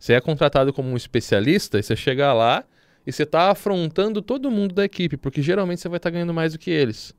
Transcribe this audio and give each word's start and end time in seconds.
Você 0.00 0.14
é 0.14 0.20
contratado 0.20 0.72
como 0.72 0.88
um 0.88 0.96
especialista 0.96 1.78
e 1.78 1.82
você 1.82 1.94
chega 1.94 2.32
lá 2.32 2.64
e 3.06 3.12
você 3.12 3.24
está 3.24 3.50
afrontando 3.50 4.22
todo 4.22 4.50
mundo 4.50 4.74
da 4.74 4.82
equipe, 4.82 5.18
porque 5.18 5.42
geralmente 5.42 5.82
você 5.82 5.90
vai 5.90 5.98
estar 5.98 6.08
tá 6.08 6.14
ganhando 6.14 6.32
mais 6.32 6.54
do 6.54 6.58
que 6.58 6.70
eles. 6.70 7.14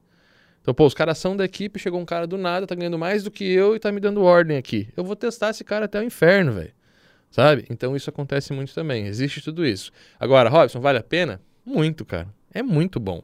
Então, 0.61 0.73
pô, 0.73 0.87
os 0.87 0.93
caras 0.95 1.19
são 1.19 1.37
da 1.37 1.45
equipe, 1.45 1.79
chegou 1.79 1.99
um 1.99 2.05
cara 2.05 2.25
do 2.25 2.39
nada, 2.39 2.65
tá 2.65 2.73
ganhando 2.73 2.97
mais 2.97 3.23
do 3.23 3.29
que 3.29 3.43
eu 3.43 3.75
e 3.75 3.79
tá 3.79 3.91
me 3.91 3.99
dando 3.99 4.23
ordem 4.23 4.57
aqui. 4.57 4.89
Eu 4.97 5.03
vou 5.03 5.15
testar 5.15 5.51
esse 5.51 5.63
cara 5.63 5.85
até 5.85 5.99
o 5.99 6.03
inferno, 6.03 6.53
velho. 6.53 6.71
Sabe? 7.29 7.65
Então 7.69 7.95
isso 7.95 8.09
acontece 8.09 8.51
muito 8.51 8.73
também. 8.73 9.05
Existe 9.05 9.41
tudo 9.41 9.63
isso. 9.63 9.91
Agora, 10.19 10.49
Robson, 10.49 10.79
vale 10.79 10.97
a 10.97 11.03
pena? 11.03 11.39
Muito, 11.63 12.03
cara. 12.03 12.27
É 12.51 12.63
muito 12.63 12.99
bom. 12.99 13.23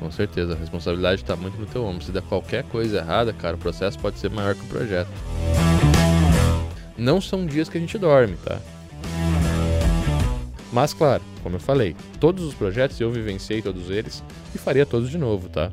Com 0.00 0.10
certeza, 0.10 0.54
a 0.54 0.56
responsabilidade 0.56 1.22
está 1.22 1.36
muito 1.36 1.56
no 1.56 1.66
teu 1.66 1.84
ombro. 1.84 2.04
Se 2.04 2.10
der 2.10 2.22
qualquer 2.22 2.64
coisa 2.64 2.98
errada, 2.98 3.32
cara, 3.32 3.54
o 3.54 3.58
processo 3.58 3.96
pode 3.98 4.18
ser 4.18 4.28
maior 4.28 4.56
que 4.56 4.62
o 4.62 4.68
projeto. 4.68 5.10
Não 6.98 7.20
são 7.20 7.46
dias 7.46 7.68
que 7.68 7.78
a 7.78 7.80
gente 7.80 7.96
dorme, 7.96 8.36
tá? 8.44 8.60
Mas 10.72 10.92
claro, 10.92 11.22
como 11.44 11.54
eu 11.54 11.60
falei, 11.60 11.94
todos 12.18 12.44
os 12.44 12.54
projetos 12.54 13.00
eu 13.00 13.08
vivenciei 13.08 13.62
todos 13.62 13.88
eles 13.88 14.22
e 14.52 14.58
faria 14.58 14.84
todos 14.84 15.08
de 15.08 15.16
novo, 15.16 15.48
tá? 15.48 15.70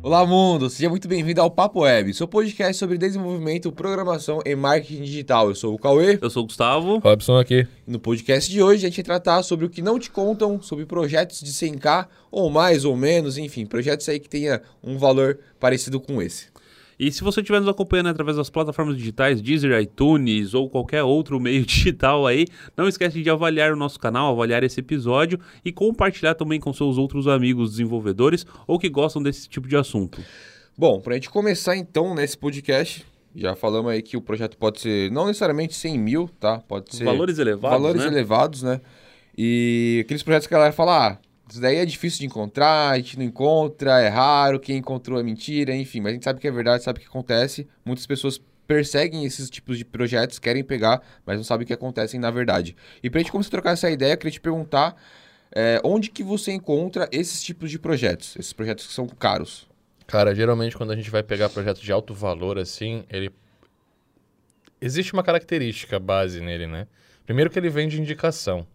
Olá, 0.00 0.24
mundo! 0.24 0.70
Seja 0.70 0.88
muito 0.88 1.08
bem-vindo 1.08 1.40
ao 1.40 1.50
Papo 1.50 1.80
Web, 1.80 2.14
seu 2.14 2.28
podcast 2.28 2.78
sobre 2.78 2.96
desenvolvimento, 2.96 3.72
programação 3.72 4.40
e 4.46 4.54
marketing 4.54 5.02
digital. 5.02 5.48
Eu 5.48 5.54
sou 5.56 5.74
o 5.74 5.78
Cauê. 5.78 6.16
Eu 6.22 6.30
sou 6.30 6.44
o 6.44 6.46
Gustavo. 6.46 6.98
Robson 6.98 7.40
aqui. 7.40 7.66
No 7.84 7.98
podcast 7.98 8.48
de 8.48 8.62
hoje, 8.62 8.86
a 8.86 8.88
gente 8.88 8.98
vai 8.98 9.04
tratar 9.04 9.42
sobre 9.42 9.66
o 9.66 9.68
que 9.68 9.82
não 9.82 9.98
te 9.98 10.08
contam, 10.08 10.62
sobre 10.62 10.86
projetos 10.86 11.40
de 11.40 11.50
100k, 11.50 12.06
ou 12.30 12.48
mais 12.48 12.84
ou 12.84 12.96
menos, 12.96 13.36
enfim, 13.38 13.66
projetos 13.66 14.08
aí 14.08 14.20
que 14.20 14.28
tenha 14.28 14.62
um 14.80 14.96
valor 14.96 15.40
parecido 15.58 15.98
com 15.98 16.22
esse. 16.22 16.54
E 16.98 17.12
se 17.12 17.22
você 17.22 17.40
estiver 17.40 17.60
nos 17.60 17.68
acompanhando 17.68 18.08
através 18.08 18.38
das 18.38 18.48
plataformas 18.48 18.96
digitais, 18.96 19.42
Deezer, 19.42 19.78
iTunes 19.80 20.54
ou 20.54 20.70
qualquer 20.70 21.02
outro 21.02 21.38
meio 21.38 21.64
digital 21.66 22.26
aí, 22.26 22.46
não 22.76 22.88
esquece 22.88 23.22
de 23.22 23.28
avaliar 23.28 23.72
o 23.72 23.76
nosso 23.76 24.00
canal, 24.00 24.32
avaliar 24.32 24.64
esse 24.64 24.80
episódio 24.80 25.38
e 25.64 25.70
compartilhar 25.70 26.34
também 26.34 26.58
com 26.58 26.72
seus 26.72 26.96
outros 26.96 27.28
amigos 27.28 27.72
desenvolvedores 27.72 28.46
ou 28.66 28.78
que 28.78 28.88
gostam 28.88 29.22
desse 29.22 29.48
tipo 29.48 29.68
de 29.68 29.76
assunto. 29.76 30.22
Bom, 30.76 31.00
para 31.00 31.12
a 31.12 31.16
gente 31.16 31.28
começar 31.28 31.76
então 31.76 32.14
nesse 32.14 32.36
podcast, 32.36 33.04
já 33.34 33.54
falamos 33.54 33.90
aí 33.90 34.00
que 34.00 34.16
o 34.16 34.20
projeto 34.22 34.56
pode 34.56 34.80
ser 34.80 35.10
não 35.10 35.26
necessariamente 35.26 35.74
100 35.74 35.98
mil, 35.98 36.30
tá? 36.40 36.58
Pode 36.60 36.96
ser... 36.96 37.04
Valores 37.04 37.38
elevados, 37.38 37.78
Valores 37.78 38.02
né? 38.02 38.08
elevados, 38.08 38.62
né? 38.62 38.80
E 39.36 39.98
aqueles 40.04 40.22
projetos 40.22 40.46
que 40.46 40.54
a 40.54 40.58
galera 40.58 40.72
fala, 40.72 41.08
ah, 41.08 41.18
isso 41.48 41.60
daí 41.60 41.76
é 41.76 41.84
difícil 41.84 42.20
de 42.20 42.26
encontrar, 42.26 42.90
a 42.90 42.96
gente 42.96 43.18
não 43.18 43.24
encontra, 43.24 44.00
é 44.00 44.08
raro, 44.08 44.58
quem 44.58 44.78
encontrou 44.78 45.18
é 45.20 45.22
mentira, 45.22 45.74
enfim. 45.74 46.00
Mas 46.00 46.10
a 46.10 46.14
gente 46.14 46.24
sabe 46.24 46.40
que 46.40 46.48
é 46.48 46.50
verdade, 46.50 46.82
sabe 46.82 46.98
o 46.98 47.02
que 47.02 47.08
acontece. 47.08 47.68
Muitas 47.84 48.06
pessoas 48.06 48.40
perseguem 48.66 49.24
esses 49.24 49.48
tipos 49.48 49.78
de 49.78 49.84
projetos, 49.84 50.38
querem 50.40 50.64
pegar, 50.64 51.00
mas 51.24 51.36
não 51.36 51.44
sabem 51.44 51.64
o 51.64 51.66
que 51.66 51.72
acontece 51.72 52.18
na 52.18 52.30
verdade. 52.30 52.76
E 53.02 53.08
pra 53.08 53.20
gente 53.20 53.30
começar 53.30 53.48
a 53.48 53.50
trocar 53.52 53.70
essa 53.72 53.88
ideia, 53.88 54.14
eu 54.14 54.18
queria 54.18 54.32
te 54.32 54.40
perguntar 54.40 54.96
é, 55.54 55.80
onde 55.84 56.10
que 56.10 56.24
você 56.24 56.52
encontra 56.52 57.08
esses 57.12 57.42
tipos 57.42 57.70
de 57.70 57.78
projetos, 57.78 58.34
esses 58.36 58.52
projetos 58.52 58.86
que 58.86 58.92
são 58.92 59.06
caros? 59.06 59.68
Cara, 60.06 60.34
geralmente 60.34 60.76
quando 60.76 60.92
a 60.92 60.96
gente 60.96 61.10
vai 61.10 61.22
pegar 61.22 61.48
projetos 61.48 61.80
de 61.80 61.92
alto 61.92 62.12
valor 62.12 62.58
assim, 62.58 63.04
ele... 63.08 63.30
Existe 64.80 65.12
uma 65.12 65.22
característica 65.22 65.98
base 65.98 66.40
nele, 66.40 66.66
né? 66.66 66.86
Primeiro 67.24 67.50
que 67.50 67.58
ele 67.58 67.70
vem 67.70 67.88
de 67.88 68.00
indicação, 68.00 68.66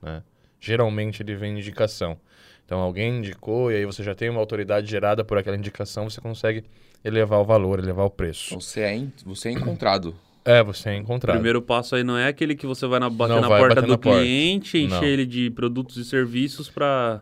né? 0.00 0.22
Geralmente 0.60 1.22
ele 1.22 1.34
vem 1.34 1.54
de 1.54 1.60
indicação. 1.60 2.18
Então 2.64 2.78
alguém 2.78 3.18
indicou 3.18 3.72
e 3.72 3.76
aí 3.76 3.84
você 3.84 4.02
já 4.02 4.14
tem 4.14 4.28
uma 4.28 4.38
autoridade 4.38 4.88
gerada 4.88 5.24
por 5.24 5.36
aquela 5.38 5.56
indicação, 5.56 6.08
você 6.08 6.20
consegue 6.20 6.64
elevar 7.04 7.40
o 7.40 7.44
valor, 7.44 7.78
elevar 7.78 8.06
o 8.06 8.10
preço. 8.10 8.48
Então 8.48 8.60
você 8.60 8.80
é, 8.80 9.02
você 9.24 9.48
é 9.48 9.52
encontrado. 9.52 10.14
É, 10.44 10.62
você 10.62 10.90
é 10.90 10.96
encontrado. 10.96 11.34
O 11.34 11.38
primeiro 11.38 11.60
passo 11.60 11.96
aí 11.96 12.04
não 12.04 12.16
é 12.16 12.28
aquele 12.28 12.54
que 12.54 12.66
você 12.66 12.86
vai 12.86 13.00
na, 13.00 13.10
bater 13.10 13.34
não 13.34 13.40
na 13.40 13.48
porta 13.48 13.74
bater 13.74 13.86
do 13.86 13.92
na 13.92 13.98
cliente, 13.98 14.78
porta. 14.78 14.96
encher 14.96 15.06
não. 15.06 15.08
ele 15.08 15.26
de 15.26 15.50
produtos 15.50 15.96
e 15.96 16.04
serviços 16.04 16.68
para 16.68 17.20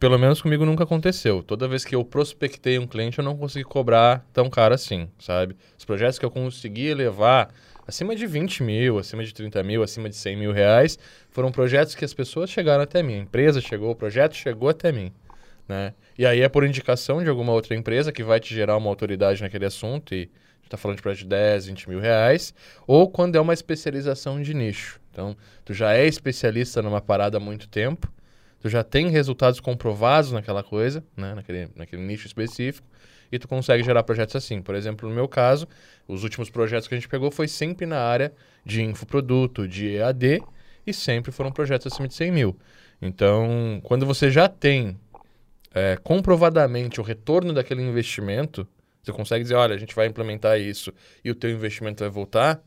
pelo 0.00 0.18
menos 0.18 0.40
comigo 0.40 0.64
nunca 0.64 0.84
aconteceu. 0.84 1.42
Toda 1.42 1.68
vez 1.68 1.84
que 1.84 1.94
eu 1.94 2.02
prospectei 2.02 2.78
um 2.78 2.86
cliente, 2.86 3.18
eu 3.18 3.24
não 3.24 3.36
consegui 3.36 3.66
cobrar 3.66 4.24
tão 4.32 4.48
caro 4.48 4.74
assim, 4.74 5.06
sabe? 5.18 5.54
Os 5.78 5.84
projetos 5.84 6.18
que 6.18 6.24
eu 6.24 6.30
consegui 6.30 6.94
levar 6.94 7.52
acima 7.90 8.14
de 8.14 8.24
20 8.24 8.62
mil, 8.62 8.98
acima 8.98 9.24
de 9.24 9.34
30 9.34 9.62
mil, 9.64 9.82
acima 9.82 10.08
de 10.08 10.14
100 10.14 10.36
mil 10.36 10.52
reais, 10.52 10.96
foram 11.28 11.50
projetos 11.50 11.94
que 11.94 12.04
as 12.04 12.14
pessoas 12.14 12.48
chegaram 12.48 12.82
até 12.82 13.02
mim. 13.02 13.14
A 13.14 13.18
empresa 13.18 13.60
chegou, 13.60 13.90
o 13.90 13.96
projeto 13.96 14.34
chegou 14.34 14.68
até 14.68 14.92
mim. 14.92 15.12
Né? 15.68 15.92
E 16.16 16.24
aí 16.24 16.40
é 16.40 16.48
por 16.48 16.64
indicação 16.64 17.22
de 17.22 17.28
alguma 17.28 17.52
outra 17.52 17.74
empresa 17.74 18.12
que 18.12 18.22
vai 18.22 18.38
te 18.38 18.54
gerar 18.54 18.76
uma 18.76 18.88
autoridade 18.88 19.42
naquele 19.42 19.66
assunto 19.66 20.14
e 20.14 20.30
está 20.62 20.76
falando 20.76 20.98
de 20.98 21.02
projeto 21.02 21.22
de 21.22 21.28
10, 21.28 21.66
20 21.66 21.88
mil 21.88 21.98
reais, 21.98 22.54
ou 22.86 23.10
quando 23.10 23.34
é 23.34 23.40
uma 23.40 23.52
especialização 23.52 24.40
de 24.40 24.54
nicho. 24.54 25.00
Então, 25.10 25.36
tu 25.64 25.74
já 25.74 25.92
é 25.94 26.06
especialista 26.06 26.80
numa 26.80 27.00
parada 27.00 27.38
há 27.38 27.40
muito 27.40 27.68
tempo, 27.68 28.08
tu 28.60 28.68
já 28.68 28.84
tem 28.84 29.08
resultados 29.08 29.58
comprovados 29.58 30.30
naquela 30.30 30.62
coisa, 30.62 31.02
né? 31.16 31.34
naquele, 31.34 31.68
naquele 31.74 32.02
nicho 32.02 32.28
específico, 32.28 32.86
e 33.30 33.38
tu 33.38 33.46
consegue 33.48 33.82
gerar 33.82 34.02
projetos 34.02 34.36
assim. 34.36 34.60
Por 34.60 34.74
exemplo, 34.74 35.08
no 35.08 35.14
meu 35.14 35.28
caso, 35.28 35.66
os 36.06 36.24
últimos 36.24 36.50
projetos 36.50 36.88
que 36.88 36.94
a 36.94 36.98
gente 36.98 37.08
pegou 37.08 37.30
foi 37.30 37.48
sempre 37.48 37.86
na 37.86 38.00
área 38.00 38.32
de 38.64 38.82
infoproduto, 38.82 39.66
de 39.66 39.96
EAD, 39.96 40.42
e 40.86 40.92
sempre 40.92 41.30
foram 41.30 41.52
projetos 41.52 41.92
acima 41.92 42.08
de 42.08 42.14
100 42.14 42.32
mil. 42.32 42.58
Então, 43.00 43.80
quando 43.84 44.04
você 44.04 44.30
já 44.30 44.48
tem 44.48 44.98
é, 45.74 45.96
comprovadamente 46.02 47.00
o 47.00 47.04
retorno 47.04 47.52
daquele 47.52 47.82
investimento, 47.82 48.66
você 49.02 49.12
consegue 49.12 49.42
dizer, 49.42 49.54
olha, 49.54 49.74
a 49.74 49.78
gente 49.78 49.94
vai 49.94 50.06
implementar 50.06 50.60
isso 50.60 50.92
e 51.24 51.30
o 51.30 51.34
teu 51.34 51.50
investimento 51.50 52.02
vai 52.02 52.10
voltar, 52.10 52.62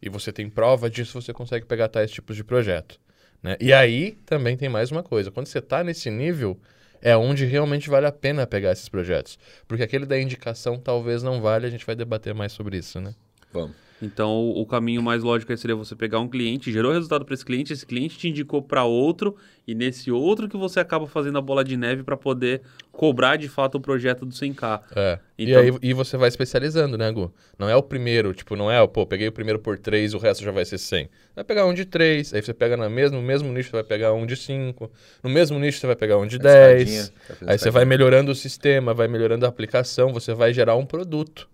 e 0.00 0.08
você 0.08 0.32
tem 0.32 0.48
prova 0.48 0.90
disso, 0.90 1.20
você 1.20 1.32
consegue 1.32 1.64
pegar 1.64 1.88
tais 1.88 2.10
tipos 2.10 2.36
de 2.36 2.44
projeto. 2.44 3.00
Né? 3.42 3.56
E 3.60 3.72
aí 3.72 4.12
também 4.26 4.56
tem 4.56 4.68
mais 4.68 4.90
uma 4.90 5.02
coisa. 5.02 5.30
Quando 5.30 5.46
você 5.46 5.58
está 5.58 5.82
nesse 5.82 6.10
nível, 6.10 6.58
é 7.04 7.14
onde 7.14 7.44
realmente 7.44 7.90
vale 7.90 8.06
a 8.06 8.12
pena 8.12 8.46
pegar 8.46 8.72
esses 8.72 8.88
projetos. 8.88 9.38
Porque 9.68 9.82
aquele 9.82 10.06
da 10.06 10.18
indicação 10.18 10.78
talvez 10.78 11.22
não 11.22 11.42
vale, 11.42 11.66
a 11.66 11.70
gente 11.70 11.84
vai 11.84 11.94
debater 11.94 12.34
mais 12.34 12.52
sobre 12.52 12.78
isso, 12.78 12.98
né? 12.98 13.14
Vamos. 13.52 13.76
Então, 14.04 14.50
o 14.50 14.66
caminho 14.66 15.02
mais 15.02 15.22
lógico 15.22 15.56
seria 15.56 15.74
você 15.74 15.96
pegar 15.96 16.20
um 16.20 16.28
cliente, 16.28 16.70
gerou 16.70 16.92
resultado 16.92 17.24
para 17.24 17.32
esse 17.32 17.44
cliente, 17.44 17.72
esse 17.72 17.86
cliente 17.86 18.18
te 18.18 18.28
indicou 18.28 18.60
para 18.60 18.84
outro, 18.84 19.34
e 19.66 19.74
nesse 19.74 20.10
outro 20.10 20.48
que 20.48 20.56
você 20.56 20.78
acaba 20.78 21.06
fazendo 21.06 21.38
a 21.38 21.40
bola 21.40 21.64
de 21.64 21.76
neve 21.76 22.02
para 22.02 22.16
poder 22.16 22.60
cobrar 22.92 23.36
de 23.36 23.48
fato 23.48 23.76
o 23.76 23.80
projeto 23.80 24.26
do 24.26 24.34
100K. 24.34 24.82
É. 24.94 25.18
Então... 25.38 25.64
E 25.64 25.70
aí 25.70 25.78
e 25.82 25.94
você 25.94 26.16
vai 26.16 26.28
especializando, 26.28 26.98
né, 26.98 27.10
Gu? 27.10 27.32
Não 27.58 27.68
é 27.68 27.74
o 27.74 27.82
primeiro, 27.82 28.34
tipo, 28.34 28.54
não 28.54 28.70
é, 28.70 28.86
pô, 28.86 29.06
peguei 29.06 29.28
o 29.28 29.32
primeiro 29.32 29.58
por 29.58 29.78
3, 29.78 30.12
o 30.12 30.18
resto 30.18 30.44
já 30.44 30.50
vai 30.50 30.64
ser 30.64 30.78
100. 30.78 31.08
Vai 31.34 31.44
pegar 31.44 31.64
um 31.64 31.72
de 31.72 31.86
3, 31.86 32.34
aí 32.34 32.42
você 32.42 32.52
pega 32.52 32.76
no 32.76 32.88
mesmo, 32.90 33.16
no 33.16 33.22
mesmo 33.22 33.50
nicho, 33.52 33.70
você 33.70 33.76
vai 33.76 33.84
pegar 33.84 34.12
um 34.12 34.26
de 34.26 34.36
5, 34.36 34.90
no 35.22 35.30
mesmo 35.30 35.58
nicho 35.58 35.78
você 35.78 35.86
vai 35.86 35.96
pegar 35.96 36.18
um 36.18 36.26
de 36.26 36.38
10. 36.38 37.12
Aí 37.46 37.58
você 37.58 37.70
vai 37.70 37.84
melhorando 37.84 38.30
o 38.30 38.34
sistema, 38.34 38.92
vai 38.92 39.08
melhorando 39.08 39.46
a 39.46 39.48
aplicação, 39.48 40.12
você 40.12 40.34
vai 40.34 40.52
gerar 40.52 40.76
um 40.76 40.84
produto. 40.84 41.48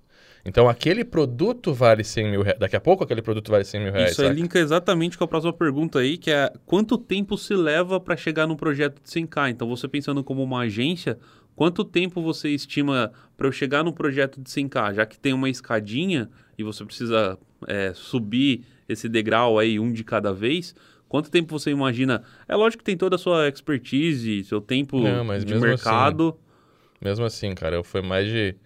Então 0.45 0.69
aquele 0.69 1.05
produto 1.05 1.73
vale 1.75 2.03
100 2.03 2.31
mil 2.31 2.43
reais. 2.43 2.59
Daqui 2.59 2.77
a 2.77 2.81
pouco 2.81 3.05
aquele 3.05 3.23
produto 3.23 3.51
vale 3.51 3.65
100 3.65 3.81
mil 3.81 3.93
reais. 3.93 4.13
Isso 4.13 4.23
aí 4.23 4.33
linka 4.33 4.59
exatamente 4.59 5.19
com 5.19 5.25
a 5.25 5.29
próxima 5.29 5.53
pergunta 5.53 5.99
aí, 5.99 6.17
que 6.17 6.31
é 6.31 6.53
quanto 6.65 6.97
tempo 6.97 7.37
se 7.37 7.55
leva 7.55 8.01
para 8.01 8.17
chegar 8.17 8.47
num 8.47 8.57
projeto 8.57 9.01
de 9.03 9.09
100k? 9.09 9.51
Então 9.51 9.69
você 9.69 9.87
pensando 9.87 10.25
como 10.25 10.43
uma 10.43 10.61
agência, 10.61 11.19
quanto 11.55 11.85
tempo 11.85 12.23
você 12.23 12.49
estima 12.49 13.13
para 13.37 13.47
eu 13.47 13.53
chegar 13.53 13.85
num 13.85 13.93
projeto 13.93 14.41
de 14.41 14.49
100k? 14.49 14.95
Já 14.95 15.07
que 15.07 15.19
tem 15.19 15.33
uma 15.33 15.49
escadinha 15.49 16.31
e 16.57 16.63
você 16.63 16.85
precisa 16.85 17.39
é, 17.67 17.93
subir 17.95 18.65
esse 18.89 19.09
degrau 19.09 19.59
aí 19.59 19.79
um 19.79 19.93
de 19.93 20.03
cada 20.03 20.33
vez, 20.33 20.75
quanto 21.09 21.31
tempo 21.31 21.59
você 21.59 21.71
imagina? 21.71 22.23
É 22.49 22.57
lógico 22.57 22.79
que 22.79 22.85
tem 22.85 22.97
toda 22.97 23.17
a 23.17 23.19
sua 23.19 23.49
expertise, 23.49 24.43
seu 24.45 24.61
tempo 24.61 25.01
Não, 25.01 25.39
de 25.39 25.55
mercado. 25.55 26.29
Assim, 26.31 27.05
mesmo 27.05 27.25
assim, 27.25 27.55
cara, 27.55 27.77
eu 27.77 27.85
fui 27.85 28.03
mais 28.03 28.27
de 28.27 28.57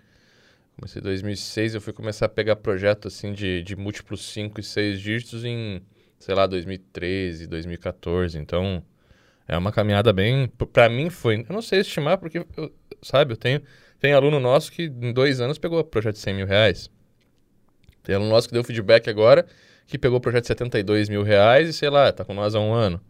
Comecei 0.77 1.01
em 1.01 1.03
2006, 1.03 1.75
eu 1.75 1.81
fui 1.81 1.93
começar 1.93 2.27
a 2.27 2.29
pegar 2.29 2.57
projeto 2.57 3.09
assim 3.09 3.33
de, 3.33 3.63
de 3.63 3.77
múltiplos 3.77 4.27
5 4.33 4.61
e 4.61 4.63
6 4.63 5.01
dígitos 5.01 5.45
em, 5.45 5.81
sei 6.19 6.35
lá, 6.35 6.47
2013, 6.47 7.47
2014. 7.47 8.37
Então, 8.39 8.83
é 9.47 9.57
uma 9.57 9.71
caminhada 9.71 10.13
bem... 10.13 10.49
para 10.73 10.89
mim 10.89 11.11
foi... 11.11 11.47
Eu 11.49 11.55
não 11.55 11.63
sei 11.63 11.81
estimar 11.81 12.19
porque, 12.19 12.45
eu, 12.57 12.73
sabe, 13.01 13.33
eu 13.33 13.37
tenho, 13.37 13.63
tem 14.01 14.13
aluno 14.13 14.41
nosso 14.41 14.73
que 14.73 14.85
em 14.85 15.13
dois 15.13 15.41
anos 15.41 15.59
pegou 15.59 15.83
projeto 15.85 16.15
de 16.15 16.21
100 16.21 16.35
mil 16.35 16.47
reais. 16.47 16.91
Tem 18.03 18.15
aluno 18.15 18.31
nosso 18.31 18.49
que 18.49 18.55
deu 18.55 18.65
feedback 18.65 19.09
agora 19.09 19.47
que 19.87 19.99
pegou 19.99 20.21
projeto 20.21 20.43
de 20.43 20.49
72 20.49 21.09
mil 21.09 21.23
reais 21.23 21.69
e, 21.69 21.73
sei 21.73 21.91
lá, 21.91 22.11
tá 22.11 22.25
com 22.25 22.35
nós 22.35 22.55
há 22.55 22.61
um 22.61 22.73
ano. 22.73 23.01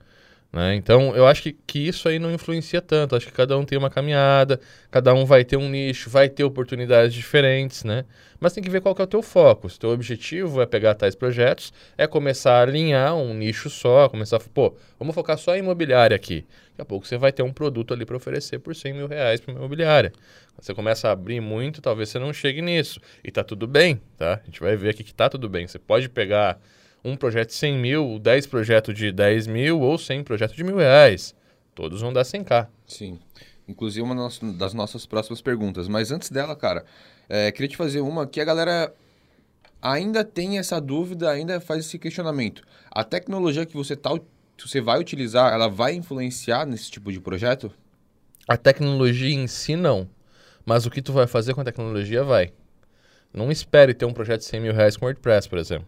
Né? 0.55 0.77
Então, 0.77 1.17
eu 1.17 1.27
acho 1.27 1.43
que, 1.43 1.53
que 1.67 1.81
isso 1.81 2.09
aí 2.09 2.21
não 2.21 2.31
influencia 2.33 2.81
tanto. 2.81 3.17
Acho 3.17 3.27
que 3.27 3.33
cada 3.33 3.59
um 3.59 3.65
tem 3.65 3.77
uma 3.77 3.91
caminhada, 3.91 4.61
cada 4.89 5.13
um 5.13 5.27
vai 5.27 5.45
ter 5.45 5.57
um 5.57 5.69
nicho, 5.69 6.09
vai 6.09 6.29
ter 6.29 6.45
oportunidades 6.45 7.13
diferentes, 7.13 7.83
né? 7.83 8.05
Mas 8.39 8.53
tem 8.53 8.63
que 8.63 8.71
ver 8.71 8.81
qual 8.81 8.95
que 8.95 9.03
é 9.03 9.05
o 9.05 9.09
teu 9.09 9.21
foco. 9.21 9.69
Se 9.69 9.77
o 9.79 9.81
teu 9.81 9.91
objetivo 9.91 10.63
é 10.63 10.67
pegar 10.67 10.95
tais 10.95 11.17
projetos, 11.17 11.73
é 11.99 12.07
começar 12.07 12.59
a 12.59 12.63
alinhar 12.63 13.17
um 13.17 13.35
nicho 13.35 13.69
só, 13.69 14.09
começar 14.09 14.37
a... 14.37 14.41
Pô, 14.41 14.77
vamos 14.97 15.13
focar 15.17 15.37
só 15.37 15.57
em 15.57 15.59
imobiliária 15.59 16.15
aqui. 16.15 16.47
Daqui 16.71 16.83
a 16.83 16.85
pouco 16.85 17.05
você 17.05 17.19
vai 17.19 17.33
ter 17.33 17.43
um 17.43 17.53
produto 17.53 17.93
ali 17.93 18.07
para 18.07 18.17
oferecer 18.17 18.61
por 18.61 18.77
100 18.77 18.93
mil 18.93 19.09
reais 19.09 19.41
para 19.41 19.55
imobiliária. 19.55 20.13
Você 20.61 20.73
começa 20.73 21.09
a 21.09 21.13
abrir 21.13 21.41
muito, 21.41 21.83
talvez 21.83 22.11
você 22.11 22.21
não 22.21 22.33
chegue 22.33 22.63
nisso. 22.63 23.01
E 23.25 23.31
tá 23.33 23.43
tudo 23.43 23.67
bem, 23.67 24.01
tá? 24.17 24.35
A 24.41 24.47
gente 24.47 24.61
vai 24.61 24.77
ver 24.77 24.91
aqui 24.91 25.03
que 25.03 25.13
tá 25.13 25.29
tudo 25.29 25.49
bem. 25.49 25.67
Você 25.67 25.81
pode 25.81 26.09
pegar 26.09 26.61
um 27.05 27.17
projeto 27.17 27.49
de 27.49 27.55
100 27.55 27.79
mil, 27.79 28.19
10 28.19 28.47
projetos 28.47 28.95
de 28.95 29.13
10 29.13 29.47
mil 29.47 29.81
ou 29.81 29.99
100 29.99 30.25
projetos 30.25 30.57
de 30.57 30.65
mil 30.65 30.77
reais. 30.77 31.35
Todos 31.75 32.01
vão 32.01 32.13
dar 32.13 32.23
100k. 32.23 32.69
Sim. 32.87 33.19
Inclusive 33.69 34.03
uma 34.03 34.29
das 34.57 34.73
nossas 34.73 35.05
próximas 35.05 35.43
perguntas. 35.43 35.89
Mas 35.89 36.11
antes 36.11 36.31
dela, 36.31 36.57
cara, 36.57 36.85
é, 37.29 37.51
queria 37.53 37.69
te 37.69 37.77
fazer 37.77 38.01
uma 38.01 38.27
que 38.27 38.41
a 38.41 38.45
galera 38.45 38.95
ainda 39.83 40.25
tem 40.25 40.59
essa 40.59 40.81
dúvida, 40.81 41.31
ainda 41.31 41.61
faz 41.61 41.85
esse 41.85 41.99
questionamento. 41.99 42.63
A 42.91 43.05
tecnologia 43.05 43.67
que 43.67 43.75
você, 43.75 43.95
tá, 43.95 44.11
você 44.59 44.81
vai 44.81 44.99
utilizar, 44.99 45.53
ela 45.53 45.69
vai 45.69 45.95
influenciar 45.95 46.65
nesse 46.65 46.91
tipo 46.91 47.13
de 47.13 47.21
projeto? 47.21 47.71
A 48.49 48.57
tecnologia 48.57 49.35
em 49.35 49.47
si, 49.47 49.77
não. 49.77 50.09
Mas 50.65 50.87
o 50.87 50.91
que 50.91 51.03
tu 51.03 51.13
vai 51.13 51.27
fazer 51.27 51.53
com 51.55 51.61
a 51.61 51.65
tecnologia, 51.65 52.25
vai. 52.25 52.53
Não 53.33 53.51
espere 53.51 53.93
ter 53.93 54.05
um 54.05 54.13
projeto 54.13 54.41
de 54.41 54.47
100 54.47 54.61
mil 54.61 54.73
reais 54.73 54.97
com 54.97 55.05
WordPress, 55.05 55.49
por 55.49 55.59
exemplo. 55.59 55.87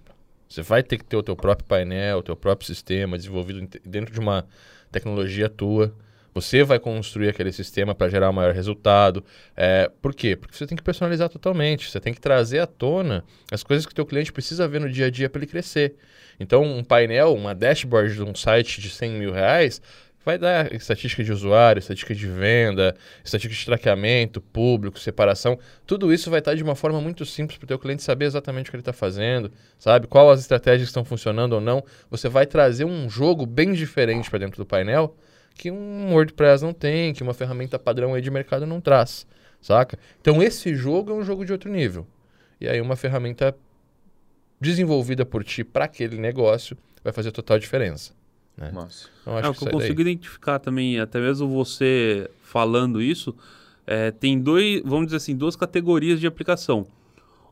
Você 0.48 0.62
vai 0.62 0.82
ter 0.82 0.98
que 0.98 1.04
ter 1.04 1.16
o 1.16 1.22
teu 1.22 1.36
próprio 1.36 1.66
painel, 1.66 2.18
o 2.18 2.22
teu 2.22 2.36
próprio 2.36 2.66
sistema 2.66 3.16
desenvolvido 3.16 3.66
dentro 3.84 4.12
de 4.12 4.20
uma 4.20 4.46
tecnologia 4.90 5.48
tua. 5.48 5.92
Você 6.36 6.62
vai 6.62 6.78
construir 6.78 7.30
aquele 7.30 7.50
sistema 7.50 7.94
para 7.94 8.10
gerar 8.10 8.28
um 8.28 8.32
maior 8.32 8.52
resultado. 8.52 9.24
É, 9.56 9.90
por 10.02 10.14
quê? 10.14 10.36
Porque 10.36 10.54
você 10.54 10.66
tem 10.66 10.76
que 10.76 10.82
personalizar 10.82 11.30
totalmente. 11.30 11.90
Você 11.90 11.98
tem 11.98 12.12
que 12.12 12.20
trazer 12.20 12.58
à 12.58 12.66
tona 12.66 13.24
as 13.50 13.62
coisas 13.62 13.86
que 13.86 13.92
o 13.92 13.94
teu 13.94 14.04
cliente 14.04 14.30
precisa 14.30 14.68
ver 14.68 14.80
no 14.80 14.90
dia 14.90 15.06
a 15.06 15.10
dia 15.10 15.30
para 15.30 15.38
ele 15.38 15.46
crescer. 15.46 15.94
Então, 16.38 16.62
um 16.62 16.84
painel, 16.84 17.34
uma 17.34 17.54
dashboard 17.54 18.14
de 18.14 18.22
um 18.22 18.34
site 18.34 18.82
de 18.82 18.90
100 18.90 19.12
mil 19.12 19.32
reais 19.32 19.80
vai 20.26 20.36
dar 20.36 20.74
estatística 20.74 21.22
de 21.22 21.30
usuário, 21.32 21.78
estatística 21.78 22.12
de 22.12 22.26
venda, 22.26 22.96
estatística 23.24 23.60
de 23.60 23.64
traqueamento, 23.64 24.40
público, 24.40 24.98
separação. 24.98 25.56
Tudo 25.86 26.12
isso 26.12 26.28
vai 26.28 26.40
estar 26.40 26.56
de 26.56 26.64
uma 26.64 26.74
forma 26.74 27.00
muito 27.00 27.24
simples 27.24 27.56
para 27.56 27.64
o 27.64 27.68
teu 27.68 27.78
cliente 27.78 28.02
saber 28.02 28.24
exatamente 28.24 28.68
o 28.68 28.70
que 28.72 28.76
ele 28.76 28.80
está 28.80 28.92
fazendo, 28.92 29.52
sabe? 29.78 30.08
Qual 30.08 30.28
as 30.28 30.40
estratégias 30.40 30.88
estão 30.88 31.04
funcionando 31.04 31.52
ou 31.52 31.60
não. 31.60 31.80
Você 32.10 32.28
vai 32.28 32.44
trazer 32.44 32.84
um 32.84 33.08
jogo 33.08 33.46
bem 33.46 33.72
diferente 33.72 34.28
para 34.28 34.40
dentro 34.40 34.58
do 34.58 34.66
painel 34.66 35.16
que 35.54 35.70
um 35.70 36.12
WordPress 36.12 36.64
não 36.64 36.72
tem, 36.72 37.14
que 37.14 37.22
uma 37.22 37.32
ferramenta 37.32 37.78
padrão 37.78 38.12
aí 38.12 38.20
de 38.20 38.30
mercado 38.30 38.66
não 38.66 38.80
traz, 38.80 39.28
saca? 39.62 39.96
Então 40.20 40.42
esse 40.42 40.74
jogo 40.74 41.12
é 41.12 41.14
um 41.14 41.22
jogo 41.22 41.44
de 41.44 41.52
outro 41.52 41.70
nível. 41.70 42.04
E 42.60 42.68
aí 42.68 42.80
uma 42.80 42.96
ferramenta 42.96 43.56
desenvolvida 44.60 45.24
por 45.24 45.44
ti 45.44 45.62
para 45.62 45.84
aquele 45.84 46.18
negócio 46.18 46.76
vai 47.04 47.12
fazer 47.12 47.30
total 47.30 47.60
diferença. 47.60 48.15
Né? 48.56 48.70
Nossa. 48.72 49.08
Então, 49.22 49.38
é, 49.38 49.48
o 49.48 49.54
que 49.54 49.66
eu 49.66 49.70
consigo 49.70 50.02
daí... 50.02 50.12
identificar 50.12 50.58
também, 50.58 50.98
até 50.98 51.20
mesmo 51.20 51.48
você 51.48 52.30
falando 52.42 53.02
isso, 53.02 53.34
é, 53.86 54.10
tem 54.10 54.38
dois, 54.38 54.82
vamos 54.84 55.06
dizer 55.06 55.18
assim, 55.18 55.36
duas 55.36 55.54
categorias 55.54 56.18
de 56.18 56.26
aplicação. 56.26 56.86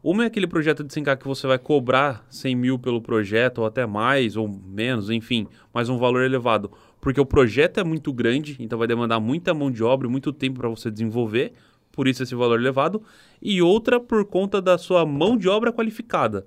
Uma 0.03 0.25
é 0.25 0.27
aquele 0.27 0.47
projeto 0.47 0.85
de 0.85 0.93
100k 0.93 1.17
que 1.17 1.27
você 1.27 1.47
vai 1.47 1.59
cobrar 1.59 2.27
100 2.29 2.55
mil 2.55 2.79
pelo 2.79 3.01
projeto, 3.01 3.59
ou 3.59 3.67
até 3.67 3.87
mais, 3.87 4.37
ou 4.37 4.47
menos, 4.47 5.09
enfim, 5.09 5.47
mas 5.73 5.89
um 5.89 5.97
valor 5.97 6.23
elevado. 6.23 6.71
Porque 7.01 7.21
o 7.21 7.25
projeto 7.25 7.81
é 7.81 7.85
muito 7.85 8.12
grande, 8.12 8.57
então 8.61 8.79
vai 8.79 8.87
demandar 8.87 9.19
muita 9.19 9.55
mão 9.55 9.71
de 9.71 9.83
obra, 9.83 10.09
muito 10.09 10.31
tempo 10.33 10.61
para 10.61 10.69
você 10.69 10.91
desenvolver, 10.91 11.53
por 11.91 12.07
isso 12.07 12.23
esse 12.23 12.35
valor 12.35 12.61
elevado. 12.61 13.03
E 13.41 13.62
outra 13.62 13.99
por 13.99 14.27
conta 14.27 14.61
da 14.61 14.77
sua 14.77 15.07
mão 15.07 15.39
de 15.39 15.49
obra 15.49 15.73
qualificada. 15.73 16.47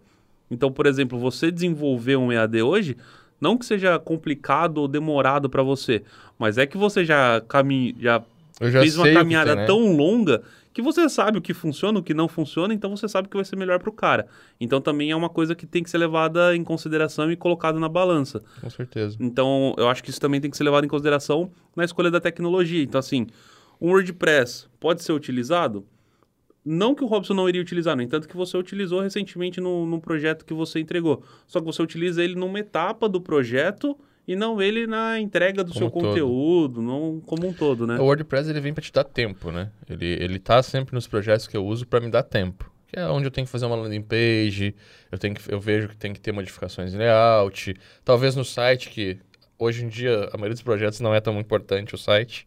Então, 0.51 0.71
por 0.71 0.86
exemplo, 0.86 1.18
você 1.18 1.51
desenvolver 1.51 2.15
um 2.15 2.31
EAD 2.31 2.62
hoje, 2.62 2.95
não 3.39 3.57
que 3.57 3.66
seja 3.66 4.00
complicado 4.00 4.80
ou 4.80 4.88
demorado 4.88 5.50
para 5.50 5.63
você, 5.63 6.04
mas 6.38 6.57
é 6.57 6.66
que 6.66 6.78
você 6.78 7.06
já, 7.06 7.42
caminha, 7.42 7.94
já, 8.00 8.24
já 8.62 8.81
fez 8.81 8.98
uma 8.98 9.12
caminhada 9.12 9.51
tem, 9.51 9.62
né? 9.62 9.66
tão 9.66 9.95
longa 9.95 10.42
que 10.78 10.81
você 10.81 11.10
sabe 11.10 11.39
o 11.39 11.42
que 11.42 11.56
funciona, 11.56 11.98
o 11.98 12.04
que 12.04 12.13
não 12.13 12.28
funciona, 12.28 12.72
então 12.72 12.95
você 12.95 13.07
sabe 13.07 13.28
que 13.28 13.36
vai 13.36 13.44
ser 13.44 13.56
melhor 13.56 13.80
para 13.80 13.89
o 13.89 13.92
cara. 13.92 14.28
Então 14.62 14.80
também 14.80 15.10
é 15.10 15.16
uma 15.16 15.28
coisa 15.28 15.56
que 15.56 15.66
tem 15.66 15.81
que 15.81 15.89
ser 15.89 15.98
levada 15.98 16.56
em 16.56 16.63
consideração 16.63 17.31
e 17.31 17.36
colocada 17.36 17.80
na 17.80 17.89
balança. 17.89 18.44
Com 18.62 18.69
certeza. 18.69 19.18
Então 19.19 19.74
eu 19.75 19.89
acho 19.89 20.04
que 20.04 20.12
isso 20.12 20.22
também 20.22 20.39
tem 20.39 20.51
que 20.51 20.57
ser 20.57 20.63
levado 20.63 20.86
em 20.86 20.88
consideração 20.88 21.51
na 21.75 21.84
escolha 21.84 22.12
da 22.12 22.19
tecnologia. 22.19 22.84
Então 22.84 23.00
assim, 23.00 23.25
um 23.81 23.89
WordPress 23.89 24.68
pode 24.80 25.04
ser 25.04 25.13
utilizado? 25.13 25.84
Não 26.69 26.93
que 26.93 27.03
o 27.03 27.07
Robson 27.07 27.33
não 27.33 27.47
iria 27.47 27.61
utilizar, 27.61 27.95
no 27.95 28.01
entanto 28.01 28.27
que 28.27 28.35
você 28.35 28.57
utilizou 28.57 28.99
recentemente 28.99 29.61
no, 29.61 29.85
no 29.85 30.01
projeto 30.01 30.43
que 30.43 30.53
você 30.53 30.79
entregou. 30.79 31.23
Só 31.47 31.59
que 31.59 31.65
você 31.65 31.81
utiliza 31.81 32.21
ele 32.21 32.35
numa 32.35 32.59
etapa 32.59 33.07
do 33.07 33.21
projeto 33.21 33.97
e 34.27 34.35
não 34.35 34.61
ele 34.61 34.85
na 34.85 35.17
entrega 35.17 35.63
do 35.63 35.71
Como 35.71 35.79
seu 35.79 35.87
um 35.87 35.89
todo. 35.89 36.07
conteúdo, 36.09 36.81
não 36.81 37.21
como 37.25 37.47
um 37.47 37.53
todo, 37.53 37.87
né? 37.87 37.97
O 37.97 38.03
WordPress 38.03 38.49
ele 38.49 38.59
vem 38.59 38.73
para 38.73 38.83
te 38.83 38.91
dar 38.91 39.05
tempo, 39.05 39.49
né? 39.49 39.71
Ele, 39.89 40.05
ele 40.05 40.39
tá 40.39 40.61
sempre 40.61 40.93
nos 40.93 41.07
projetos 41.07 41.47
que 41.47 41.55
eu 41.55 41.65
uso 41.65 41.87
para 41.87 42.01
me 42.01 42.11
dar 42.11 42.23
tempo. 42.23 42.69
Que 42.87 42.99
é 42.99 43.07
onde 43.07 43.25
eu 43.25 43.31
tenho 43.31 43.45
que 43.45 43.51
fazer 43.51 43.65
uma 43.65 43.75
landing 43.77 44.01
page, 44.01 44.75
eu, 45.09 45.17
tenho 45.17 45.35
que, 45.35 45.53
eu 45.53 45.61
vejo 45.61 45.87
que 45.87 45.95
tem 45.95 46.11
que 46.11 46.19
ter 46.19 46.33
modificações 46.33 46.93
em 46.93 46.97
layout. 46.97 47.75
Talvez 48.03 48.35
no 48.35 48.43
site, 48.43 48.89
que 48.89 49.17
hoje 49.57 49.85
em 49.85 49.87
dia 49.87 50.29
a 50.33 50.37
maioria 50.37 50.53
dos 50.53 50.61
projetos 50.61 50.99
não 50.99 51.15
é 51.15 51.21
tão 51.21 51.39
importante 51.39 51.95
o 51.95 51.97
site. 51.97 52.45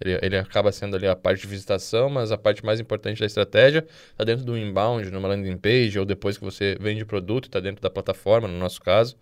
Ele, 0.00 0.18
ele 0.22 0.36
acaba 0.36 0.70
sendo 0.72 0.96
ali 0.96 1.06
a 1.06 1.16
parte 1.16 1.42
de 1.42 1.46
visitação, 1.46 2.10
mas 2.10 2.30
a 2.30 2.38
parte 2.38 2.64
mais 2.64 2.80
importante 2.80 3.20
da 3.20 3.26
estratégia 3.26 3.86
está 4.10 4.24
dentro 4.24 4.44
do 4.44 4.56
inbound, 4.56 5.10
numa 5.10 5.28
landing 5.28 5.56
page, 5.56 5.98
ou 5.98 6.04
depois 6.04 6.36
que 6.36 6.44
você 6.44 6.76
vende 6.80 7.02
o 7.02 7.06
produto, 7.06 7.46
está 7.46 7.60
dentro 7.60 7.82
da 7.82 7.88
plataforma, 7.88 8.46
no 8.46 8.58
nosso 8.58 8.80
caso. 8.80 9.16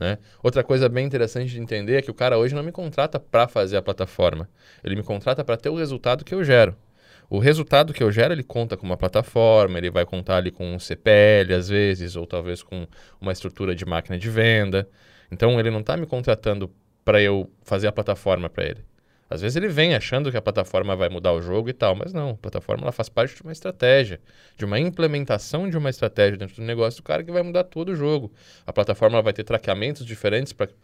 Né? 0.00 0.18
Outra 0.42 0.62
coisa 0.62 0.88
bem 0.88 1.04
interessante 1.04 1.50
de 1.50 1.60
entender 1.60 1.96
é 1.96 2.02
que 2.02 2.10
o 2.10 2.14
cara 2.14 2.38
hoje 2.38 2.54
não 2.54 2.62
me 2.62 2.70
contrata 2.70 3.18
para 3.18 3.48
fazer 3.48 3.76
a 3.76 3.82
plataforma. 3.82 4.48
Ele 4.84 4.94
me 4.94 5.02
contrata 5.02 5.42
para 5.42 5.56
ter 5.56 5.70
o 5.70 5.74
resultado 5.74 6.24
que 6.24 6.34
eu 6.34 6.44
gero. 6.44 6.76
O 7.30 7.38
resultado 7.38 7.92
que 7.92 8.02
eu 8.02 8.10
gero, 8.10 8.32
ele 8.32 8.42
conta 8.42 8.76
com 8.76 8.86
uma 8.86 8.96
plataforma, 8.96 9.76
ele 9.76 9.90
vai 9.90 10.06
contar 10.06 10.36
ali 10.36 10.50
com 10.50 10.74
um 10.74 10.78
CPL 10.78 11.52
às 11.52 11.68
vezes, 11.68 12.16
ou 12.16 12.26
talvez 12.26 12.62
com 12.62 12.86
uma 13.20 13.32
estrutura 13.32 13.74
de 13.74 13.84
máquina 13.84 14.16
de 14.16 14.30
venda. 14.30 14.88
Então 15.30 15.58
ele 15.60 15.70
não 15.70 15.80
está 15.80 15.96
me 15.96 16.06
contratando 16.06 16.70
para 17.04 17.20
eu 17.20 17.50
fazer 17.62 17.86
a 17.86 17.92
plataforma 17.92 18.48
para 18.48 18.64
ele. 18.64 18.84
Às 19.30 19.42
vezes 19.42 19.56
ele 19.56 19.68
vem 19.68 19.94
achando 19.94 20.30
que 20.30 20.36
a 20.36 20.42
plataforma 20.42 20.96
vai 20.96 21.08
mudar 21.08 21.32
o 21.32 21.42
jogo 21.42 21.68
e 21.68 21.72
tal, 21.72 21.94
mas 21.94 22.12
não. 22.12 22.30
A 22.30 22.36
plataforma 22.36 22.84
ela 22.84 22.92
faz 22.92 23.08
parte 23.08 23.36
de 23.36 23.42
uma 23.42 23.52
estratégia, 23.52 24.20
de 24.56 24.64
uma 24.64 24.78
implementação 24.78 25.68
de 25.68 25.76
uma 25.76 25.90
estratégia 25.90 26.38
dentro 26.38 26.56
do 26.56 26.62
negócio 26.62 27.00
do 27.00 27.04
cara 27.04 27.22
que 27.22 27.30
vai 27.30 27.42
mudar 27.42 27.64
todo 27.64 27.90
o 27.90 27.96
jogo. 27.96 28.32
A 28.66 28.72
plataforma 28.72 29.20
vai 29.20 29.32
ter 29.32 29.44
traqueamentos 29.44 30.04
diferentes 30.04 30.52
para 30.52 30.66
que 30.66 30.74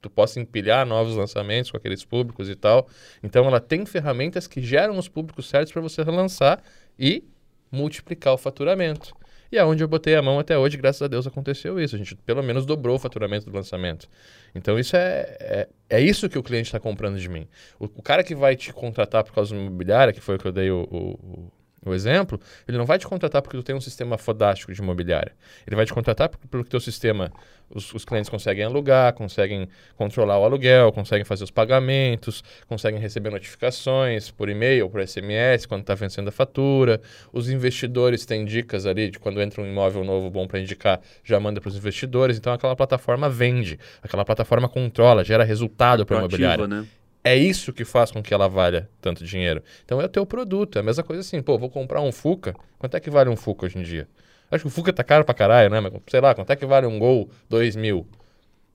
tu 0.00 0.08
possa 0.08 0.40
empilhar 0.40 0.86
novos 0.86 1.14
lançamentos 1.14 1.70
com 1.70 1.76
aqueles 1.76 2.04
públicos 2.04 2.48
e 2.48 2.54
tal. 2.54 2.88
Então 3.22 3.46
ela 3.46 3.60
tem 3.60 3.84
ferramentas 3.84 4.46
que 4.46 4.62
geram 4.62 4.96
os 4.96 5.08
públicos 5.08 5.48
certos 5.48 5.72
para 5.72 5.82
você 5.82 6.02
lançar 6.04 6.62
e 6.98 7.24
multiplicar 7.70 8.32
o 8.32 8.38
faturamento. 8.38 9.14
E 9.52 9.58
aonde 9.58 9.82
eu 9.82 9.88
botei 9.88 10.14
a 10.14 10.22
mão 10.22 10.38
até 10.38 10.56
hoje, 10.56 10.76
graças 10.76 11.02
a 11.02 11.08
Deus, 11.08 11.26
aconteceu 11.26 11.80
isso. 11.80 11.96
A 11.96 11.98
gente 11.98 12.14
pelo 12.14 12.42
menos 12.42 12.64
dobrou 12.64 12.96
o 12.96 12.98
faturamento 12.98 13.50
do 13.50 13.56
lançamento. 13.56 14.08
Então 14.54 14.78
isso 14.78 14.96
é, 14.96 15.36
é, 15.40 15.68
é 15.88 16.00
isso 16.00 16.28
que 16.28 16.38
o 16.38 16.42
cliente 16.42 16.68
está 16.68 16.78
comprando 16.78 17.18
de 17.18 17.28
mim. 17.28 17.48
O, 17.78 17.86
o, 17.86 18.02
cara 18.02 18.22
que 18.22 18.34
vai 18.34 18.54
te 18.54 18.72
contratar 18.72 19.24
por 19.24 19.32
causa 19.32 19.54
do 19.54 19.60
imobiliária, 19.60 20.12
que 20.12 20.20
foi 20.20 20.36
o 20.36 20.38
que 20.38 20.46
eu 20.46 20.52
dei 20.52 20.70
o, 20.70 20.82
o 20.82 21.50
o 21.84 21.94
exemplo, 21.94 22.38
ele 22.68 22.76
não 22.76 22.84
vai 22.84 22.98
te 22.98 23.06
contratar 23.06 23.40
porque 23.40 23.56
tu 23.56 23.62
tem 23.62 23.74
um 23.74 23.80
sistema 23.80 24.18
fodástico 24.18 24.72
de 24.72 24.80
imobiliária. 24.82 25.32
Ele 25.66 25.74
vai 25.74 25.86
te 25.86 25.94
contratar 25.94 26.28
pelo 26.28 26.62
que 26.62 26.68
teu 26.68 26.80
sistema, 26.80 27.32
os, 27.70 27.94
os, 27.94 28.04
clientes 28.04 28.28
conseguem 28.28 28.64
alugar, 28.64 29.14
conseguem 29.14 29.66
controlar 29.96 30.38
o 30.38 30.44
aluguel, 30.44 30.92
conseguem 30.92 31.24
fazer 31.24 31.44
os 31.44 31.50
pagamentos, 31.50 32.44
conseguem 32.66 33.00
receber 33.00 33.30
notificações 33.30 34.30
por 34.30 34.50
e-mail, 34.50 34.90
por 34.90 35.06
SMS, 35.06 35.64
quando 35.64 35.80
está 35.80 35.94
vencendo 35.94 36.28
a 36.28 36.32
fatura. 36.32 37.00
Os 37.32 37.48
investidores 37.48 38.26
têm 38.26 38.44
dicas 38.44 38.84
ali 38.84 39.10
de 39.10 39.18
quando 39.18 39.40
entra 39.40 39.62
um 39.62 39.66
imóvel 39.66 40.04
novo 40.04 40.28
bom 40.28 40.46
para 40.46 40.60
indicar, 40.60 41.00
já 41.24 41.40
manda 41.40 41.62
para 41.62 41.68
os 41.68 41.76
investidores. 41.76 42.36
Então 42.36 42.52
aquela 42.52 42.76
plataforma 42.76 43.30
vende, 43.30 43.78
aquela 44.02 44.24
plataforma 44.24 44.68
controla, 44.68 45.24
gera 45.24 45.44
resultado 45.44 46.04
para 46.04 46.16
a 46.16 46.18
imobiliária. 46.20 46.66
Né? 46.66 46.86
É 47.22 47.36
isso 47.36 47.72
que 47.72 47.84
faz 47.84 48.10
com 48.10 48.22
que 48.22 48.32
ela 48.32 48.48
valha 48.48 48.88
tanto 49.00 49.24
dinheiro. 49.24 49.62
Então 49.84 50.00
é 50.00 50.06
o 50.06 50.08
teu 50.08 50.24
produto. 50.24 50.76
É 50.76 50.80
a 50.80 50.82
mesma 50.82 51.02
coisa 51.02 51.20
assim, 51.20 51.42
pô, 51.42 51.58
vou 51.58 51.68
comprar 51.68 52.00
um 52.00 52.10
Fuca. 52.10 52.54
Quanto 52.78 52.96
é 52.96 53.00
que 53.00 53.10
vale 53.10 53.28
um 53.28 53.36
Fuca 53.36 53.66
hoje 53.66 53.78
em 53.78 53.82
dia? 53.82 54.08
Acho 54.50 54.64
que 54.64 54.68
o 54.68 54.70
Fuca 54.70 54.92
tá 54.92 55.04
caro 55.04 55.24
pra 55.24 55.34
caralho, 55.34 55.70
né? 55.70 55.80
Mas, 55.80 55.92
sei 56.08 56.20
lá, 56.20 56.34
quanto 56.34 56.50
é 56.50 56.56
que 56.56 56.66
vale 56.66 56.86
um 56.86 56.98
Gol 56.98 57.30
2 57.48 57.76
mil? 57.76 58.06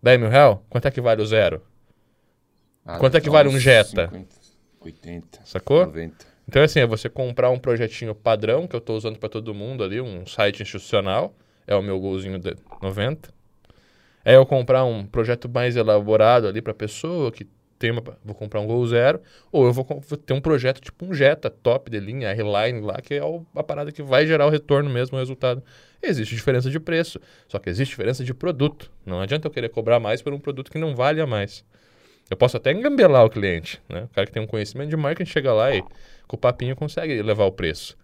10 0.02 0.20
mil 0.20 0.30
real? 0.30 0.64
Quanto 0.70 0.88
é 0.88 0.92
que 0.92 1.02
vale 1.02 1.22
o 1.22 1.26
zero? 1.26 1.62
Ah, 2.86 3.00
quanto 3.00 3.18
é 3.18 3.22
que 3.22 3.30
vale 3.30 3.50
um 3.50 3.60
Jetta? 3.60 4.06
50, 4.06 4.36
80, 4.80 5.40
Sacou? 5.44 5.86
90. 5.88 6.26
Então 6.48 6.62
assim, 6.62 6.80
é 6.80 6.86
você 6.86 7.10
comprar 7.10 7.50
um 7.50 7.58
projetinho 7.58 8.14
padrão 8.14 8.68
que 8.68 8.76
eu 8.76 8.82
tô 8.82 8.96
usando 8.96 9.18
para 9.18 9.28
todo 9.28 9.54
mundo 9.56 9.84
ali, 9.84 10.00
um 10.00 10.26
site 10.28 10.62
institucional. 10.62 11.36
É 11.66 11.76
o 11.76 11.82
meu 11.82 12.00
golzinho 12.00 12.38
de 12.38 12.56
90. 12.80 13.34
É 14.24 14.36
eu 14.36 14.46
comprar 14.46 14.86
um 14.86 15.06
projeto 15.06 15.50
mais 15.50 15.76
elaborado 15.76 16.48
ali 16.48 16.62
pra 16.62 16.74
pessoa 16.74 17.32
que 17.32 17.48
ter 17.78 17.92
uma, 17.92 18.02
vou 18.24 18.36
comprar 18.36 18.60
um 18.62 18.68
Gol 18.68 18.86
Zero, 18.88 19.22
ou 19.52 19.66
eu 19.66 19.74
vou, 19.74 19.86
vou 19.86 20.18
ter 20.18 20.34
um 20.34 20.42
projeto 20.42 20.80
tipo 20.82 21.06
um 21.06 21.14
Jetta 21.14 21.50
top 21.50 21.92
de 21.92 22.00
linha, 22.00 22.30
R-Line 22.30 22.82
lá, 22.82 23.02
que 23.02 23.16
é 23.16 23.22
a 23.56 23.64
parada 23.64 23.92
que 23.92 24.02
vai 24.02 24.26
gerar 24.26 24.46
o 24.46 24.50
retorno 24.50 24.90
mesmo, 24.90 25.18
o 25.18 25.20
resultado. 25.20 25.64
Existe 26.02 26.36
diferença 26.36 26.70
de 26.70 26.80
preço, 26.80 27.20
só 27.48 27.60
que 27.60 27.70
existe 27.70 27.92
diferença 27.92 28.24
de 28.24 28.34
produto. 28.34 28.92
Não 29.06 29.20
adianta 29.20 29.48
eu 29.48 29.52
querer 29.52 29.70
cobrar 29.70 30.00
mais 30.00 30.22
por 30.22 30.34
um 30.34 30.40
produto 30.40 30.72
que 30.72 30.78
não 30.78 30.96
vale 30.96 31.20
a 31.20 31.28
mais. 31.28 31.66
Eu 32.30 32.38
posso 32.38 32.58
até 32.58 32.72
engambelar 32.72 33.26
o 33.26 33.30
cliente, 33.30 33.82
né? 33.88 34.04
O 34.04 34.08
cara 34.10 34.26
que 34.26 34.34
tem 34.34 34.42
um 34.42 34.48
conhecimento 34.48 34.90
de 34.90 34.98
marketing 34.98 35.30
chega 35.30 35.54
lá 35.54 35.76
e 35.76 35.84
com 36.28 36.36
o 36.36 36.40
papinho 36.40 36.76
consegue 36.76 37.22
levar 37.22 37.46
o 37.46 37.52
preço. 37.52 37.96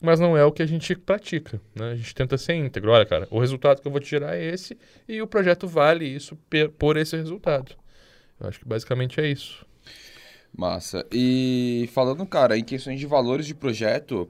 Mas 0.00 0.20
não 0.20 0.36
é 0.36 0.44
o 0.44 0.52
que 0.52 0.62
a 0.62 0.66
gente 0.66 0.94
pratica, 0.94 1.60
né? 1.74 1.90
A 1.90 1.96
gente 1.96 2.14
tenta 2.14 2.38
ser 2.38 2.54
íntegro. 2.54 2.92
Olha, 2.92 3.04
cara, 3.04 3.26
o 3.30 3.38
resultado 3.38 3.82
que 3.82 3.88
eu 3.88 3.92
vou 3.92 4.00
te 4.00 4.08
gerar 4.08 4.36
é 4.36 4.44
esse 4.44 4.78
e 5.08 5.20
o 5.20 5.26
projeto 5.26 5.66
vale 5.66 6.06
isso 6.06 6.38
por 6.78 6.96
esse 6.96 7.16
resultado. 7.16 7.74
Eu 8.40 8.48
acho 8.48 8.58
que 8.58 8.68
basicamente 8.68 9.20
é 9.20 9.26
isso. 9.30 9.66
Massa. 10.56 11.06
E 11.12 11.88
falando, 11.92 12.24
cara, 12.26 12.56
em 12.56 12.64
questões 12.64 12.98
de 12.98 13.06
valores 13.06 13.46
de 13.46 13.54
projeto, 13.54 14.28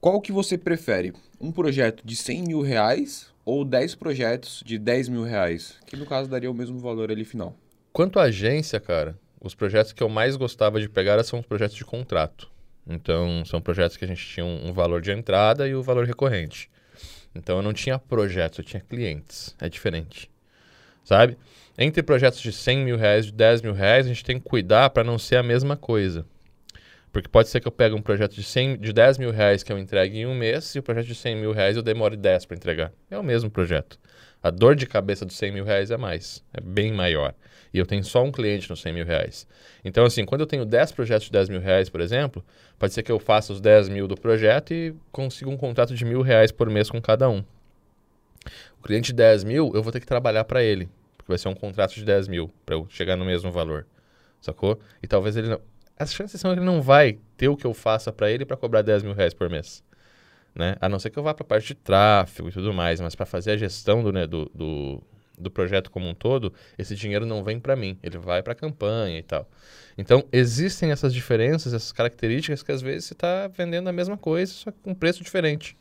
qual 0.00 0.20
que 0.20 0.32
você 0.32 0.56
prefere? 0.56 1.12
Um 1.40 1.52
projeto 1.52 2.04
de 2.04 2.16
100 2.16 2.42
mil 2.42 2.60
reais 2.60 3.32
ou 3.44 3.64
10 3.64 3.94
projetos 3.94 4.62
de 4.64 4.78
10 4.78 5.08
mil 5.08 5.22
reais? 5.22 5.78
Que 5.86 5.96
no 5.96 6.06
caso 6.06 6.28
daria 6.28 6.50
o 6.50 6.54
mesmo 6.54 6.78
valor 6.78 7.10
ali 7.10 7.24
final. 7.24 7.56
Quanto 7.92 8.18
à 8.18 8.24
agência, 8.24 8.78
cara, 8.78 9.18
os 9.40 9.54
projetos 9.54 9.92
que 9.92 10.02
eu 10.02 10.08
mais 10.08 10.36
gostava 10.36 10.80
de 10.80 10.88
pegar 10.88 11.22
são 11.24 11.40
os 11.40 11.46
projetos 11.46 11.76
de 11.76 11.84
contrato. 11.84 12.50
Então, 12.86 13.44
são 13.44 13.60
projetos 13.60 13.96
que 13.96 14.04
a 14.04 14.08
gente 14.08 14.24
tinha 14.26 14.46
um, 14.46 14.68
um 14.68 14.72
valor 14.72 15.00
de 15.00 15.12
entrada 15.12 15.68
e 15.68 15.74
o 15.74 15.82
valor 15.82 16.06
recorrente. 16.06 16.70
Então, 17.34 17.56
eu 17.58 17.62
não 17.62 17.72
tinha 17.72 17.98
projetos, 17.98 18.58
eu 18.58 18.64
tinha 18.64 18.80
clientes. 18.80 19.54
É 19.60 19.68
diferente. 19.68 20.30
Sabe? 21.04 21.36
Entre 21.80 22.02
projetos 22.02 22.40
de 22.40 22.50
100 22.50 22.84
mil 22.84 22.96
reais 22.96 23.26
de 23.26 23.32
10 23.32 23.62
mil 23.62 23.72
reais, 23.72 24.04
a 24.04 24.08
gente 24.08 24.24
tem 24.24 24.40
que 24.40 24.48
cuidar 24.48 24.90
para 24.90 25.04
não 25.04 25.16
ser 25.16 25.36
a 25.36 25.44
mesma 25.44 25.76
coisa. 25.76 26.26
Porque 27.12 27.28
pode 27.28 27.48
ser 27.48 27.60
que 27.60 27.68
eu 27.68 27.72
pegue 27.72 27.94
um 27.94 28.02
projeto 28.02 28.34
de, 28.34 28.42
100, 28.42 28.78
de 28.78 28.92
10 28.92 29.18
mil 29.18 29.30
reais 29.30 29.62
que 29.62 29.72
eu 29.72 29.78
entregue 29.78 30.18
em 30.18 30.26
um 30.26 30.34
mês 30.34 30.74
e 30.74 30.80
o 30.80 30.82
projeto 30.82 31.06
de 31.06 31.14
100 31.14 31.36
mil 31.36 31.52
reais 31.52 31.76
eu 31.76 31.82
demore 31.82 32.16
10 32.16 32.46
para 32.46 32.56
entregar. 32.56 32.92
É 33.08 33.16
o 33.16 33.22
mesmo 33.22 33.48
projeto. 33.48 33.96
A 34.42 34.50
dor 34.50 34.74
de 34.74 34.86
cabeça 34.88 35.24
dos 35.24 35.36
100 35.36 35.52
mil 35.52 35.64
reais 35.64 35.92
é 35.92 35.96
mais, 35.96 36.44
é 36.52 36.60
bem 36.60 36.92
maior. 36.92 37.32
E 37.72 37.78
eu 37.78 37.86
tenho 37.86 38.02
só 38.02 38.24
um 38.24 38.32
cliente 38.32 38.68
nos 38.68 38.80
100 38.82 38.92
mil 38.92 39.06
reais. 39.06 39.46
Então, 39.84 40.04
assim, 40.04 40.24
quando 40.24 40.40
eu 40.40 40.46
tenho 40.48 40.64
10 40.64 40.90
projetos 40.90 41.26
de 41.26 41.32
10 41.32 41.48
mil 41.48 41.60
reais, 41.60 41.88
por 41.88 42.00
exemplo, 42.00 42.44
pode 42.76 42.92
ser 42.92 43.04
que 43.04 43.12
eu 43.12 43.20
faça 43.20 43.52
os 43.52 43.60
10 43.60 43.88
mil 43.88 44.08
do 44.08 44.16
projeto 44.16 44.74
e 44.74 44.96
consiga 45.12 45.48
um 45.48 45.56
contrato 45.56 45.94
de 45.94 46.04
mil 46.04 46.22
reais 46.22 46.50
por 46.50 46.68
mês 46.68 46.90
com 46.90 47.00
cada 47.00 47.30
um. 47.30 47.44
O 48.80 48.82
cliente 48.82 49.12
de 49.12 49.14
10 49.14 49.44
mil, 49.44 49.70
eu 49.76 49.82
vou 49.82 49.92
ter 49.92 50.00
que 50.00 50.06
trabalhar 50.06 50.42
para 50.44 50.62
ele, 50.62 50.88
porque 51.28 51.32
vai 51.32 51.38
ser 51.38 51.48
um 51.48 51.54
contrato 51.54 51.94
de 51.94 52.04
10 52.04 52.26
mil 52.26 52.50
para 52.64 52.74
eu 52.74 52.86
chegar 52.88 53.14
no 53.14 53.24
mesmo 53.24 53.52
valor. 53.52 53.86
Sacou? 54.40 54.80
E 55.02 55.06
talvez 55.06 55.36
ele 55.36 55.48
não. 55.48 55.60
As 55.98 56.14
chances 56.14 56.40
são 56.40 56.52
que 56.52 56.58
ele 56.58 56.64
não 56.64 56.80
vai 56.80 57.18
ter 57.36 57.48
o 57.48 57.56
que 57.56 57.66
eu 57.66 57.74
faça 57.74 58.10
para 58.10 58.30
ele 58.30 58.46
para 58.46 58.56
cobrar 58.56 58.82
10 58.82 59.02
mil 59.02 59.12
reais 59.12 59.34
por 59.34 59.50
mês. 59.50 59.84
Né? 60.54 60.76
A 60.80 60.88
não 60.88 60.98
ser 60.98 61.10
que 61.10 61.18
eu 61.18 61.22
vá 61.22 61.34
para 61.34 61.44
a 61.44 61.46
parte 61.46 61.68
de 61.68 61.74
tráfego 61.74 62.48
e 62.48 62.52
tudo 62.52 62.72
mais, 62.72 63.00
mas 63.00 63.14
para 63.14 63.26
fazer 63.26 63.50
a 63.50 63.56
gestão 63.56 64.02
do, 64.02 64.12
né, 64.12 64.26
do, 64.26 64.50
do, 64.54 65.02
do 65.36 65.50
projeto 65.50 65.90
como 65.90 66.08
um 66.08 66.14
todo, 66.14 66.52
esse 66.78 66.94
dinheiro 66.94 67.26
não 67.26 67.44
vem 67.44 67.60
para 67.60 67.76
mim, 67.76 67.98
ele 68.02 68.16
vai 68.16 68.42
para 68.42 68.54
a 68.54 68.56
campanha 68.56 69.18
e 69.18 69.22
tal. 69.22 69.46
Então, 69.98 70.24
existem 70.32 70.90
essas 70.92 71.12
diferenças, 71.12 71.74
essas 71.74 71.92
características 71.92 72.62
que 72.62 72.72
às 72.72 72.80
vezes 72.80 73.06
você 73.06 73.14
está 73.14 73.48
vendendo 73.48 73.88
a 73.88 73.92
mesma 73.92 74.16
coisa, 74.16 74.52
só 74.52 74.70
que 74.70 74.78
com 74.78 74.94
preço 74.94 75.22
diferente. 75.22 75.76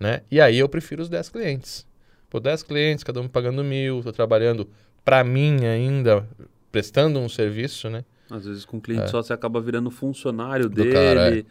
Né? 0.00 0.22
E 0.30 0.40
aí 0.40 0.58
eu 0.58 0.68
prefiro 0.68 1.02
os 1.02 1.08
10 1.08 1.28
clientes. 1.28 1.86
Pô, 2.28 2.40
10 2.40 2.62
clientes, 2.62 3.04
cada 3.04 3.20
um 3.20 3.28
pagando 3.28 3.62
mil, 3.62 3.98
estou 3.98 4.12
trabalhando 4.12 4.68
para 5.04 5.22
mim 5.22 5.64
ainda, 5.64 6.26
prestando 6.72 7.18
um 7.20 7.28
serviço, 7.28 7.88
né? 7.88 8.04
Às 8.28 8.44
vezes 8.44 8.64
com 8.64 8.80
cliente 8.80 9.08
só 9.10 9.22
você 9.22 9.32
acaba 9.32 9.60
virando 9.60 9.90
funcionário 9.90 10.68
Do 10.68 10.74
dele. 10.74 10.92
cara, 10.92 11.44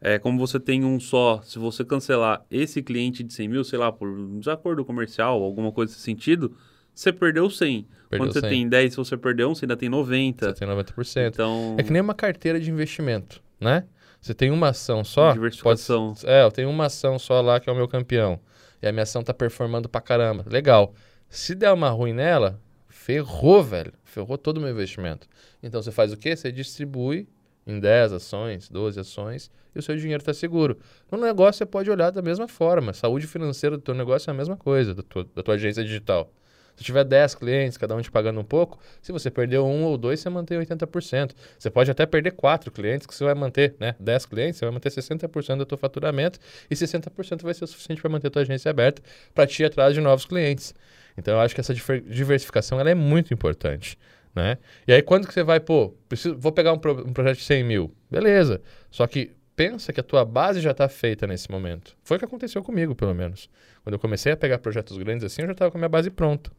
é. 0.00 0.18
como 0.18 0.38
você 0.38 0.60
tem 0.60 0.84
um 0.84 1.00
só, 1.00 1.40
se 1.42 1.58
você 1.58 1.84
cancelar 1.84 2.44
esse 2.50 2.80
cliente 2.82 3.24
de 3.24 3.32
100 3.34 3.48
mil, 3.48 3.64
sei 3.64 3.78
lá, 3.78 3.90
por 3.90 4.08
um 4.08 4.38
desacordo 4.38 4.84
comercial, 4.84 5.42
alguma 5.42 5.72
coisa 5.72 5.92
nesse 5.92 6.02
sentido, 6.04 6.56
você 6.94 7.12
perdeu 7.12 7.50
100. 7.50 7.86
Perdeu 8.08 8.26
Quando 8.26 8.32
você 8.32 8.40
100. 8.40 8.48
tem 8.50 8.68
10, 8.68 8.92
se 8.92 8.96
você 8.96 9.16
perdeu 9.16 9.50
um, 9.50 9.54
você 9.54 9.64
ainda 9.64 9.76
tem 9.76 9.88
90. 9.88 10.46
Você 10.54 10.54
tem 10.54 10.68
90%. 10.68 11.26
Então, 11.28 11.74
É 11.78 11.82
que 11.82 11.92
nem 11.92 12.00
uma 12.00 12.14
carteira 12.14 12.60
de 12.60 12.70
investimento, 12.70 13.42
né? 13.60 13.84
Você 14.20 14.34
tem 14.34 14.50
uma 14.50 14.68
ação 14.68 15.02
só. 15.02 15.32
Diversificação. 15.32 16.14
pode- 16.14 16.26
é, 16.30 16.44
eu 16.44 16.50
tenho 16.52 16.68
uma 16.70 16.86
ação 16.86 17.18
só 17.18 17.40
lá 17.40 17.58
que 17.58 17.68
é 17.68 17.72
o 17.72 17.76
meu 17.76 17.88
campeão. 17.88 18.38
E 18.82 18.88
a 18.88 18.92
minha 18.92 19.02
ação 19.02 19.22
tá 19.22 19.34
performando 19.34 19.88
pra 19.88 20.00
caramba. 20.00 20.44
Legal. 20.48 20.94
Se 21.28 21.54
der 21.54 21.72
uma 21.72 21.90
ruim 21.90 22.12
nela, 22.12 22.60
ferrou, 22.88 23.62
velho. 23.62 23.92
Ferrou 24.04 24.36
todo 24.36 24.58
o 24.58 24.60
meu 24.60 24.70
investimento. 24.70 25.28
Então 25.62 25.82
você 25.82 25.90
faz 25.90 26.12
o 26.12 26.16
quê? 26.16 26.34
Você 26.34 26.50
distribui 26.50 27.28
em 27.66 27.78
10 27.78 28.12
ações, 28.14 28.68
12 28.68 28.98
ações, 29.00 29.50
e 29.74 29.78
o 29.78 29.82
seu 29.82 29.96
dinheiro 29.96 30.20
está 30.20 30.34
seguro. 30.34 30.78
No 31.10 31.18
negócio 31.18 31.58
você 31.58 31.66
pode 31.66 31.90
olhar 31.90 32.10
da 32.10 32.22
mesma 32.22 32.48
forma. 32.48 32.92
Saúde 32.92 33.26
financeira 33.26 33.76
do 33.76 33.82
teu 33.82 33.94
negócio 33.94 34.30
é 34.30 34.32
a 34.32 34.36
mesma 34.36 34.56
coisa, 34.56 34.94
da 34.94 35.02
tua, 35.02 35.28
da 35.34 35.42
tua 35.42 35.54
agência 35.54 35.84
digital. 35.84 36.32
Se 36.80 36.84
tiver 36.84 37.04
10 37.04 37.34
clientes, 37.34 37.76
cada 37.76 37.94
um 37.94 38.00
te 38.00 38.10
pagando 38.10 38.40
um 38.40 38.42
pouco, 38.42 38.78
se 39.02 39.12
você 39.12 39.30
perdeu 39.30 39.66
um 39.66 39.84
ou 39.84 39.98
dois, 39.98 40.18
você 40.18 40.30
mantém 40.30 40.58
80%. 40.58 41.32
Você 41.58 41.68
pode 41.68 41.90
até 41.90 42.06
perder 42.06 42.30
quatro 42.30 42.70
clientes, 42.72 43.06
que 43.06 43.14
você 43.14 43.22
vai 43.22 43.34
manter, 43.34 43.74
né? 43.78 43.94
10 44.00 44.24
clientes, 44.24 44.58
você 44.58 44.64
vai 44.64 44.72
manter 44.72 44.88
60% 44.90 45.58
do 45.58 45.66
teu 45.66 45.76
faturamento 45.76 46.38
e 46.70 46.74
60% 46.74 47.42
vai 47.42 47.52
ser 47.52 47.64
o 47.64 47.66
suficiente 47.66 48.00
para 48.00 48.08
manter 48.10 48.28
a 48.28 48.30
tua 48.30 48.40
agência 48.40 48.70
aberta 48.70 49.02
para 49.34 49.46
te 49.46 49.62
ir 49.62 49.66
atrás 49.66 49.92
de 49.92 50.00
novos 50.00 50.24
clientes. 50.24 50.74
Então 51.18 51.34
eu 51.34 51.40
acho 51.40 51.54
que 51.54 51.60
essa 51.60 51.74
diversificação 51.74 52.80
ela 52.80 52.88
é 52.88 52.94
muito 52.94 53.34
importante. 53.34 53.98
Né? 54.34 54.56
E 54.88 54.92
aí 54.94 55.02
quando 55.02 55.26
que 55.28 55.34
você 55.34 55.42
vai, 55.42 55.60
pô, 55.60 55.90
preciso, 56.08 56.34
vou 56.38 56.50
pegar 56.50 56.72
um, 56.72 56.78
pro- 56.78 57.06
um 57.06 57.12
projeto 57.12 57.36
de 57.36 57.44
100 57.44 57.62
mil. 57.62 57.94
Beleza. 58.10 58.62
Só 58.90 59.06
que 59.06 59.32
pensa 59.54 59.92
que 59.92 60.00
a 60.00 60.02
tua 60.02 60.24
base 60.24 60.62
já 60.62 60.70
está 60.70 60.88
feita 60.88 61.26
nesse 61.26 61.50
momento. 61.50 61.94
Foi 62.02 62.16
o 62.16 62.18
que 62.20 62.24
aconteceu 62.24 62.62
comigo, 62.62 62.94
pelo 62.94 63.14
menos. 63.14 63.50
Quando 63.82 63.92
eu 63.92 63.98
comecei 63.98 64.32
a 64.32 64.36
pegar 64.38 64.58
projetos 64.60 64.96
grandes 64.96 65.24
assim, 65.24 65.42
eu 65.42 65.46
já 65.48 65.52
estava 65.52 65.70
com 65.70 65.76
a 65.76 65.80
minha 65.80 65.88
base 65.90 66.08
pronta. 66.08 66.50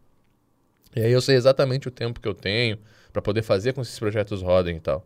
E 0.96 1.02
aí 1.02 1.12
eu 1.12 1.22
sei 1.22 1.36
exatamente 1.36 1.88
o 1.88 1.92
tempo 1.92 2.20
que 2.20 2.28
eu 2.28 2.34
tenho 2.34 2.78
para 3.12 3.22
poder 3.22 3.42
fazer 3.42 3.74
com 3.74 3.82
que 3.82 3.88
esses 3.88 4.00
projetos 4.00 4.42
rodem 4.42 4.78
e 4.78 4.80
tal. 4.80 5.06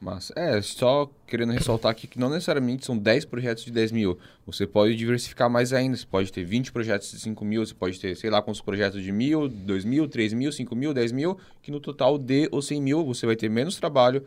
Mas, 0.00 0.30
é, 0.36 0.62
só 0.62 1.10
querendo 1.26 1.52
ressaltar 1.52 1.90
aqui 1.90 2.06
que 2.06 2.20
não 2.20 2.30
necessariamente 2.30 2.86
são 2.86 2.96
10 2.96 3.24
projetos 3.24 3.64
de 3.64 3.72
10 3.72 3.90
mil. 3.90 4.16
Você 4.46 4.64
pode 4.64 4.94
diversificar 4.94 5.50
mais 5.50 5.72
ainda. 5.72 5.96
Você 5.96 6.06
pode 6.06 6.32
ter 6.32 6.44
20 6.44 6.70
projetos 6.70 7.10
de 7.10 7.18
5 7.18 7.44
mil, 7.44 7.66
você 7.66 7.74
pode 7.74 7.98
ter, 7.98 8.16
sei 8.16 8.30
lá, 8.30 8.40
quantos 8.40 8.60
projetos 8.60 9.02
de 9.02 9.10
mil, 9.10 9.48
2 9.48 9.84
mil, 9.84 10.06
3 10.06 10.32
mil, 10.34 10.52
5 10.52 10.76
mil, 10.76 10.94
10 10.94 11.10
mil, 11.10 11.36
que 11.60 11.72
no 11.72 11.80
total 11.80 12.16
de 12.16 12.48
os 12.52 12.66
100 12.68 12.80
mil 12.80 13.04
você 13.04 13.26
vai 13.26 13.34
ter 13.34 13.48
menos 13.48 13.74
trabalho, 13.74 14.24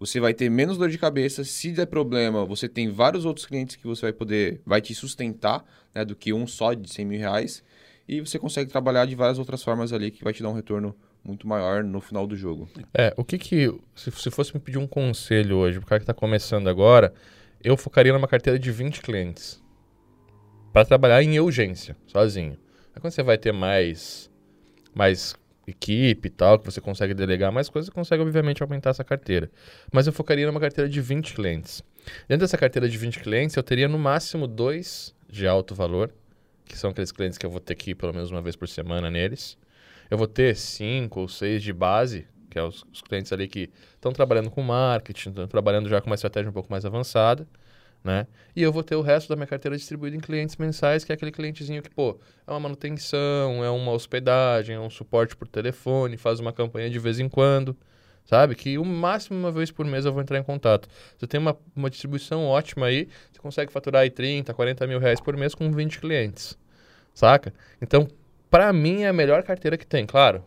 você 0.00 0.18
vai 0.18 0.34
ter 0.34 0.50
menos 0.50 0.76
dor 0.76 0.90
de 0.90 0.98
cabeça. 0.98 1.44
Se 1.44 1.70
der 1.70 1.86
problema, 1.86 2.44
você 2.44 2.68
tem 2.68 2.90
vários 2.90 3.24
outros 3.24 3.46
clientes 3.46 3.76
que 3.76 3.86
você 3.86 4.06
vai 4.06 4.12
poder, 4.12 4.60
vai 4.66 4.80
te 4.80 4.92
sustentar, 4.96 5.64
né, 5.94 6.04
do 6.04 6.16
que 6.16 6.32
um 6.32 6.44
só 6.44 6.74
de 6.74 6.92
100 6.92 7.04
mil 7.04 7.18
reais. 7.20 7.62
E 8.06 8.20
você 8.20 8.38
consegue 8.38 8.70
trabalhar 8.70 9.06
de 9.06 9.14
várias 9.14 9.38
outras 9.38 9.62
formas 9.62 9.92
ali 9.92 10.10
que 10.10 10.22
vai 10.22 10.32
te 10.32 10.42
dar 10.42 10.50
um 10.50 10.54
retorno 10.54 10.94
muito 11.24 11.48
maior 11.48 11.82
no 11.82 12.00
final 12.00 12.26
do 12.26 12.36
jogo. 12.36 12.68
É, 12.92 13.14
o 13.16 13.24
que 13.24 13.38
que. 13.38 13.72
Se, 13.94 14.10
se 14.10 14.30
fosse 14.30 14.54
me 14.54 14.60
pedir 14.60 14.78
um 14.78 14.86
conselho 14.86 15.56
hoje, 15.56 15.78
pro 15.78 15.88
cara 15.88 16.00
que 16.00 16.06
tá 16.06 16.12
começando 16.12 16.68
agora, 16.68 17.14
eu 17.62 17.76
focaria 17.76 18.12
numa 18.12 18.28
carteira 18.28 18.58
de 18.58 18.70
20 18.70 19.00
clientes. 19.00 19.62
para 20.72 20.84
trabalhar 20.84 21.22
em 21.22 21.38
urgência, 21.40 21.96
sozinho. 22.06 22.58
Aí 22.94 23.00
quando 23.00 23.12
você 23.12 23.22
vai 23.22 23.38
ter 23.38 23.52
mais. 23.52 24.30
mais 24.94 25.34
equipe 25.66 26.28
e 26.28 26.30
tal, 26.30 26.58
que 26.58 26.64
você 26.66 26.78
consegue 26.78 27.14
delegar 27.14 27.50
mais 27.50 27.70
coisas, 27.70 27.86
você 27.86 27.94
consegue, 27.94 28.22
obviamente, 28.22 28.62
aumentar 28.62 28.90
essa 28.90 29.02
carteira. 29.02 29.50
Mas 29.90 30.06
eu 30.06 30.12
focaria 30.12 30.46
numa 30.46 30.60
carteira 30.60 30.90
de 30.90 31.00
20 31.00 31.34
clientes. 31.34 31.82
Dentro 32.28 32.44
dessa 32.44 32.58
carteira 32.58 32.86
de 32.86 32.98
20 32.98 33.20
clientes, 33.20 33.56
eu 33.56 33.62
teria 33.62 33.88
no 33.88 33.98
máximo 33.98 34.46
dois 34.46 35.14
de 35.26 35.46
alto 35.46 35.74
valor, 35.74 36.12
que 36.64 36.76
são 36.76 36.90
aqueles 36.90 37.12
clientes 37.12 37.38
que 37.38 37.46
eu 37.46 37.50
vou 37.50 37.60
ter 37.60 37.74
que 37.74 37.90
ir 37.90 37.94
pelo 37.94 38.12
menos 38.12 38.30
uma 38.30 38.42
vez 38.42 38.56
por 38.56 38.68
semana 38.68 39.10
neles. 39.10 39.58
Eu 40.10 40.18
vou 40.18 40.26
ter 40.26 40.56
cinco 40.56 41.20
ou 41.20 41.28
seis 41.28 41.62
de 41.62 41.72
base, 41.72 42.26
que 42.50 42.58
é 42.58 42.62
os, 42.62 42.84
os 42.92 43.02
clientes 43.02 43.32
ali 43.32 43.48
que 43.48 43.70
estão 43.94 44.12
trabalhando 44.12 44.50
com 44.50 44.62
marketing, 44.62 45.30
estão 45.30 45.48
trabalhando 45.48 45.88
já 45.88 46.00
com 46.00 46.06
uma 46.06 46.14
estratégia 46.14 46.50
um 46.50 46.52
pouco 46.52 46.70
mais 46.70 46.84
avançada, 46.84 47.46
né? 48.02 48.26
E 48.54 48.62
eu 48.62 48.70
vou 48.70 48.82
ter 48.82 48.96
o 48.96 49.00
resto 49.00 49.28
da 49.28 49.36
minha 49.36 49.46
carteira 49.46 49.76
distribuída 49.76 50.16
em 50.16 50.20
clientes 50.20 50.56
mensais, 50.56 51.04
que 51.04 51.12
é 51.12 51.14
aquele 51.14 51.32
clientezinho 51.32 51.82
que, 51.82 51.90
pô, 51.90 52.18
é 52.46 52.50
uma 52.50 52.60
manutenção, 52.60 53.64
é 53.64 53.70
uma 53.70 53.92
hospedagem, 53.92 54.76
é 54.76 54.80
um 54.80 54.90
suporte 54.90 55.34
por 55.34 55.48
telefone, 55.48 56.16
faz 56.16 56.38
uma 56.38 56.52
campanha 56.52 56.90
de 56.90 56.98
vez 56.98 57.18
em 57.18 57.28
quando, 57.28 57.76
sabe? 58.24 58.54
Que 58.54 58.78
o 58.78 58.84
máximo 58.84 59.38
uma 59.38 59.52
vez 59.52 59.70
por 59.70 59.86
mês 59.86 60.04
eu 60.04 60.12
vou 60.12 60.22
entrar 60.22 60.38
em 60.38 60.42
contato. 60.42 60.88
Você 61.16 61.26
tem 61.26 61.38
uma, 61.38 61.56
uma 61.74 61.90
distribuição 61.90 62.46
ótima 62.46 62.86
aí, 62.86 63.08
você 63.32 63.38
consegue 63.38 63.72
faturar 63.72 64.02
aí 64.02 64.10
30, 64.10 64.52
40 64.52 64.86
mil 64.86 64.98
reais 64.98 65.20
por 65.20 65.36
mês 65.36 65.54
com 65.54 65.70
20 65.70 66.00
clientes, 66.00 66.58
saca? 67.14 67.52
Então, 67.80 68.08
para 68.50 68.72
mim 68.72 69.02
é 69.02 69.08
a 69.08 69.12
melhor 69.12 69.42
carteira 69.42 69.76
que 69.76 69.86
tem, 69.86 70.06
claro. 70.06 70.44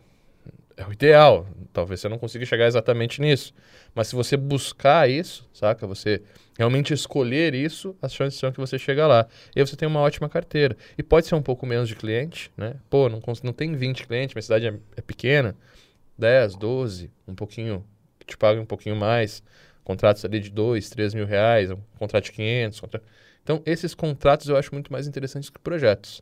É 0.76 0.86
o 0.86 0.92
ideal. 0.92 1.44
Talvez 1.72 2.00
você 2.00 2.08
não 2.08 2.18
consiga 2.18 2.46
chegar 2.46 2.66
exatamente 2.66 3.20
nisso. 3.20 3.52
Mas 3.92 4.06
se 4.06 4.14
você 4.14 4.36
buscar 4.36 5.10
isso, 5.10 5.48
saca? 5.52 5.84
Você 5.88 6.22
realmente 6.56 6.94
escolher 6.94 7.52
isso, 7.52 7.96
as 8.00 8.14
chances 8.14 8.38
são 8.38 8.52
que 8.52 8.60
você 8.60 8.78
chega 8.78 9.04
lá. 9.06 9.26
E 9.56 9.60
aí 9.60 9.66
você 9.66 9.74
tem 9.74 9.88
uma 9.88 10.00
ótima 10.00 10.28
carteira. 10.28 10.76
E 10.96 11.02
pode 11.02 11.26
ser 11.26 11.34
um 11.34 11.42
pouco 11.42 11.66
menos 11.66 11.88
de 11.88 11.96
cliente, 11.96 12.50
né? 12.56 12.76
Pô, 12.88 13.08
não, 13.08 13.20
não 13.42 13.52
tem 13.52 13.74
20 13.74 14.06
clientes, 14.06 14.34
minha 14.34 14.42
cidade 14.42 14.68
é, 14.68 14.74
é 14.96 15.00
pequena. 15.00 15.56
10, 16.18 16.56
12, 16.56 17.10
um 17.26 17.34
pouquinho, 17.34 17.84
que 18.18 18.26
te 18.26 18.36
pagam 18.36 18.62
um 18.62 18.66
pouquinho 18.66 18.96
mais, 18.96 19.42
contratos 19.84 20.24
ali 20.24 20.40
de 20.40 20.50
2, 20.50 20.90
3 20.90 21.14
mil 21.14 21.26
reais, 21.26 21.70
um 21.70 21.78
contrato 21.98 22.24
de 22.24 22.32
500. 22.32 22.80
Contra... 22.80 23.02
Então, 23.42 23.62
esses 23.64 23.94
contratos 23.94 24.48
eu 24.48 24.56
acho 24.56 24.72
muito 24.74 24.92
mais 24.92 25.06
interessantes 25.06 25.48
que 25.48 25.58
projetos. 25.58 26.20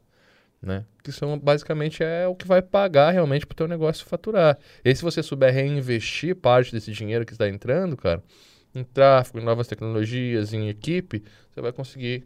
Né? 0.62 0.84
Que 1.02 1.12
são 1.12 1.38
basicamente 1.38 2.02
é 2.02 2.26
o 2.26 2.34
que 2.34 2.46
vai 2.46 2.62
pagar 2.62 3.10
realmente 3.10 3.46
para 3.46 3.54
o 3.54 3.56
teu 3.56 3.68
negócio 3.68 4.06
faturar. 4.06 4.58
E 4.84 4.88
aí, 4.88 4.96
se 4.96 5.02
você 5.02 5.22
souber 5.22 5.52
reinvestir 5.52 6.34
parte 6.34 6.72
desse 6.72 6.92
dinheiro 6.92 7.26
que 7.26 7.32
está 7.32 7.48
entrando, 7.48 7.96
cara, 7.96 8.22
em 8.74 8.84
tráfego, 8.84 9.38
em 9.38 9.44
novas 9.44 9.66
tecnologias, 9.66 10.52
em 10.52 10.68
equipe, 10.68 11.22
você 11.50 11.60
vai 11.60 11.72
conseguir 11.72 12.24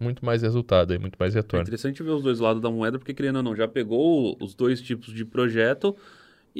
muito 0.00 0.24
mais 0.24 0.42
resultado 0.42 0.94
e 0.94 0.98
muito 0.98 1.16
mais 1.18 1.34
É 1.34 1.40
retorno. 1.40 1.62
interessante 1.62 2.02
ver 2.02 2.10
os 2.10 2.22
dois 2.22 2.38
lados 2.38 2.62
da 2.62 2.70
moeda, 2.70 2.98
porque 2.98 3.12
querendo 3.12 3.36
ou 3.36 3.42
não, 3.42 3.56
já 3.56 3.66
pegou 3.66 4.36
os 4.40 4.54
dois 4.54 4.80
tipos 4.80 5.12
de 5.12 5.24
projeto. 5.24 5.96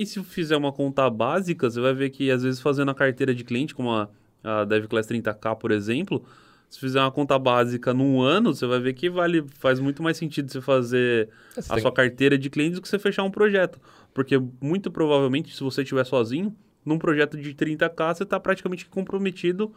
E 0.00 0.06
se 0.06 0.22
fizer 0.22 0.56
uma 0.56 0.72
conta 0.72 1.10
básica, 1.10 1.68
você 1.68 1.80
vai 1.80 1.92
ver 1.92 2.10
que 2.10 2.30
às 2.30 2.42
vezes 2.44 2.60
fazendo 2.60 2.90
a 2.90 2.94
carteira 2.94 3.34
de 3.34 3.42
cliente, 3.42 3.74
como 3.74 3.90
a, 3.90 4.08
a 4.44 4.64
DevClass 4.64 5.06
30K, 5.08 5.56
por 5.56 5.72
exemplo, 5.72 6.24
se 6.68 6.78
fizer 6.78 7.00
uma 7.00 7.10
conta 7.10 7.36
básica 7.38 7.92
num 7.92 8.20
ano, 8.22 8.54
você 8.54 8.64
vai 8.66 8.78
ver 8.78 8.92
que 8.92 9.10
vale, 9.10 9.44
faz 9.58 9.80
muito 9.80 10.00
mais 10.02 10.16
sentido 10.16 10.52
você 10.52 10.60
fazer 10.60 11.28
Você 11.54 11.60
a 11.72 11.74
tem- 11.74 11.82
sua 11.82 11.90
carteira 11.90 12.38
de 12.38 12.48
clientes 12.48 12.78
do 12.78 12.82
que 12.82 12.88
você 12.88 12.98
fechar 12.98 13.24
um 13.24 13.30
projeto. 13.30 13.80
Porque 14.14 14.40
muito 14.60 14.90
provavelmente, 14.90 15.52
se 15.54 15.62
você 15.64 15.82
estiver 15.82 16.04
sozinho, 16.04 16.54
num 16.84 16.98
projeto 16.98 17.36
de 17.36 17.52
30k, 17.52 18.14
você 18.14 18.22
está 18.22 18.38
praticamente 18.38 18.86
comprometido, 18.86 19.72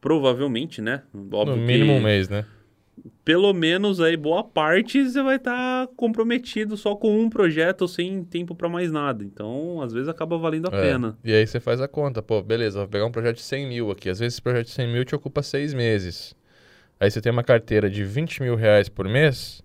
provavelmente, 0.00 0.80
né? 0.80 1.02
Óbvio 1.32 1.56
no 1.56 1.62
mínimo 1.62 1.92
um 1.94 2.00
mês, 2.00 2.28
né? 2.28 2.44
Pelo 3.26 3.52
menos 3.52 4.00
aí, 4.00 4.16
boa 4.16 4.44
parte, 4.44 5.04
você 5.04 5.20
vai 5.20 5.34
estar 5.34 5.88
comprometido 5.96 6.76
só 6.76 6.94
com 6.94 7.18
um 7.20 7.28
projeto, 7.28 7.88
sem 7.88 8.22
tempo 8.22 8.54
para 8.54 8.68
mais 8.68 8.92
nada. 8.92 9.24
Então, 9.24 9.82
às 9.82 9.92
vezes, 9.92 10.08
acaba 10.08 10.38
valendo 10.38 10.68
a 10.72 10.76
É. 10.76 10.80
pena. 10.80 11.18
E 11.24 11.32
aí 11.32 11.44
você 11.44 11.58
faz 11.58 11.80
a 11.80 11.88
conta, 11.88 12.22
pô, 12.22 12.40
beleza, 12.40 12.78
vou 12.78 12.86
pegar 12.86 13.04
um 13.04 13.10
projeto 13.10 13.38
de 13.38 13.42
100 13.42 13.66
mil 13.66 13.90
aqui. 13.90 14.08
Às 14.08 14.20
vezes 14.20 14.34
esse 14.34 14.40
projeto 14.42 14.66
de 14.66 14.72
100 14.72 14.92
mil 14.92 15.04
te 15.04 15.12
ocupa 15.12 15.42
seis 15.42 15.74
meses. 15.74 16.36
Aí 17.00 17.10
você 17.10 17.20
tem 17.20 17.32
uma 17.32 17.42
carteira 17.42 17.90
de 17.90 18.04
20 18.04 18.40
mil 18.44 18.54
reais 18.54 18.88
por 18.88 19.08
mês, 19.08 19.60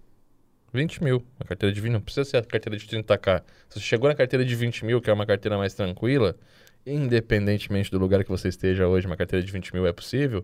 20 0.74 1.04
mil. 1.04 1.18
Uma 1.40 1.46
carteira 1.48 1.72
de 1.72 1.80
20, 1.80 1.92
não 1.94 2.02
precisa 2.02 2.26
ser 2.26 2.38
a 2.38 2.42
carteira 2.42 2.76
de 2.76 2.88
30k. 2.88 3.44
Se 3.70 3.80
você 3.80 3.86
chegou 3.86 4.10
na 4.10 4.16
carteira 4.16 4.44
de 4.44 4.56
20 4.56 4.84
mil, 4.88 5.00
que 5.00 5.08
é 5.08 5.14
uma 5.14 5.28
carteira 5.28 5.56
mais 5.56 5.76
tranquila, 5.76 6.36
independentemente 6.84 7.92
do 7.92 8.00
lugar 8.00 8.24
que 8.24 8.30
você 8.32 8.48
esteja 8.48 8.88
hoje, 8.88 9.06
uma 9.06 9.16
carteira 9.16 9.46
de 9.46 9.52
20 9.52 9.72
mil 9.76 9.86
é 9.86 9.94
possível, 9.94 10.44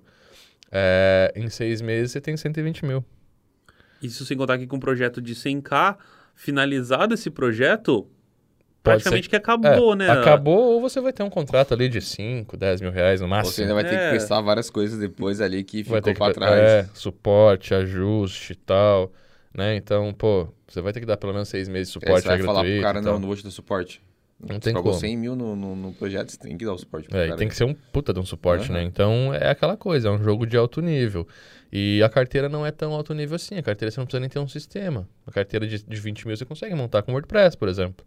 é, 0.72 1.32
em 1.36 1.50
seis 1.50 1.82
meses 1.82 2.12
você 2.12 2.22
tem 2.22 2.36
120 2.38 2.86
mil. 2.86 3.04
Isso 4.02 4.26
sem 4.26 4.38
contar 4.38 4.58
que 4.58 4.68
com 4.68 4.76
um 4.76 4.80
projeto 4.80 5.22
de 5.22 5.34
100k, 5.36 5.98
finalizado 6.36 7.14
esse 7.14 7.30
projeto, 7.30 8.08
praticamente 8.84 9.24
ser- 9.26 9.30
que 9.32 9.36
acabou, 9.36 9.94
É, 9.94 9.96
né? 9.96 10.10
Acabou 10.10 10.74
ou 10.76 10.82
você 10.82 11.02
vai 11.02 11.12
ter 11.12 11.24
um 11.24 11.30
contrato 11.30 11.74
ali 11.74 11.90
de 11.90 12.00
5, 12.00 12.56
10 12.56 12.80
mil 12.80 12.92
reais 12.92 13.20
no 13.22 13.28
máximo. 13.28 13.54
Você 13.56 13.62
ainda 13.64 13.74
vai 13.74 13.84
ter 13.84 13.96
É. 13.96 14.04
que 14.06 14.10
prestar 14.12 14.40
várias 14.42 14.70
coisas 14.70 15.00
depois 15.00 15.42
ali 15.42 15.64
que 15.64 15.78
vai 15.84 16.00
ficou 16.00 16.02
ter 16.02 16.14
que 16.14 16.18
pra 16.20 16.28
dar- 16.28 16.34
trás. 16.34 16.60
É, 16.62 16.90
suporte, 16.94 17.74
ajuste 17.74 18.54
e 18.54 18.56
tal, 18.56 19.12
né? 19.54 19.76
Então, 19.76 20.14
pô, 20.14 20.48
você 20.68 20.80
vai 20.80 20.94
ter 20.94 21.00
que 21.00 21.06
dar 21.06 21.18
pelo 21.18 21.34
menos 21.34 21.50
seis 21.50 21.68
meses 21.68 21.92
de 21.92 21.98
Aí 21.98 22.02
suporte 22.06 22.22
você 22.24 22.28
vai 22.30 22.40
é 22.40 22.44
falar 22.44 22.60
pro 22.62 22.70
gratuito 22.70 22.84
cara, 22.84 23.02
não, 23.02 23.20
não 23.20 23.28
vou 23.28 23.36
te 23.36 23.44
dar 23.44 23.52
suporte. 23.52 24.02
Não 24.40 24.60
tem 24.60 24.74
como. 24.74 24.94
100 24.94 25.18
mil 25.18 25.36
no, 25.36 25.56
no, 25.56 25.76
no 25.76 25.94
projeto, 25.94 26.32
você 26.32 26.38
tem 26.38 26.56
que 26.56 26.64
dar 26.64 26.74
o 26.74 26.78
suporte 26.78 27.08
pro 27.10 27.18
É, 27.18 27.30
e 27.30 27.36
tem 27.36 27.48
que 27.48 27.56
ser 27.56 27.64
um 27.64 27.74
puta 27.74 28.14
de 28.14 28.20
um 28.20 28.26
suporte, 28.26 28.72
né? 28.72 28.80
Aham. 28.80 28.88
Então, 28.88 29.34
é 29.34 29.50
aquela 29.50 29.76
coisa, 29.76 30.10
é 30.10 30.12
um 30.12 30.24
jogo 30.24 30.46
de 30.46 30.56
alto 30.56 30.80
nível. 30.80 31.28
E 31.72 32.02
a 32.04 32.10
carteira 32.10 32.48
não 32.48 32.66
é 32.66 32.72
tão 32.72 32.94
alto 32.94 33.14
nível 33.14 33.36
assim. 33.36 33.58
A 33.58 33.64
carteira 33.64 33.92
você 33.92 34.00
não 34.00 34.06
precisa 34.06 34.20
nem 34.20 34.30
ter 34.30 34.40
um 34.40 34.48
sistema. 34.48 35.08
A 35.26 35.32
carteira 35.32 35.68
de, 35.68 35.84
de 35.84 35.98
20 36.00 36.28
mil 36.28 36.38
você 36.38 36.46
consegue 36.46 36.76
montar 36.76 37.02
com 37.02 37.12
WordPress, 37.12 37.58
por 37.58 37.68
exemplo. 37.68 38.06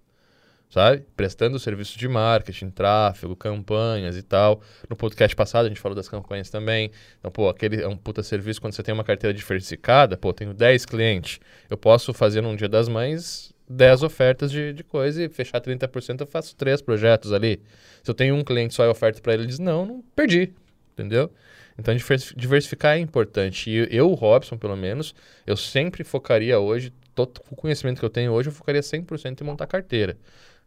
Sabe? 0.70 1.04
Prestando 1.16 1.58
serviços 1.58 1.96
de 1.96 2.06
marketing, 2.06 2.70
tráfego, 2.70 3.34
campanhas 3.34 4.16
e 4.16 4.22
tal. 4.22 4.62
No 4.88 4.94
podcast 4.94 5.34
passado 5.34 5.66
a 5.66 5.68
gente 5.68 5.80
falou 5.80 5.96
das 5.96 6.08
campanhas 6.08 6.48
também. 6.48 6.92
Então, 7.18 7.30
pô, 7.30 7.48
aquele 7.48 7.82
é 7.82 7.88
um 7.88 7.96
puta 7.96 8.22
serviço 8.22 8.60
quando 8.60 8.72
você 8.72 8.82
tem 8.82 8.94
uma 8.94 9.02
carteira 9.02 9.34
diversificada. 9.34 10.16
Pô, 10.16 10.32
tenho 10.32 10.54
10 10.54 10.86
clientes. 10.86 11.40
Eu 11.68 11.76
posso 11.76 12.14
fazer 12.14 12.40
num 12.40 12.54
dia 12.54 12.68
das 12.68 12.88
mães 12.88 13.52
10 13.70 14.02
ofertas 14.02 14.50
de, 14.50 14.72
de 14.72 14.82
coisa 14.84 15.22
e 15.22 15.28
fechar 15.28 15.60
30%, 15.60 16.20
eu 16.20 16.26
faço 16.26 16.56
três 16.56 16.82
projetos 16.82 17.32
ali. 17.32 17.62
Se 18.02 18.10
eu 18.10 18.14
tenho 18.14 18.34
um 18.34 18.42
cliente 18.44 18.74
só 18.74 18.84
e 18.84 18.88
oferta 18.88 19.20
para 19.20 19.32
ele, 19.34 19.42
ele 19.42 19.48
diz, 19.48 19.58
não, 19.60 19.86
não 19.86 20.02
perdi. 20.14 20.52
Entendeu? 20.92 21.30
Então, 21.78 21.94
diversi- 21.94 22.34
diversificar 22.36 22.96
é 22.96 23.00
importante. 23.00 23.70
E 23.70 23.88
eu, 23.96 24.12
Robson, 24.14 24.58
pelo 24.58 24.76
menos, 24.76 25.14
eu 25.46 25.56
sempre 25.56 26.04
focaria 26.04 26.58
hoje, 26.58 26.92
todo 27.14 27.40
o 27.50 27.56
conhecimento 27.56 28.00
que 28.00 28.04
eu 28.04 28.10
tenho 28.10 28.32
hoje, 28.32 28.48
eu 28.48 28.52
focaria 28.52 28.82
100% 28.82 29.40
em 29.40 29.44
montar 29.44 29.66
carteira. 29.66 30.18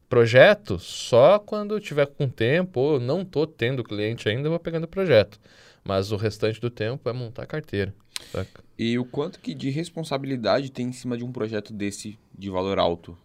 Projeto, 0.10 0.80
só 0.80 1.40
quando 1.40 1.76
eu 1.76 1.80
tiver 1.80 2.06
com 2.08 2.30
tempo, 2.30 2.80
ou 2.80 2.94
eu 2.96 3.00
não 3.00 3.26
tô 3.26 3.48
tendo 3.48 3.84
cliente 3.84 4.30
ainda, 4.30 4.48
eu 4.48 4.52
vou 4.52 4.60
pegando 4.60 4.88
projeto. 4.88 5.40
Mas 5.84 6.12
o 6.12 6.16
restante 6.18 6.62
do 6.62 6.70
tempo 6.70 7.10
é 7.10 7.14
montar 7.14 7.46
carteira. 7.48 7.94
Saca? 8.32 8.64
E 8.78 8.98
o 8.98 9.06
quanto 9.06 9.40
que 9.40 9.54
de 9.54 9.70
responsabilidade 9.70 10.72
tem 10.72 10.88
em 10.88 10.92
cima 10.92 11.18
de 11.18 11.24
um 11.24 11.32
projeto 11.32 11.72
desse 11.74 12.18
de 12.38 12.50
valor 12.50 12.80
alto? 12.80 13.18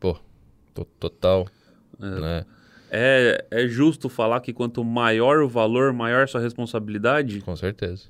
To- 0.00 0.20
Total. 1.00 1.46
Né? 1.98 2.44
É, 2.90 3.44
é 3.50 3.66
justo 3.66 4.08
falar 4.08 4.40
que 4.40 4.52
quanto 4.52 4.84
maior 4.84 5.42
o 5.42 5.48
valor, 5.48 5.92
maior 5.92 6.28
sua 6.28 6.40
responsabilidade? 6.40 7.40
Com 7.40 7.56
certeza. 7.56 8.04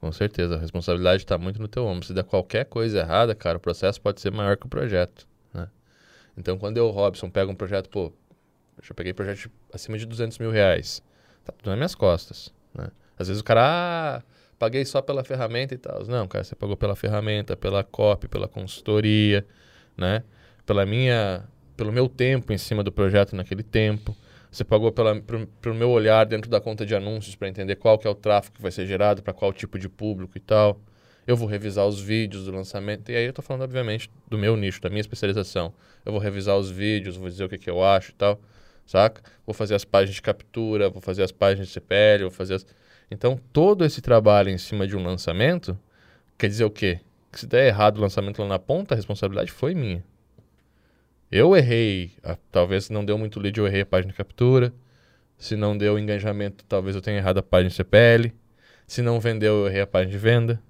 Com 0.00 0.10
certeza. 0.12 0.56
A 0.56 0.58
responsabilidade 0.58 1.22
está 1.22 1.38
muito 1.38 1.60
no 1.60 1.68
teu 1.68 1.84
ombro. 1.86 2.04
Se 2.04 2.12
der 2.12 2.24
qualquer 2.24 2.64
coisa 2.66 2.98
errada, 2.98 3.34
cara, 3.34 3.56
o 3.58 3.60
processo 3.60 4.00
pode 4.00 4.20
ser 4.20 4.32
maior 4.32 4.56
que 4.56 4.66
o 4.66 4.68
projeto. 4.68 5.26
Né? 5.52 5.68
Então, 6.36 6.58
quando 6.58 6.76
eu, 6.76 6.90
Robson, 6.90 7.30
pego 7.30 7.52
um 7.52 7.54
projeto, 7.54 7.88
pô, 7.88 8.12
eu 8.76 8.94
peguei 8.94 9.14
projeto 9.14 9.48
acima 9.72 9.96
de 9.96 10.04
200 10.04 10.38
mil 10.38 10.50
reais. 10.50 11.00
Tá 11.44 11.52
tudo 11.52 11.68
nas 11.70 11.76
minhas 11.76 11.94
costas. 11.94 12.52
Né? 12.74 12.88
Às 13.16 13.28
vezes 13.28 13.40
o 13.40 13.44
cara, 13.44 13.62
ah, 13.64 14.22
paguei 14.58 14.84
só 14.84 15.02
pela 15.02 15.24
ferramenta 15.24 15.74
e 15.74 15.78
tal. 15.78 16.04
Não, 16.06 16.26
cara, 16.26 16.44
você 16.44 16.54
pagou 16.54 16.76
pela 16.76 16.96
ferramenta, 16.96 17.56
pela 17.56 17.82
copy, 17.84 18.28
pela 18.28 18.48
consultoria, 18.48 19.46
né? 19.96 20.22
Pela 20.66 20.86
minha, 20.86 21.44
pelo 21.76 21.92
meu 21.92 22.08
tempo 22.08 22.52
em 22.52 22.58
cima 22.58 22.82
do 22.82 22.92
projeto 22.92 23.36
naquele 23.36 23.62
tempo. 23.62 24.16
Você 24.50 24.62
pagou 24.62 24.92
pela, 24.92 25.20
pro, 25.20 25.46
pro 25.60 25.74
meu 25.74 25.90
olhar 25.90 26.24
dentro 26.24 26.48
da 26.48 26.60
conta 26.60 26.86
de 26.86 26.94
anúncios 26.94 27.34
para 27.34 27.48
entender 27.48 27.74
qual 27.74 27.98
que 27.98 28.06
é 28.06 28.10
o 28.10 28.14
tráfego 28.14 28.54
que 28.56 28.62
vai 28.62 28.70
ser 28.70 28.86
gerado 28.86 29.20
para 29.20 29.32
qual 29.32 29.52
tipo 29.52 29.78
de 29.78 29.88
público 29.88 30.36
e 30.36 30.40
tal. 30.40 30.80
Eu 31.26 31.36
vou 31.36 31.48
revisar 31.48 31.86
os 31.86 32.00
vídeos 32.00 32.44
do 32.44 32.52
lançamento. 32.52 33.10
E 33.10 33.16
aí 33.16 33.24
eu 33.24 33.32
tô 33.32 33.42
falando, 33.42 33.62
obviamente, 33.62 34.08
do 34.28 34.38
meu 34.38 34.56
nicho, 34.56 34.80
da 34.80 34.88
minha 34.88 35.00
especialização. 35.00 35.74
Eu 36.04 36.12
vou 36.12 36.20
revisar 36.20 36.56
os 36.56 36.70
vídeos, 36.70 37.16
vou 37.16 37.28
dizer 37.28 37.44
o 37.44 37.48
que, 37.48 37.58
que 37.58 37.68
eu 37.68 37.82
acho 37.82 38.12
e 38.12 38.14
tal, 38.14 38.40
saca? 38.86 39.22
Vou 39.44 39.54
fazer 39.54 39.74
as 39.74 39.84
páginas 39.84 40.16
de 40.16 40.22
captura, 40.22 40.88
vou 40.88 41.00
fazer 41.00 41.22
as 41.24 41.32
páginas 41.32 41.68
de 41.68 41.72
CPL, 41.72 42.22
vou 42.22 42.30
fazer 42.30 42.54
as... 42.54 42.66
Então, 43.10 43.38
todo 43.52 43.84
esse 43.84 44.00
trabalho 44.00 44.48
em 44.50 44.58
cima 44.58 44.86
de 44.86 44.96
um 44.96 45.02
lançamento, 45.04 45.78
quer 46.38 46.48
dizer 46.48 46.64
o 46.64 46.70
quê? 46.70 47.00
Que 47.30 47.40
se 47.40 47.46
der 47.46 47.66
errado 47.66 47.98
o 47.98 48.00
lançamento 48.00 48.40
lá 48.42 48.48
na 48.48 48.58
ponta, 48.58 48.94
a 48.94 48.96
responsabilidade 48.96 49.52
foi 49.52 49.74
minha. 49.74 50.02
Eu 51.30 51.56
errei, 51.56 52.12
a- 52.22 52.36
talvez 52.50 52.90
não 52.90 53.04
deu 53.04 53.18
muito 53.18 53.40
lead, 53.40 53.58
eu 53.58 53.66
errei 53.66 53.80
a 53.82 53.86
página 53.86 54.12
de 54.12 54.16
captura. 54.16 54.72
Se 55.36 55.56
não 55.56 55.76
deu 55.76 55.98
engajamento, 55.98 56.64
talvez 56.68 56.94
eu 56.94 57.02
tenha 57.02 57.18
errado 57.18 57.38
a 57.38 57.42
página 57.42 57.70
de 57.70 57.74
CPL. 57.76 58.32
Se 58.86 59.02
não 59.02 59.18
vendeu, 59.18 59.60
eu 59.62 59.66
errei 59.66 59.80
a 59.80 59.86
página 59.86 60.12
de 60.12 60.18
venda. 60.18 60.62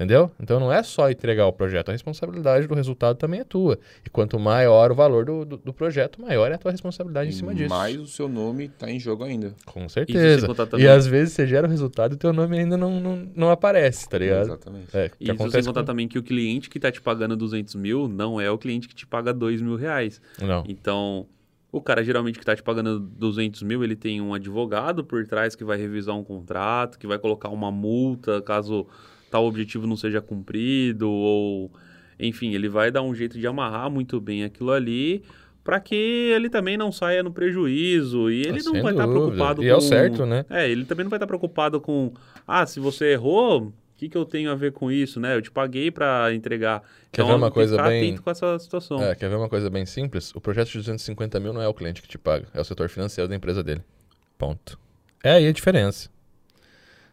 Entendeu? 0.00 0.30
Então 0.40 0.58
não 0.58 0.72
é 0.72 0.82
só 0.82 1.10
entregar 1.10 1.46
o 1.46 1.52
projeto, 1.52 1.90
a 1.90 1.92
responsabilidade 1.92 2.66
do 2.66 2.74
resultado 2.74 3.16
também 3.18 3.40
é 3.40 3.44
tua. 3.44 3.78
E 4.02 4.08
quanto 4.08 4.38
maior 4.38 4.90
o 4.90 4.94
valor 4.94 5.26
do, 5.26 5.44
do, 5.44 5.56
do 5.58 5.72
projeto, 5.74 6.22
maior 6.22 6.50
é 6.50 6.54
a 6.54 6.58
tua 6.58 6.70
responsabilidade 6.70 7.28
em 7.28 7.32
cima 7.32 7.54
disso. 7.54 7.68
Mas 7.68 7.96
o 8.00 8.06
seu 8.06 8.26
nome 8.26 8.70
tá 8.70 8.90
em 8.90 8.98
jogo 8.98 9.24
ainda. 9.24 9.54
Com 9.66 9.86
certeza. 9.90 10.46
E 10.50 10.54
também- 10.66 10.86
às 10.88 11.06
vezes 11.06 11.34
você 11.34 11.46
gera 11.46 11.66
o 11.66 11.70
resultado 11.70 12.14
e 12.14 12.16
teu 12.16 12.32
nome 12.32 12.58
ainda 12.58 12.78
não, 12.78 12.98
não, 12.98 13.28
não 13.36 13.50
aparece, 13.50 14.08
tá 14.08 14.16
ligado? 14.16 14.46
Exatamente. 14.46 14.96
É, 14.96 15.10
que 15.10 15.16
E 15.20 15.24
isso 15.24 15.26
sem 15.26 15.34
acontece 15.34 15.68
contar 15.68 15.80
com- 15.80 15.86
também 15.86 16.08
que 16.08 16.18
o 16.18 16.22
cliente 16.22 16.70
que 16.70 16.80
tá 16.80 16.90
te 16.90 17.02
pagando 17.02 17.36
200 17.36 17.74
mil 17.74 18.08
não 18.08 18.40
é 18.40 18.50
o 18.50 18.56
cliente 18.56 18.88
que 18.88 18.94
te 18.94 19.06
paga 19.06 19.34
2 19.34 19.60
mil 19.60 19.76
reais. 19.76 20.18
Não. 20.40 20.64
Então, 20.66 21.26
o 21.70 21.78
cara 21.82 22.02
geralmente 22.02 22.38
que 22.38 22.44
tá 22.46 22.56
te 22.56 22.62
pagando 22.62 22.98
200 22.98 23.62
mil, 23.62 23.84
ele 23.84 23.94
tem 23.96 24.18
um 24.18 24.32
advogado 24.32 25.04
por 25.04 25.26
trás 25.26 25.54
que 25.54 25.62
vai 25.62 25.76
revisar 25.76 26.16
um 26.16 26.24
contrato, 26.24 26.98
que 26.98 27.06
vai 27.06 27.18
colocar 27.18 27.50
uma 27.50 27.70
multa 27.70 28.40
caso 28.40 28.86
tal 29.30 29.44
objetivo 29.46 29.86
não 29.86 29.96
seja 29.96 30.20
cumprido, 30.20 31.08
ou 31.10 31.70
enfim, 32.18 32.52
ele 32.54 32.68
vai 32.68 32.90
dar 32.90 33.02
um 33.02 33.14
jeito 33.14 33.38
de 33.38 33.46
amarrar 33.46 33.90
muito 33.90 34.20
bem 34.20 34.44
aquilo 34.44 34.72
ali 34.72 35.22
para 35.62 35.78
que 35.78 35.94
ele 35.94 36.48
também 36.50 36.76
não 36.76 36.90
saia 36.90 37.22
no 37.22 37.30
prejuízo 37.32 38.30
e 38.30 38.40
ele 38.40 38.60
Ah, 38.60 38.62
não 38.64 38.82
vai 38.82 38.92
estar 38.92 39.06
dúvida. 39.06 39.20
preocupado 39.20 39.62
E 39.62 39.66
com 39.66 39.72
é 39.72 39.76
o 39.76 39.80
certo, 39.80 40.26
né? 40.26 40.44
É, 40.50 40.68
ele 40.68 40.84
também 40.84 41.04
não 41.04 41.10
vai 41.10 41.18
estar 41.18 41.26
preocupado 41.26 41.80
com 41.80 42.12
ah, 42.46 42.66
se 42.66 42.80
você 42.80 43.12
errou, 43.12 43.66
o 43.68 43.72
que, 43.96 44.08
que 44.08 44.16
eu 44.16 44.24
tenho 44.24 44.50
a 44.50 44.54
ver 44.54 44.72
com 44.72 44.90
isso, 44.90 45.20
né? 45.20 45.36
Eu 45.36 45.42
te 45.42 45.50
paguei 45.50 45.90
para 45.90 46.32
entregar. 46.34 46.80
Quer 47.12 47.20
então, 47.22 47.26
ver 47.28 47.34
uma 47.34 47.50
coisa 47.50 47.76
bem- 47.82 48.02
atento 48.10 48.22
com 48.22 48.30
essa 48.30 48.58
situação. 48.58 49.02
É, 49.02 49.14
quer 49.14 49.28
ver 49.28 49.36
uma 49.36 49.48
coisa 49.50 49.68
bem 49.68 49.84
simples? 49.84 50.34
O 50.34 50.40
projeto 50.40 50.68
de 50.68 50.78
250 50.78 51.38
mil 51.38 51.52
não 51.52 51.60
é 51.60 51.68
o 51.68 51.74
cliente 51.74 52.00
que 52.00 52.08
te 52.08 52.16
paga, 52.18 52.46
é 52.54 52.60
o 52.60 52.64
setor 52.64 52.88
financeiro 52.88 53.28
da 53.28 53.36
empresa 53.36 53.62
dele. 53.62 53.82
Ponto. 54.38 54.78
É 55.22 55.32
aí 55.32 55.46
a 55.46 55.52
diferença. 55.52 56.08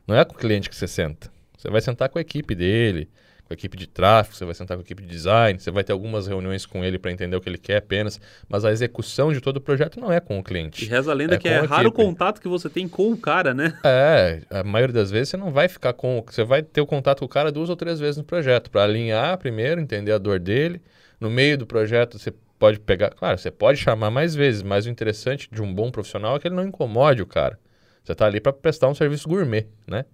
Não 0.07 0.15
é 0.15 0.23
com 0.23 0.33
o 0.33 0.37
cliente 0.37 0.69
que 0.69 0.75
você 0.75 0.87
senta. 0.87 1.29
Você 1.57 1.69
vai 1.69 1.81
sentar 1.81 2.09
com 2.09 2.17
a 2.17 2.21
equipe 2.21 2.53
dele, 2.55 3.09
com 3.45 3.53
a 3.53 3.55
equipe 3.55 3.77
de 3.77 3.87
tráfego, 3.87 4.35
você 4.35 4.45
vai 4.45 4.53
sentar 4.53 4.75
com 4.77 4.81
a 4.81 4.83
equipe 4.83 5.01
de 5.01 5.07
design, 5.07 5.59
você 5.59 5.71
vai 5.71 5.83
ter 5.83 5.93
algumas 5.93 6.27
reuniões 6.27 6.65
com 6.65 6.83
ele 6.83 6.99
para 6.99 7.11
entender 7.11 7.35
o 7.35 7.41
que 7.41 7.49
ele 7.49 7.57
quer 7.57 7.77
apenas, 7.77 8.19
mas 8.47 8.65
a 8.65 8.71
execução 8.71 9.31
de 9.31 9.39
todo 9.39 9.57
o 9.57 9.61
projeto 9.61 9.99
não 9.99 10.11
é 10.11 10.19
com 10.19 10.35
o 10.37 10.39
E 10.39 10.43
cliente. 10.43 10.85
reza 10.85 11.11
a 11.11 11.13
lenda 11.13 11.35
É 11.35 11.37
que 11.37 11.47
é 11.47 11.59
raro 11.61 11.89
o 11.89 11.91
contato 11.91 12.41
que 12.41 12.47
você 12.47 12.69
tem 12.69 12.87
com 12.87 13.11
o 13.11 13.17
cara, 13.17 13.53
né? 13.53 13.73
É, 13.83 14.41
a 14.49 14.63
maioria 14.63 14.93
das 14.93 15.09
vezes 15.09 15.29
você 15.29 15.37
não 15.37 15.51
vai 15.51 15.67
ficar 15.67 15.93
com. 15.93 16.23
Você 16.27 16.43
vai 16.43 16.61
ter 16.61 16.81
o 16.81 16.85
contato 16.85 17.19
com 17.19 17.25
o 17.25 17.29
cara 17.29 17.51
duas 17.51 17.69
ou 17.69 17.75
três 17.75 17.99
vezes 17.99 18.17
no 18.17 18.23
projeto, 18.23 18.69
para 18.69 18.83
alinhar 18.83 19.37
primeiro, 19.37 19.79
entender 19.79 20.11
a 20.11 20.17
dor 20.17 20.39
dele. 20.39 20.81
No 21.19 21.29
meio 21.29 21.57
do 21.57 21.65
projeto 21.65 22.19
você 22.19 22.33
pode 22.59 22.79
pegar. 22.79 23.11
Claro, 23.11 23.37
você 23.37 23.49
pode 23.49 23.79
chamar 23.79 24.11
mais 24.11 24.35
vezes, 24.35 24.61
mas 24.61 24.85
o 24.85 24.89
interessante 24.89 25.49
de 25.51 25.61
um 25.61 25.73
bom 25.73 25.89
profissional 25.89 26.35
é 26.35 26.39
que 26.39 26.47
ele 26.47 26.55
não 26.55 26.65
incomode 26.65 27.21
o 27.21 27.25
cara. 27.25 27.57
Você 28.03 28.13
tá 28.15 28.25
ali 28.25 28.39
para 28.39 28.53
prestar 28.53 28.87
um 28.87 28.95
serviço 28.95 29.27
gourmet, 29.27 29.67
né? 29.87 30.05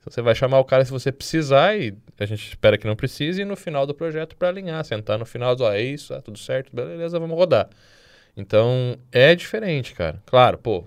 Então 0.00 0.10
você 0.12 0.22
vai 0.22 0.34
chamar 0.34 0.58
o 0.58 0.64
cara 0.64 0.84
se 0.84 0.90
você 0.90 1.12
precisar 1.12 1.76
e 1.76 1.94
a 2.18 2.24
gente 2.24 2.48
espera 2.48 2.78
que 2.78 2.86
não 2.86 2.96
precise 2.96 3.42
e 3.42 3.44
no 3.44 3.54
final 3.54 3.86
do 3.86 3.94
projeto 3.94 4.34
para 4.34 4.48
alinhar, 4.48 4.82
sentar 4.84 5.18
no 5.18 5.26
final, 5.26 5.54
ó, 5.60 5.72
é 5.72 5.82
isso, 5.82 6.14
tá 6.14 6.22
tudo 6.22 6.38
certo, 6.38 6.74
beleza, 6.74 7.18
vamos 7.18 7.36
rodar. 7.36 7.68
Então 8.36 8.96
é 9.12 9.34
diferente, 9.34 9.94
cara. 9.94 10.22
Claro, 10.24 10.56
pô, 10.56 10.84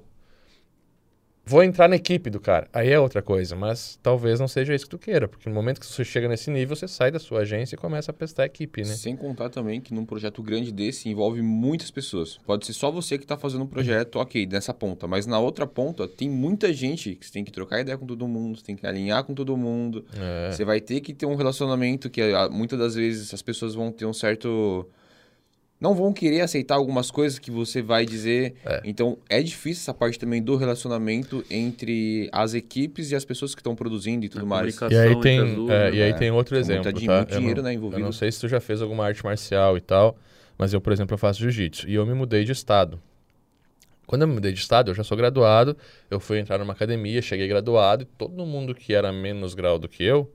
vou 1.45 1.63
entrar 1.63 1.88
na 1.88 1.95
equipe 1.95 2.29
do 2.29 2.39
cara. 2.39 2.67
Aí 2.73 2.89
é 2.89 2.99
outra 2.99 3.21
coisa, 3.21 3.56
mas 3.56 3.99
talvez 4.01 4.39
não 4.39 4.47
seja 4.47 4.73
isso 4.73 4.86
que 4.86 4.91
tu 4.91 4.97
queira, 4.97 5.27
porque 5.27 5.49
no 5.49 5.56
momento 5.56 5.79
que 5.79 5.86
você 5.86 6.03
chega 6.03 6.27
nesse 6.27 6.49
nível, 6.49 6.75
você 6.75 6.88
sai 6.88 7.12
da 7.12 7.19
sua 7.19 7.41
agência 7.41 7.75
e 7.75 7.77
começa 7.77 8.12
a 8.12 8.13
prestar 8.13 8.45
equipe, 8.45 8.82
né? 8.82 8.93
Sem 8.93 9.15
contar 9.15 9.49
também 9.49 9.82
que 9.82 9.93
num 9.93 10.06
projeto 10.06 10.41
grande 10.41 10.71
desse 10.71 11.10
envolve 11.10 11.41
muitas 11.41 11.91
pessoas. 11.91 12.38
Pode 12.45 12.65
ser 12.65 12.73
só 12.73 12.89
você 12.89 13.17
que 13.17 13.25
está 13.25 13.38
fazendo 13.38 13.63
um 13.63 13.67
projeto, 13.67 14.17
ok, 14.17 14.45
nessa 14.45 14.73
ponta. 14.73 15.08
Mas 15.08 15.25
na 15.25 15.39
outra 15.39 15.67
ponta 15.67 16.08
tem 16.08 16.29
muita 16.29 16.73
gente 16.73 17.15
que 17.15 17.25
você 17.25 17.34
tem 17.34 17.43
que 17.43 17.51
trocar 17.51 17.82
ideia 17.82 17.97
com 17.97 18.06
todo 18.06 18.27
mundo, 18.27 18.58
você 18.58 18.65
tem 18.65 18.75
que 18.75 18.88
alinhar 18.88 19.23
com 19.23 19.34
todo 19.34 19.56
mundo. 19.58 20.06
É. 20.17 20.51
Você 20.51 20.63
vai 20.63 20.79
ter 20.79 21.01
que 21.01 21.13
ter 21.13 21.25
um 21.25 21.36
relacionamento 21.36 22.10
que 22.10 22.21
ah, 22.21 22.49
muitas 22.49 22.79
das 22.79 22.95
vezes 22.95 23.34
as 23.34 23.41
pessoas 23.41 23.75
vão 23.75 23.91
ter 23.91 24.06
um 24.06 24.13
certo. 24.13 24.88
Não 25.84 25.93
vão 25.93 26.13
querer 26.13 26.39
aceitar 26.39 26.76
algumas 26.76 27.12
coisas 27.12 27.38
que 27.38 27.52
você 27.52 27.82
vai 27.82 28.06
dizer. 28.06 28.56
É. 28.65 28.80
Então 28.86 29.17
é 29.30 29.43
difícil 29.43 29.82
essa 29.82 29.93
parte 29.93 30.17
também 30.17 30.41
do 30.41 30.56
relacionamento 30.56 31.43
entre 31.52 32.30
as 32.32 32.54
equipes 32.54 33.12
e 33.12 33.15
as 33.17 33.26
pessoas 33.26 33.54
que 33.54 33.60
estão 33.60 33.76
produzindo 33.76 34.26
e 34.26 34.30
tudo 34.30 34.48
mais. 34.48 34.78
comunicação 34.78 34.98
E 34.98 35.10
aí 35.10 35.22
tem, 35.22 35.39
é, 35.41 35.65
né? 35.67 35.93
e 35.93 36.02
aí 36.02 36.10
É, 36.12 36.13
tem 36.13 36.32
outro 36.32 36.56
tem 36.56 36.62
exemplo, 36.62 36.84
muita 36.86 37.00
di- 37.00 37.06
tá? 37.08 37.17
muito 37.17 37.34
Eu 37.34 37.38
dinheiro, 37.38 37.58
não- 37.58 37.63
né, 37.65 37.69
Eu 37.72 37.74
não 37.74 37.88
envolvido. 37.88 38.13
sei 38.13 38.32
se 38.32 38.39
tu 38.39 38.48
já 38.48 38.62
fez 38.62 38.82
alguma 38.82 39.06
arte 39.06 39.22
marcial 39.26 39.76
e 39.76 39.82
tal, 39.82 40.17
mas 40.58 40.74
eu, 40.74 40.80
por 40.80 40.93
exemplo, 40.93 41.15
eu 41.15 41.17
faço 41.17 41.41
jiu-jitsu 41.41 41.89
e 41.89 41.96
eu 41.96 42.06
me 42.06 42.13
mudei 42.13 42.46
de 42.46 42.54
estado. 42.54 42.98
Quando 44.08 44.22
eu 44.22 44.28
me 44.30 44.36
mudei 44.36 44.54
de 44.54 44.60
estado, 44.60 44.89
eu 44.91 44.96
já 44.96 45.04
sou 45.04 45.17
graduado, 45.17 45.76
eu 46.10 46.17
fui 46.17 46.39
entrar 46.39 46.58
numa 46.60 46.72
academia, 46.72 47.22
cheguei 47.22 47.48
graduado 47.50 48.04
e 48.04 48.06
todo 48.06 48.46
mundo 48.46 48.74
que 48.74 48.93
era 48.93 49.12
menos 49.12 49.54
grau 49.54 49.78
do 49.78 49.89
que 49.89 50.02
eu 50.02 50.32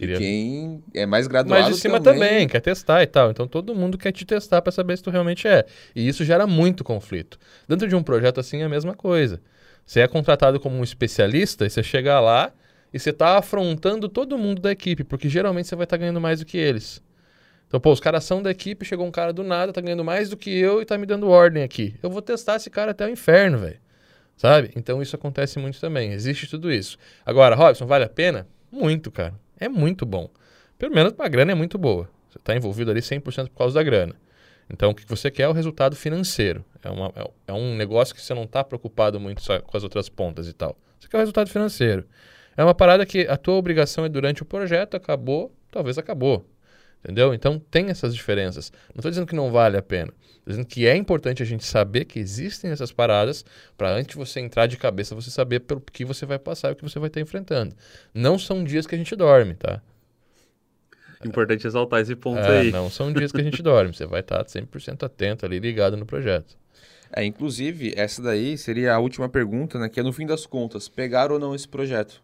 também. 0.00 0.14
E 0.14 0.18
Queria- 0.18 0.18
quem 0.18 0.82
é 0.94 1.06
mais 1.06 1.26
graduado 1.26 1.62
Mas 1.64 1.74
de 1.74 1.80
cima 1.80 2.00
também. 2.00 2.48
quer 2.48 2.60
testar 2.60 3.02
e 3.02 3.06
tal. 3.06 3.30
Então 3.30 3.46
todo 3.46 3.74
mundo 3.74 3.96
quer 3.98 4.12
te 4.12 4.24
testar 4.24 4.62
para 4.62 4.72
saber 4.72 4.96
se 4.96 5.02
tu 5.02 5.10
realmente 5.10 5.46
é. 5.46 5.64
E 5.94 6.06
isso 6.08 6.24
gera 6.24 6.46
muito 6.46 6.82
conflito. 6.84 7.38
Dentro 7.68 7.86
de 7.88 7.94
um 7.94 8.02
projeto 8.02 8.40
assim 8.40 8.62
é 8.62 8.64
a 8.64 8.68
mesma 8.68 8.94
coisa. 8.94 9.40
Você 9.84 10.00
é 10.00 10.08
contratado 10.08 10.58
como 10.60 10.76
um 10.76 10.84
especialista 10.84 11.66
e 11.66 11.70
você 11.70 11.82
chega 11.82 12.18
lá 12.20 12.52
e 12.92 12.98
você 12.98 13.12
tá 13.12 13.38
afrontando 13.38 14.08
todo 14.08 14.36
mundo 14.38 14.60
da 14.60 14.70
equipe, 14.72 15.02
porque 15.04 15.28
geralmente 15.28 15.68
você 15.68 15.76
vai 15.76 15.84
estar 15.84 15.96
ganhando 15.96 16.20
mais 16.20 16.40
do 16.40 16.46
que 16.46 16.56
eles. 16.58 17.02
Então, 17.66 17.78
pô, 17.78 17.92
os 17.92 18.00
caras 18.00 18.24
são 18.24 18.42
da 18.42 18.50
equipe, 18.50 18.84
chegou 18.84 19.06
um 19.06 19.12
cara 19.12 19.32
do 19.32 19.44
nada, 19.44 19.72
tá 19.72 19.80
ganhando 19.80 20.04
mais 20.04 20.28
do 20.28 20.36
que 20.36 20.50
eu 20.50 20.82
e 20.82 20.84
tá 20.84 20.98
me 20.98 21.06
dando 21.06 21.28
ordem 21.28 21.62
aqui. 21.62 21.94
Eu 22.02 22.10
vou 22.10 22.20
testar 22.20 22.56
esse 22.56 22.68
cara 22.68 22.90
até 22.90 23.06
o 23.06 23.08
inferno, 23.10 23.58
velho. 23.58 23.78
Sabe? 24.36 24.70
Então 24.74 25.00
isso 25.02 25.14
acontece 25.14 25.58
muito 25.58 25.78
também. 25.80 26.12
Existe 26.12 26.48
tudo 26.48 26.72
isso. 26.72 26.96
Agora, 27.24 27.54
Robson, 27.54 27.86
vale 27.86 28.04
a 28.04 28.08
pena? 28.08 28.46
Muito, 28.72 29.10
cara. 29.10 29.34
É 29.60 29.68
muito 29.68 30.04
bom. 30.06 30.28
Pelo 30.78 30.94
menos 30.94 31.12
a 31.18 31.28
grana 31.28 31.52
é 31.52 31.54
muito 31.54 31.76
boa. 31.78 32.08
Você 32.30 32.38
está 32.38 32.56
envolvido 32.56 32.90
ali 32.90 33.00
100% 33.02 33.48
por 33.50 33.58
causa 33.58 33.74
da 33.74 33.82
grana. 33.82 34.14
Então, 34.72 34.90
o 34.90 34.94
que 34.94 35.04
você 35.06 35.30
quer 35.30 35.42
é 35.42 35.48
o 35.48 35.52
resultado 35.52 35.94
financeiro. 35.96 36.64
É, 36.82 36.88
uma- 36.88 37.12
é- 37.16 37.30
é 37.48 37.52
um 37.52 37.76
negócio 37.76 38.14
que 38.14 38.22
você 38.22 38.32
não 38.32 38.44
está 38.44 38.62
preocupado 38.64 39.18
muito 39.20 39.42
com 39.64 39.76
as 39.76 39.82
outras 39.82 40.08
pontas 40.08 40.48
e 40.48 40.52
tal. 40.52 40.76
Você 40.98 41.08
quer 41.08 41.16
o 41.16 41.20
resultado 41.20 41.50
financeiro. 41.50 42.04
É 42.56 42.62
uma 42.64 42.74
parada 42.74 43.04
que 43.04 43.26
a 43.28 43.36
tua 43.36 43.54
obrigação 43.54 44.04
é 44.04 44.08
durante 44.08 44.42
o 44.42 44.44
projeto, 44.44 44.96
acabou, 44.96 45.52
talvez 45.70 45.98
acabou. 45.98 46.46
Entendeu? 47.02 47.32
Então, 47.32 47.58
tem 47.58 47.88
essas 47.88 48.14
diferenças. 48.14 48.70
Não 48.94 48.98
estou 49.00 49.10
dizendo 49.10 49.26
que 49.26 49.34
não 49.34 49.50
vale 49.50 49.76
a 49.76 49.82
pena. 49.82 50.12
Estou 50.20 50.42
dizendo 50.48 50.66
que 50.66 50.86
é 50.86 50.94
importante 50.94 51.42
a 51.42 51.46
gente 51.46 51.64
saber 51.64 52.04
que 52.04 52.18
existem 52.18 52.70
essas 52.70 52.92
paradas 52.92 53.44
para 53.76 53.90
antes 53.90 54.08
de 54.08 54.16
você 54.16 54.38
entrar 54.40 54.66
de 54.66 54.76
cabeça, 54.76 55.14
você 55.14 55.30
saber 55.30 55.60
pelo 55.60 55.80
que 55.80 56.04
você 56.04 56.26
vai 56.26 56.38
passar 56.38 56.68
e 56.68 56.72
o 56.72 56.76
que 56.76 56.82
você 56.82 56.98
vai 56.98 57.08
estar 57.08 57.20
enfrentando. 57.20 57.74
Não 58.12 58.38
são 58.38 58.62
dias 58.62 58.86
que 58.86 58.94
a 58.94 58.98
gente 58.98 59.16
dorme, 59.16 59.54
tá? 59.54 59.80
Importante 61.24 61.66
exaltar 61.66 62.00
esse 62.00 62.16
ponto 62.16 62.38
É, 62.40 62.60
aí. 62.60 62.70
não 62.72 62.88
são 62.90 63.12
dias 63.12 63.30
que 63.32 63.40
a 63.40 63.44
gente 63.44 63.62
dorme. 63.62 63.94
Você 63.94 64.06
vai 64.06 64.20
estar 64.20 64.42
100% 64.44 65.02
atento 65.02 65.44
ali, 65.44 65.58
ligado 65.58 65.96
no 65.96 66.06
projeto. 66.06 66.56
É, 67.12 67.24
inclusive, 67.24 67.92
essa 67.96 68.22
daí 68.22 68.56
seria 68.56 68.94
a 68.94 68.98
última 68.98 69.28
pergunta, 69.28 69.78
né? 69.78 69.88
Que 69.88 70.00
é 70.00 70.02
no 70.02 70.12
fim 70.12 70.26
das 70.26 70.46
contas, 70.46 70.88
pegar 70.88 71.32
ou 71.32 71.38
não 71.38 71.54
esse 71.54 71.68
projeto? 71.68 72.22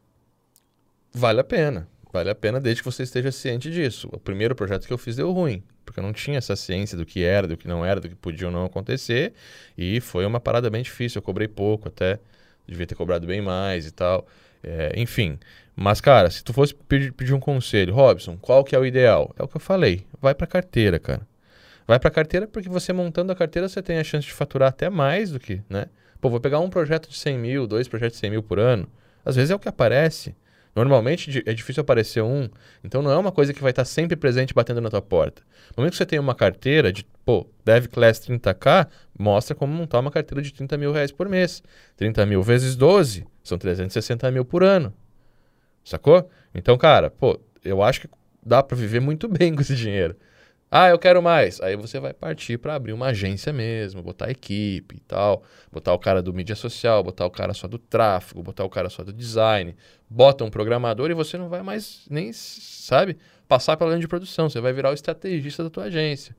Vale 1.12 1.40
a 1.40 1.44
pena. 1.44 1.88
Vale 2.16 2.30
a 2.30 2.34
pena 2.34 2.58
desde 2.58 2.82
que 2.82 2.90
você 2.90 3.02
esteja 3.02 3.30
ciente 3.30 3.70
disso. 3.70 4.08
O 4.10 4.18
primeiro 4.18 4.54
projeto 4.54 4.86
que 4.86 4.92
eu 4.92 4.96
fiz 4.96 5.16
deu 5.16 5.30
ruim, 5.32 5.62
porque 5.84 6.00
eu 6.00 6.02
não 6.02 6.14
tinha 6.14 6.38
essa 6.38 6.56
ciência 6.56 6.96
do 6.96 7.04
que 7.04 7.22
era, 7.22 7.46
do 7.46 7.58
que 7.58 7.68
não 7.68 7.84
era, 7.84 8.00
do 8.00 8.08
que 8.08 8.14
podia 8.14 8.46
ou 8.46 8.52
não 8.52 8.64
acontecer. 8.64 9.34
E 9.76 10.00
foi 10.00 10.24
uma 10.24 10.40
parada 10.40 10.70
bem 10.70 10.82
difícil. 10.82 11.18
Eu 11.18 11.22
cobrei 11.22 11.46
pouco 11.46 11.88
até. 11.88 12.18
Devia 12.66 12.86
ter 12.86 12.94
cobrado 12.94 13.26
bem 13.26 13.42
mais 13.42 13.86
e 13.86 13.90
tal. 13.90 14.26
É, 14.64 14.94
enfim. 14.96 15.38
Mas, 15.76 16.00
cara, 16.00 16.30
se 16.30 16.42
tu 16.42 16.54
fosse 16.54 16.74
pedir, 16.74 17.12
pedir 17.12 17.34
um 17.34 17.38
conselho, 17.38 17.92
Robson, 17.92 18.38
qual 18.38 18.64
que 18.64 18.74
é 18.74 18.78
o 18.78 18.86
ideal? 18.86 19.34
É 19.38 19.42
o 19.42 19.46
que 19.46 19.58
eu 19.58 19.60
falei. 19.60 20.06
Vai 20.18 20.34
pra 20.34 20.46
carteira, 20.46 20.98
cara. 20.98 21.20
Vai 21.86 21.98
pra 21.98 22.10
carteira 22.10 22.46
porque 22.46 22.70
você 22.70 22.94
montando 22.94 23.30
a 23.30 23.36
carteira 23.36 23.68
você 23.68 23.82
tem 23.82 23.98
a 23.98 24.04
chance 24.04 24.26
de 24.26 24.32
faturar 24.32 24.70
até 24.70 24.88
mais 24.88 25.32
do 25.32 25.38
que, 25.38 25.60
né? 25.68 25.84
Pô, 26.18 26.30
vou 26.30 26.40
pegar 26.40 26.60
um 26.60 26.70
projeto 26.70 27.10
de 27.10 27.16
100 27.18 27.38
mil, 27.38 27.66
dois 27.66 27.86
projetos 27.86 28.16
de 28.16 28.20
100 28.20 28.30
mil 28.30 28.42
por 28.42 28.58
ano. 28.58 28.88
Às 29.22 29.36
vezes 29.36 29.50
é 29.50 29.54
o 29.54 29.58
que 29.58 29.68
aparece. 29.68 30.34
Normalmente 30.76 31.42
é 31.46 31.54
difícil 31.54 31.80
aparecer 31.80 32.22
um, 32.22 32.50
então 32.84 33.00
não 33.00 33.10
é 33.10 33.16
uma 33.16 33.32
coisa 33.32 33.54
que 33.54 33.62
vai 33.62 33.70
estar 33.70 33.86
sempre 33.86 34.14
presente 34.14 34.52
batendo 34.52 34.78
na 34.78 34.90
tua 34.90 35.00
porta. 35.00 35.40
No 35.70 35.80
momento 35.80 35.92
que 35.92 35.96
você 35.96 36.04
tem 36.04 36.18
uma 36.18 36.34
carteira 36.34 36.92
de, 36.92 37.02
pô, 37.24 37.48
Dev 37.64 37.86
Class 37.86 38.20
30k, 38.20 38.86
mostra 39.18 39.56
como 39.56 39.72
montar 39.72 40.00
uma 40.00 40.10
carteira 40.10 40.42
de 40.42 40.52
30 40.52 40.76
mil 40.76 40.92
reais 40.92 41.10
por 41.10 41.30
mês. 41.30 41.62
30 41.96 42.26
mil 42.26 42.42
vezes 42.42 42.76
12 42.76 43.26
são 43.42 43.56
360 43.56 44.30
mil 44.30 44.44
por 44.44 44.62
ano. 44.62 44.92
Sacou? 45.82 46.28
Então, 46.54 46.76
cara, 46.76 47.08
pô, 47.08 47.40
eu 47.64 47.82
acho 47.82 48.02
que 48.02 48.08
dá 48.44 48.62
pra 48.62 48.76
viver 48.76 49.00
muito 49.00 49.26
bem 49.32 49.54
com 49.54 49.62
esse 49.62 49.74
dinheiro. 49.74 50.14
Ah, 50.70 50.88
eu 50.88 50.98
quero 50.98 51.22
mais. 51.22 51.60
Aí 51.60 51.76
você 51.76 52.00
vai 52.00 52.12
partir 52.12 52.58
para 52.58 52.74
abrir 52.74 52.92
uma 52.92 53.06
agência 53.06 53.52
mesmo, 53.52 54.02
botar 54.02 54.30
equipe 54.30 54.96
e 54.96 55.00
tal, 55.00 55.44
botar 55.70 55.92
o 55.94 55.98
cara 55.98 56.20
do 56.20 56.34
mídia 56.34 56.56
social, 56.56 57.02
botar 57.04 57.24
o 57.24 57.30
cara 57.30 57.54
só 57.54 57.68
do 57.68 57.78
tráfego, 57.78 58.42
botar 58.42 58.64
o 58.64 58.68
cara 58.70 58.90
só 58.90 59.04
do 59.04 59.12
design, 59.12 59.76
bota 60.10 60.44
um 60.44 60.50
programador 60.50 61.10
e 61.10 61.14
você 61.14 61.38
não 61.38 61.48
vai 61.48 61.62
mais 61.62 62.04
nem, 62.10 62.32
sabe, 62.32 63.16
passar 63.46 63.76
pela 63.76 63.90
linha 63.90 64.00
de 64.00 64.08
produção, 64.08 64.50
você 64.50 64.60
vai 64.60 64.72
virar 64.72 64.90
o 64.90 64.94
estrategista 64.94 65.62
da 65.62 65.70
tua 65.70 65.84
agência. 65.84 66.36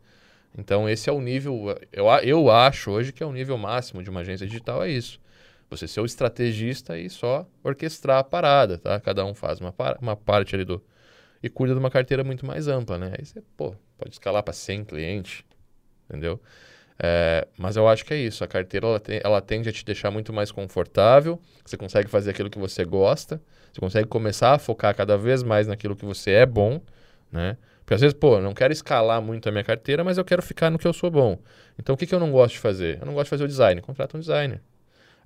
Então 0.57 0.89
esse 0.89 1.09
é 1.09 1.13
o 1.13 1.21
nível, 1.21 1.77
eu, 1.91 2.07
eu 2.23 2.51
acho 2.51 2.91
hoje 2.91 3.13
que 3.13 3.23
é 3.23 3.25
o 3.25 3.31
nível 3.31 3.57
máximo 3.57 4.03
de 4.03 4.09
uma 4.09 4.21
agência 4.21 4.45
digital 4.45 4.83
é 4.83 4.89
isso. 4.91 5.19
Você 5.69 5.87
ser 5.87 6.01
o 6.01 6.05
estrategista 6.05 6.97
e 6.97 7.09
só 7.09 7.45
orquestrar 7.63 8.19
a 8.19 8.23
parada, 8.23 8.77
tá? 8.77 8.99
Cada 9.01 9.25
um 9.25 9.33
faz 9.33 9.59
uma, 9.59 9.73
uma 10.01 10.15
parte 10.15 10.55
ali 10.55 10.63
do, 10.65 10.81
e 11.43 11.49
cuida 11.49 11.73
de 11.73 11.79
uma 11.79 11.91
carteira 11.91 12.23
muito 12.23 12.45
mais 12.45 12.67
ampla, 12.67 12.97
né? 12.97 13.13
Aí 13.17 13.25
você, 13.25 13.41
pô, 13.55 13.75
pode 13.97 14.11
escalar 14.11 14.43
para 14.43 14.53
100 14.53 14.83
clientes, 14.83 15.43
entendeu? 16.09 16.39
É, 16.99 17.47
mas 17.57 17.75
eu 17.75 17.87
acho 17.87 18.05
que 18.05 18.13
é 18.13 18.17
isso. 18.17 18.43
A 18.43 18.47
carteira 18.47 18.87
ela, 18.87 18.99
tem- 18.99 19.21
ela 19.23 19.41
tende 19.41 19.69
a 19.69 19.71
te 19.71 19.85
deixar 19.85 20.09
muito 20.11 20.33
mais 20.33 20.51
confortável. 20.51 21.39
Você 21.65 21.77
consegue 21.77 22.09
fazer 22.09 22.31
aquilo 22.31 22.49
que 22.49 22.57
você 22.57 22.83
gosta. 22.83 23.41
Você 23.71 23.79
consegue 23.79 24.07
começar 24.07 24.53
a 24.53 24.59
focar 24.59 24.95
cada 24.95 25.17
vez 25.17 25.43
mais 25.43 25.67
naquilo 25.67 25.95
que 25.95 26.05
você 26.05 26.31
é 26.31 26.45
bom, 26.45 26.81
né? 27.31 27.57
Porque 27.81 27.93
às 27.93 28.01
vezes, 28.01 28.13
pô, 28.17 28.41
não 28.41 28.53
quero 28.53 28.73
escalar 28.73 29.21
muito 29.21 29.47
a 29.47 29.51
minha 29.51 29.63
carteira, 29.63 30.03
mas 30.03 30.17
eu 30.17 30.25
quero 30.25 30.41
ficar 30.41 30.69
no 30.69 30.77
que 30.77 30.87
eu 30.87 30.93
sou 30.93 31.09
bom. 31.11 31.37
Então 31.79 31.95
o 31.95 31.97
que, 31.97 32.05
que 32.05 32.13
eu 32.15 32.19
não 32.19 32.31
gosto 32.31 32.55
de 32.55 32.59
fazer? 32.59 32.97
Eu 32.99 33.05
não 33.05 33.13
gosto 33.13 33.25
de 33.25 33.29
fazer 33.29 33.43
o 33.43 33.47
design. 33.47 33.81
Contrata 33.81 34.17
um 34.17 34.19
designer. 34.19 34.61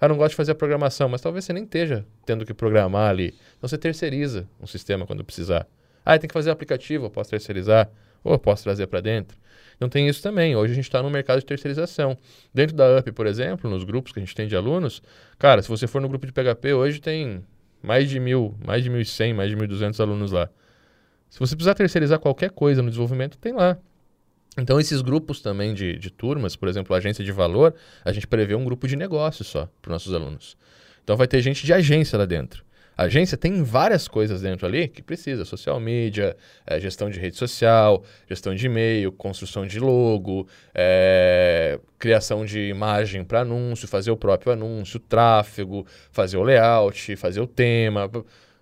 Eu 0.01 0.09
não 0.09 0.17
gosto 0.17 0.31
de 0.31 0.35
fazer 0.35 0.51
a 0.51 0.55
programação, 0.55 1.07
mas 1.07 1.21
talvez 1.21 1.45
você 1.45 1.53
nem 1.53 1.63
esteja 1.63 2.05
tendo 2.25 2.45
que 2.45 2.53
programar 2.53 3.09
ali. 3.09 3.35
Então 3.57 3.69
você 3.69 3.77
terceiriza 3.77 4.47
um 4.59 4.67
sistema 4.67 5.05
quando 5.05 5.23
precisar. 5.23 5.67
Ah, 6.03 6.17
tem 6.17 6.27
que 6.27 6.33
fazer 6.33 6.49
aplicativo, 6.49 7.05
eu 7.05 7.09
posso 7.11 7.29
terceirizar, 7.29 7.89
ou 8.23 8.33
eu 8.33 8.39
posso 8.39 8.63
trazer 8.63 8.87
para 8.87 9.01
dentro. 9.01 9.37
Então 9.75 9.89
tem 9.89 10.07
isso 10.07 10.21
também. 10.21 10.55
Hoje 10.55 10.73
a 10.73 10.75
gente 10.75 10.85
está 10.85 11.01
no 11.01 11.09
mercado 11.09 11.39
de 11.39 11.45
terceirização. 11.45 12.17
Dentro 12.53 12.75
da 12.75 12.99
UP, 12.99 13.11
por 13.11 13.25
exemplo, 13.25 13.69
nos 13.69 13.83
grupos 13.83 14.11
que 14.11 14.19
a 14.19 14.21
gente 14.21 14.35
tem 14.35 14.47
de 14.47 14.55
alunos, 14.55 15.01
cara, 15.39 15.61
se 15.61 15.69
você 15.69 15.87
for 15.87 16.01
no 16.01 16.07
grupo 16.07 16.25
de 16.25 16.31
PHP, 16.31 16.73
hoje 16.73 17.01
tem 17.01 17.43
mais 17.81 18.09
de 18.09 18.19
mil, 18.19 18.55
mais 18.65 18.83
de 18.83 18.91
1.100, 18.91 19.33
mais 19.33 19.49
de 19.49 19.57
1.200 19.57 19.99
alunos 19.99 20.31
lá. 20.31 20.49
Se 21.29 21.39
você 21.39 21.55
precisar 21.55 21.73
terceirizar 21.73 22.19
qualquer 22.19 22.51
coisa 22.51 22.81
no 22.81 22.89
desenvolvimento, 22.89 23.37
tem 23.37 23.53
lá. 23.53 23.77
Então, 24.57 24.79
esses 24.79 25.01
grupos 25.01 25.41
também 25.41 25.73
de, 25.73 25.97
de 25.97 26.11
turmas, 26.11 26.57
por 26.57 26.67
exemplo, 26.67 26.93
a 26.93 26.97
agência 26.97 27.23
de 27.23 27.31
valor, 27.31 27.73
a 28.03 28.11
gente 28.11 28.27
prevê 28.27 28.53
um 28.53 28.65
grupo 28.65 28.85
de 28.87 28.97
negócio 28.97 29.45
só 29.45 29.69
para 29.81 29.89
os 29.89 29.93
nossos 29.93 30.13
alunos. 30.13 30.57
Então 31.03 31.17
vai 31.17 31.27
ter 31.27 31.41
gente 31.41 31.65
de 31.65 31.73
agência 31.73 32.17
lá 32.17 32.25
dentro. 32.25 32.63
A 33.01 33.05
agência 33.05 33.35
tem 33.35 33.63
várias 33.63 34.07
coisas 34.07 34.41
dentro 34.41 34.67
ali 34.67 34.87
que 34.87 35.01
precisa: 35.01 35.43
social 35.43 35.79
media, 35.79 36.37
é, 36.67 36.79
gestão 36.79 37.09
de 37.09 37.19
rede 37.19 37.35
social, 37.35 38.03
gestão 38.29 38.53
de 38.53 38.67
e-mail, 38.67 39.11
construção 39.11 39.65
de 39.65 39.79
logo, 39.79 40.47
é, 40.71 41.79
criação 41.97 42.45
de 42.45 42.59
imagem 42.59 43.23
para 43.23 43.41
anúncio, 43.41 43.87
fazer 43.87 44.11
o 44.11 44.17
próprio 44.17 44.53
anúncio, 44.53 44.99
tráfego, 44.99 45.83
fazer 46.11 46.37
o 46.37 46.43
layout, 46.43 47.15
fazer 47.15 47.41
o 47.41 47.47
tema. 47.47 48.07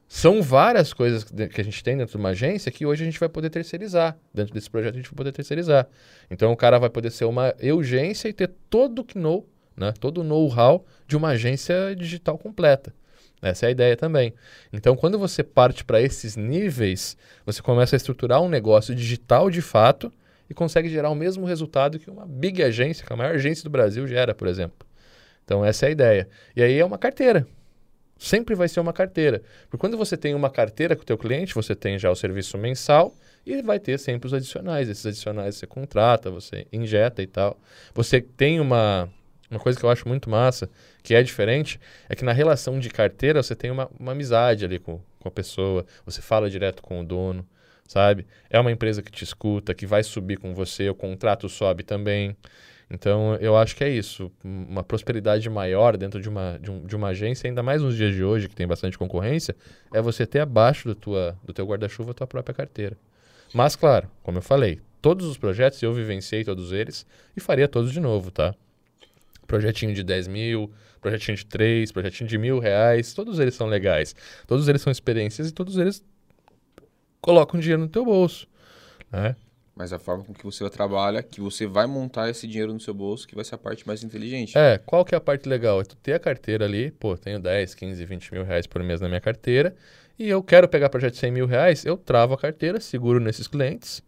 São 0.08 0.42
várias 0.42 0.94
coisas 0.94 1.26
que 1.26 1.60
a 1.60 1.64
gente 1.64 1.84
tem 1.84 1.98
dentro 1.98 2.14
de 2.14 2.18
uma 2.18 2.30
agência 2.30 2.72
que 2.72 2.86
hoje 2.86 3.04
a 3.04 3.06
gente 3.06 3.20
vai 3.20 3.28
poder 3.28 3.50
terceirizar. 3.50 4.18
Dentro 4.34 4.54
desse 4.54 4.70
projeto 4.70 4.94
a 4.94 4.98
gente 4.98 5.10
vai 5.10 5.18
poder 5.18 5.34
terceirizar. 5.34 5.86
Então 6.32 6.50
o 6.54 6.56
cara 6.56 6.80
vai 6.80 6.90
poder 6.90 7.12
ser 7.12 7.26
uma 7.26 7.54
urgência 7.74 8.30
e 8.30 8.34
ter 8.34 8.50
todo 8.70 9.00
o 9.00 9.20
know, 9.20 9.46
né, 9.76 9.94
todo 10.00 10.22
o 10.22 10.24
know-how 10.24 10.86
de 11.06 11.18
uma 11.18 11.32
agência 11.32 11.94
digital 11.94 12.38
completa. 12.38 12.94
Essa 13.42 13.66
é 13.66 13.70
a 13.70 13.72
ideia 13.72 13.96
também. 13.96 14.34
Então, 14.72 14.96
quando 14.96 15.18
você 15.18 15.44
parte 15.44 15.84
para 15.84 16.02
esses 16.02 16.36
níveis, 16.36 17.16
você 17.46 17.62
começa 17.62 17.96
a 17.96 17.98
estruturar 17.98 18.42
um 18.42 18.50
negócio 18.50 18.94
digital 18.94 19.50
de 19.50 19.62
fato 19.62 20.12
e 20.50 20.54
consegue 20.54 20.90
gerar 20.90 21.10
o 21.10 21.16
mesmo 21.16 21.46
resultado 21.46 22.00
que 22.00 22.10
uma 22.10 22.26
big 22.26 22.62
agência, 22.62 23.06
que 23.06 23.14
a 23.14 23.16
maior 23.16 23.36
agência 23.36 23.64
do 23.64 23.70
Brasil 23.70 24.06
gera, 24.08 24.34
por 24.36 24.48
exemplo. 24.48 24.86
Então, 25.46 25.64
essa 25.64 25.86
é 25.86 25.90
a 25.90 25.92
ideia. 25.92 26.30
E 26.56 26.62
aí 26.62 26.78
é 26.78 26.84
uma 26.84 26.98
carteira. 26.98 27.48
Sempre 28.18 28.54
vai 28.54 28.68
ser 28.68 28.82
uma 28.82 28.92
carteira. 28.92 29.42
Porque 29.70 29.78
quando 29.80 29.98
você 29.98 30.18
tem 30.18 30.36
uma 30.36 30.50
carteira 30.50 30.96
com 30.96 31.04
o 31.04 31.06
teu 31.06 31.18
cliente, 31.18 31.56
você 31.56 31.74
tem 31.74 31.98
já 31.98 32.12
o 32.12 32.16
serviço 32.16 32.58
mensal 32.58 33.16
e 33.46 33.62
vai 33.62 33.80
ter 33.80 33.98
sempre 33.98 34.28
os 34.28 34.34
adicionais. 34.34 34.90
Esses 34.90 35.06
adicionais 35.06 35.56
você 35.56 35.66
contrata, 35.66 36.30
você 36.30 36.68
injeta 36.72 37.24
e 37.24 37.28
tal. 37.28 37.58
Você 37.94 38.20
tem 38.20 38.60
uma, 38.60 39.10
uma 39.50 39.60
coisa 39.60 39.80
que 39.80 39.86
eu 39.86 39.90
acho 39.90 40.08
muito 40.08 40.30
massa, 40.30 40.70
que 41.02 41.16
é 41.16 41.24
diferente, 41.24 41.80
é 42.08 42.16
que 42.16 42.24
na 42.24 42.32
relação 42.32 42.80
de 42.80 42.90
carteira 42.90 43.42
você 43.42 43.56
tem 43.56 43.72
uma, 43.72 43.90
uma 44.00 44.12
amizade 44.12 44.66
ali 44.66 44.80
com, 44.80 45.00
com 45.20 45.28
a 45.28 45.32
pessoa, 45.32 45.86
você 46.06 46.22
fala 46.22 46.50
direto 46.50 46.82
com 46.82 47.02
o 47.02 47.06
dono, 47.06 47.46
sabe? 47.88 48.28
É 48.50 48.60
uma 48.60 48.72
empresa 48.72 49.02
que 49.02 49.12
te 49.12 49.24
escuta, 49.24 49.74
que 49.74 49.86
vai 49.86 50.04
subir 50.04 50.38
com 50.38 50.54
você, 50.54 50.90
o 50.90 50.96
contrato 50.96 51.50
sobe 51.50 51.84
também. 51.84 52.36
Então, 52.92 53.36
eu 53.36 53.56
acho 53.56 53.76
que 53.76 53.84
é 53.84 53.90
isso. 53.90 54.32
Uma 54.44 54.84
prosperidade 54.84 55.48
maior 55.50 55.96
dentro 55.96 56.20
de 56.20 56.28
uma, 56.28 56.58
de, 56.60 56.72
um, 56.72 56.86
de 56.86 56.96
uma 56.96 57.10
agência, 57.10 57.48
ainda 57.48 57.62
mais 57.62 57.82
nos 57.82 57.96
dias 57.96 58.14
de 58.14 58.24
hoje, 58.24 58.50
que 58.50 58.56
tem 58.56 58.68
bastante 58.68 58.98
concorrência, 58.98 59.56
é 59.94 60.02
você 60.02 60.26
ter 60.26 60.40
abaixo 60.40 60.88
do, 60.88 60.96
tua, 60.96 61.38
do 61.44 61.54
teu 61.54 61.66
guarda-chuva 61.66 62.12
a 62.12 62.14
tua 62.14 62.28
própria 62.28 62.54
carteira. 62.54 62.98
Mas, 63.54 63.76
claro, 63.76 64.10
como 64.24 64.40
eu 64.40 64.42
falei, 64.42 64.80
todos 65.02 65.28
os 65.28 65.38
projetos 65.38 65.82
eu 65.82 65.94
vivenciei 65.94 66.44
todos 66.44 66.72
eles 66.72 67.06
e 67.36 67.40
faria 67.40 67.68
todos 67.68 67.92
de 67.92 68.00
novo, 68.00 68.32
tá? 68.32 68.56
Projetinho 69.50 69.96
de 69.96 70.04
10 70.04 70.28
mil, 70.28 70.72
projetinho 71.02 71.36
de 71.36 71.44
3, 71.44 71.92
projetinho 71.92 72.30
de 72.30 72.38
mil 72.38 72.60
reais, 72.60 73.16
todos 73.16 73.40
eles 73.40 73.56
são 73.56 73.66
legais. 73.66 74.16
Todos 74.46 74.68
eles 74.68 74.80
são 74.80 74.92
experiências 74.92 75.50
e 75.50 75.52
todos 75.52 75.76
eles 75.76 76.06
colocam 77.20 77.60
dinheiro 77.60 77.82
no 77.82 77.90
teu 77.90 78.06
bolso, 78.06 78.48
né? 79.12 79.36
Mas 79.76 79.92
a 79.92 79.98
forma 79.98 80.24
com 80.24 80.36
que 80.36 80.44
você 80.44 80.70
trabalha, 80.70 81.24
que 81.24 81.42
você 81.42 81.66
vai 81.66 81.88
montar 81.88 82.30
esse 82.30 82.46
dinheiro 82.46 82.72
no 82.72 82.80
seu 82.80 82.94
bolso, 82.94 83.28
que 83.28 83.34
vai 83.34 83.44
ser 83.44 83.56
a 83.56 83.58
parte 83.58 83.88
mais 83.88 84.04
inteligente. 84.04 84.56
É, 84.56 84.78
qual 84.78 85.04
que 85.04 85.16
é 85.16 85.18
a 85.18 85.22
parte 85.22 85.50
legal? 85.50 85.82
É 85.82 85.84
tu 85.84 85.96
ter 85.96 86.14
a 86.14 86.20
carteira 86.20 86.66
ali, 86.66 86.92
pô, 86.92 87.18
tenho 87.18 87.40
10, 87.40 87.74
15, 87.74 88.06
20 88.06 88.34
mil 88.34 88.44
reais 88.44 88.68
por 88.68 88.84
mês 88.84 89.02
na 89.02 89.08
minha 89.08 89.22
carteira, 89.22 89.76
e 90.18 90.30
eu 90.30 90.44
quero 90.44 90.68
pegar 90.68 90.90
projeto 90.90 91.14
de 91.14 91.20
100 91.20 91.32
mil 91.32 91.48
reais, 91.48 91.86
eu 91.86 91.98
travo 91.98 92.36
a 92.36 92.38
carteira, 92.38 92.80
seguro 92.80 93.20
nesses 93.20 93.48
clientes, 93.48 94.04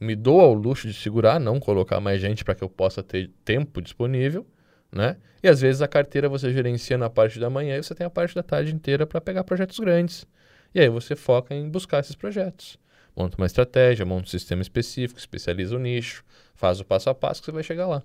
me 0.00 0.16
dou 0.16 0.40
ao 0.40 0.54
luxo 0.54 0.88
de 0.88 0.94
segurar, 0.94 1.38
não 1.38 1.60
colocar 1.60 2.00
mais 2.00 2.22
gente 2.22 2.42
para 2.42 2.54
que 2.54 2.64
eu 2.64 2.70
possa 2.70 3.02
ter 3.02 3.30
tempo 3.44 3.82
disponível, 3.82 4.46
né? 4.92 5.16
E 5.42 5.48
às 5.48 5.60
vezes 5.60 5.82
a 5.82 5.88
carteira 5.88 6.28
você 6.28 6.52
gerencia 6.52 6.98
na 6.98 7.08
parte 7.08 7.38
da 7.38 7.48
manhã 7.48 7.76
e 7.76 7.82
você 7.82 7.94
tem 7.94 8.06
a 8.06 8.10
parte 8.10 8.34
da 8.34 8.42
tarde 8.42 8.74
inteira 8.74 9.06
para 9.06 9.20
pegar 9.20 9.44
projetos 9.44 9.78
grandes. 9.78 10.26
E 10.74 10.80
aí 10.80 10.88
você 10.88 11.16
foca 11.16 11.54
em 11.54 11.68
buscar 11.68 12.00
esses 12.00 12.14
projetos 12.14 12.78
monta 13.18 13.36
uma 13.36 13.46
estratégia, 13.46 14.06
monta 14.06 14.24
um 14.24 14.30
sistema 14.30 14.62
específico, 14.62 15.18
especializa 15.18 15.74
o 15.74 15.78
nicho, 15.78 16.24
faz 16.54 16.80
o 16.80 16.84
passo 16.84 17.10
a 17.10 17.14
passo 17.14 17.40
que 17.40 17.46
você 17.46 17.52
vai 17.52 17.64
chegar 17.64 17.88
lá. 17.88 18.02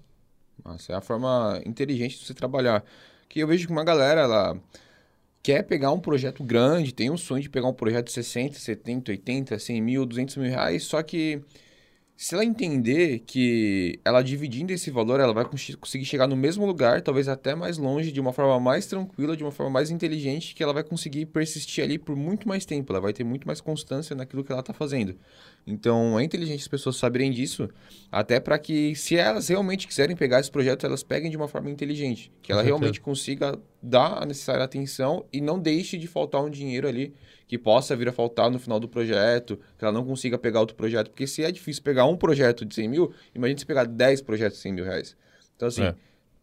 Nossa, 0.66 0.92
é 0.92 0.96
a 0.96 1.02
forma 1.02 1.62
inteligente 1.66 2.18
de 2.18 2.26
você 2.26 2.34
trabalhar. 2.34 2.84
Que 3.30 3.40
eu 3.40 3.48
vejo 3.48 3.68
que 3.68 3.72
uma 3.72 3.84
galera, 3.84 4.22
ela 4.22 4.60
quer 5.42 5.64
pegar 5.64 5.92
um 5.92 6.00
projeto 6.00 6.44
grande, 6.44 6.94
tem 6.94 7.12
um 7.12 7.18
sonho 7.18 7.44
de 7.44 7.50
pegar 7.50 7.68
um 7.68 7.74
projeto 7.74 8.08
de 8.08 8.14
60, 8.14 8.58
70, 8.58 9.12
80, 9.12 9.60
100 9.60 9.82
mil, 9.82 10.06
200 10.06 10.38
mil 10.38 10.50
reais, 10.50 10.84
só 10.84 11.04
que 11.04 11.42
se 12.16 12.36
ela 12.36 12.46
entender 12.46 13.20
que 13.26 14.00
ela 14.06 14.22
dividindo 14.22 14.72
esse 14.72 14.92
valor, 14.92 15.20
ela 15.20 15.34
vai 15.34 15.46
conseguir 15.46 16.06
chegar 16.06 16.28
no 16.28 16.36
mesmo 16.36 16.66
lugar, 16.66 17.02
talvez 17.02 17.28
até 17.28 17.56
mais 17.56 17.78
longe, 17.78 18.12
de 18.12 18.20
uma 18.20 18.32
forma 18.32 18.60
mais 18.60 18.86
tranquila, 18.86 19.36
de 19.36 19.44
uma 19.44 19.52
forma 19.52 19.72
mais 19.72 19.90
inteligente, 19.90 20.54
que 20.54 20.62
ela 20.62 20.74
vai 20.74 20.84
conseguir 20.84 21.26
persistir 21.26 21.84
ali 21.84 21.98
por 21.98 22.16
muito 22.16 22.48
mais 22.48 22.66
tempo, 22.66 22.94
ela 22.94 23.02
vai 23.02 23.14
ter 23.14 23.24
muito 23.24 23.48
mais 23.48 23.60
constância 23.60 24.16
naquilo 24.16 24.44
que 24.44 24.52
ela 24.52 24.62
está 24.62 24.74
fazendo. 24.74 25.16
Então 25.66 26.20
é 26.20 26.24
inteligente 26.24 26.62
as 26.62 26.68
pessoas 26.68 26.98
saberem 26.98 27.32
disso, 27.32 27.68
até 28.12 28.40
para 28.40 28.60
que, 28.60 28.96
se 28.96 29.16
elas 29.16 29.48
realmente 29.48 29.88
quiserem 29.88 30.16
pegar 30.16 30.40
esse 30.40 30.52
projeto, 30.52 30.86
elas 30.86 31.04
peguem 31.04 31.32
de 31.32 31.38
uma 31.38 31.48
forma 31.48 31.70
inteligente, 31.70 32.32
que 32.42 32.52
ela 32.52 32.62
realmente 32.62 33.02
consiga 33.02 33.60
dar 33.84 34.24
a 34.24 34.26
necessária 34.26 34.64
atenção 34.64 35.26
e 35.32 35.42
não 35.42 35.60
deixe 35.60 35.98
de 35.98 36.08
faltar 36.08 36.42
um 36.42 36.50
dinheiro 36.50 36.88
ali 36.88 37.14
que 37.46 37.58
possa 37.58 37.96
vir 37.96 38.08
a 38.08 38.12
faltar 38.14 38.50
no 38.50 38.58
final 38.58 38.80
do 38.80 38.88
projeto, 38.88 39.60
que 39.78 39.84
ela 39.84 39.94
não 39.94 40.06
consiga 40.06 40.38
pegar 40.38 40.62
outro 40.62 40.76
projeto. 40.76 41.10
Porque 41.10 41.28
se 41.28 41.44
é 41.44 41.52
difícil 41.52 41.84
pegar 41.84 42.06
um 42.06 42.16
projeto 42.16 42.66
de 42.66 42.74
100 42.74 42.88
mil, 42.88 43.14
imagine 43.36 43.60
se 43.60 43.66
pegar 43.66 43.84
10 43.84 44.22
projetos 44.22 44.58
de 44.58 44.64
100 44.64 44.74
mil 44.74 44.86
reais. 44.86 45.16
Então, 45.56 45.68
assim, 45.68 45.84
é. 45.84 45.94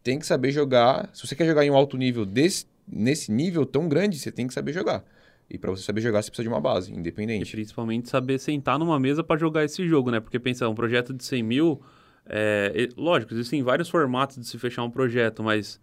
tem 0.03 0.19
que 0.19 0.25
saber 0.25 0.51
jogar. 0.51 1.09
Se 1.13 1.27
você 1.27 1.35
quer 1.35 1.45
jogar 1.47 1.65
em 1.65 1.71
um 1.71 1.75
alto 1.75 1.97
nível 1.97 2.25
desse, 2.25 2.67
nesse 2.87 3.31
nível 3.31 3.65
tão 3.65 3.89
grande, 3.89 4.19
você 4.19 4.31
tem 4.31 4.47
que 4.47 4.53
saber 4.53 4.71
jogar. 4.71 5.03
E 5.49 5.57
para 5.57 5.71
você 5.71 5.83
saber 5.83 5.99
jogar, 5.99 6.21
você 6.21 6.29
precisa 6.29 6.47
de 6.47 6.53
uma 6.53 6.61
base, 6.61 6.93
independente. 6.93 7.49
E 7.49 7.51
principalmente 7.51 8.07
saber 8.07 8.39
sentar 8.39 8.79
numa 8.79 8.99
mesa 8.99 9.21
para 9.21 9.37
jogar 9.37 9.65
esse 9.65 9.85
jogo, 9.85 10.11
né? 10.11 10.19
Porque 10.19 10.39
pensa, 10.39 10.69
um 10.69 10.75
projeto 10.75 11.13
de 11.13 11.25
100 11.25 11.43
mil, 11.43 11.81
é, 12.25 12.87
lógico, 12.95 13.33
existem 13.33 13.61
vários 13.63 13.89
formatos 13.89 14.37
de 14.37 14.47
se 14.47 14.57
fechar 14.57 14.83
um 14.83 14.89
projeto, 14.89 15.43
mas 15.43 15.77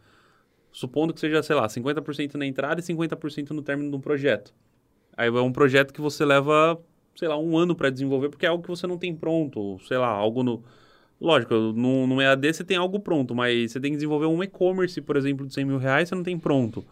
supondo 0.79 1.13
que 1.13 1.19
seja, 1.19 1.43
sei 1.43 1.57
lá, 1.57 1.67
50% 1.67 2.35
na 2.35 2.47
entrada 2.47 2.81
e 2.81 2.85
50% 2.85 3.51
no 3.51 3.63
término 3.63 3.91
de 3.91 3.97
um 3.97 4.01
projeto. 4.01 4.55
Aí 5.17 5.27
é 5.27 5.41
um 5.41 5.51
projeto 5.51 5.93
que 5.93 6.01
você 6.01 6.25
leva, 6.25 6.81
sei 7.17 7.27
lá, 7.27 7.37
um 7.37 7.59
ano 7.59 7.75
para 7.75 7.91
desenvolver, 7.91 8.29
porque 8.29 8.47
é 8.47 8.49
algo 8.49 8.63
que 8.63 8.69
você 8.69 8.87
não 8.87 8.97
tem 8.97 9.13
pronto, 9.13 9.81
sei 9.89 9.99
lá, 9.99 10.07
algo 10.07 10.45
no. 10.45 10.63
Lógico, 11.21 11.53
no, 11.53 12.07
no 12.07 12.23
EAD 12.23 12.53
você 12.53 12.63
tem 12.63 12.77
algo 12.77 13.01
pronto, 13.01 13.35
mas 13.35 13.73
você 13.73 13.81
tem 13.81 13.91
que 13.91 13.97
desenvolver 13.97 14.27
um 14.27 14.41
e-commerce, 14.41 15.01
por 15.01 15.17
exemplo, 15.17 15.45
de 15.49 15.53
100 15.53 15.65
mil 15.65 15.79
reais, 15.79 16.09
você 16.09 16.15
não 16.15 16.23
tem 16.23 16.39
pronto. 16.39 16.85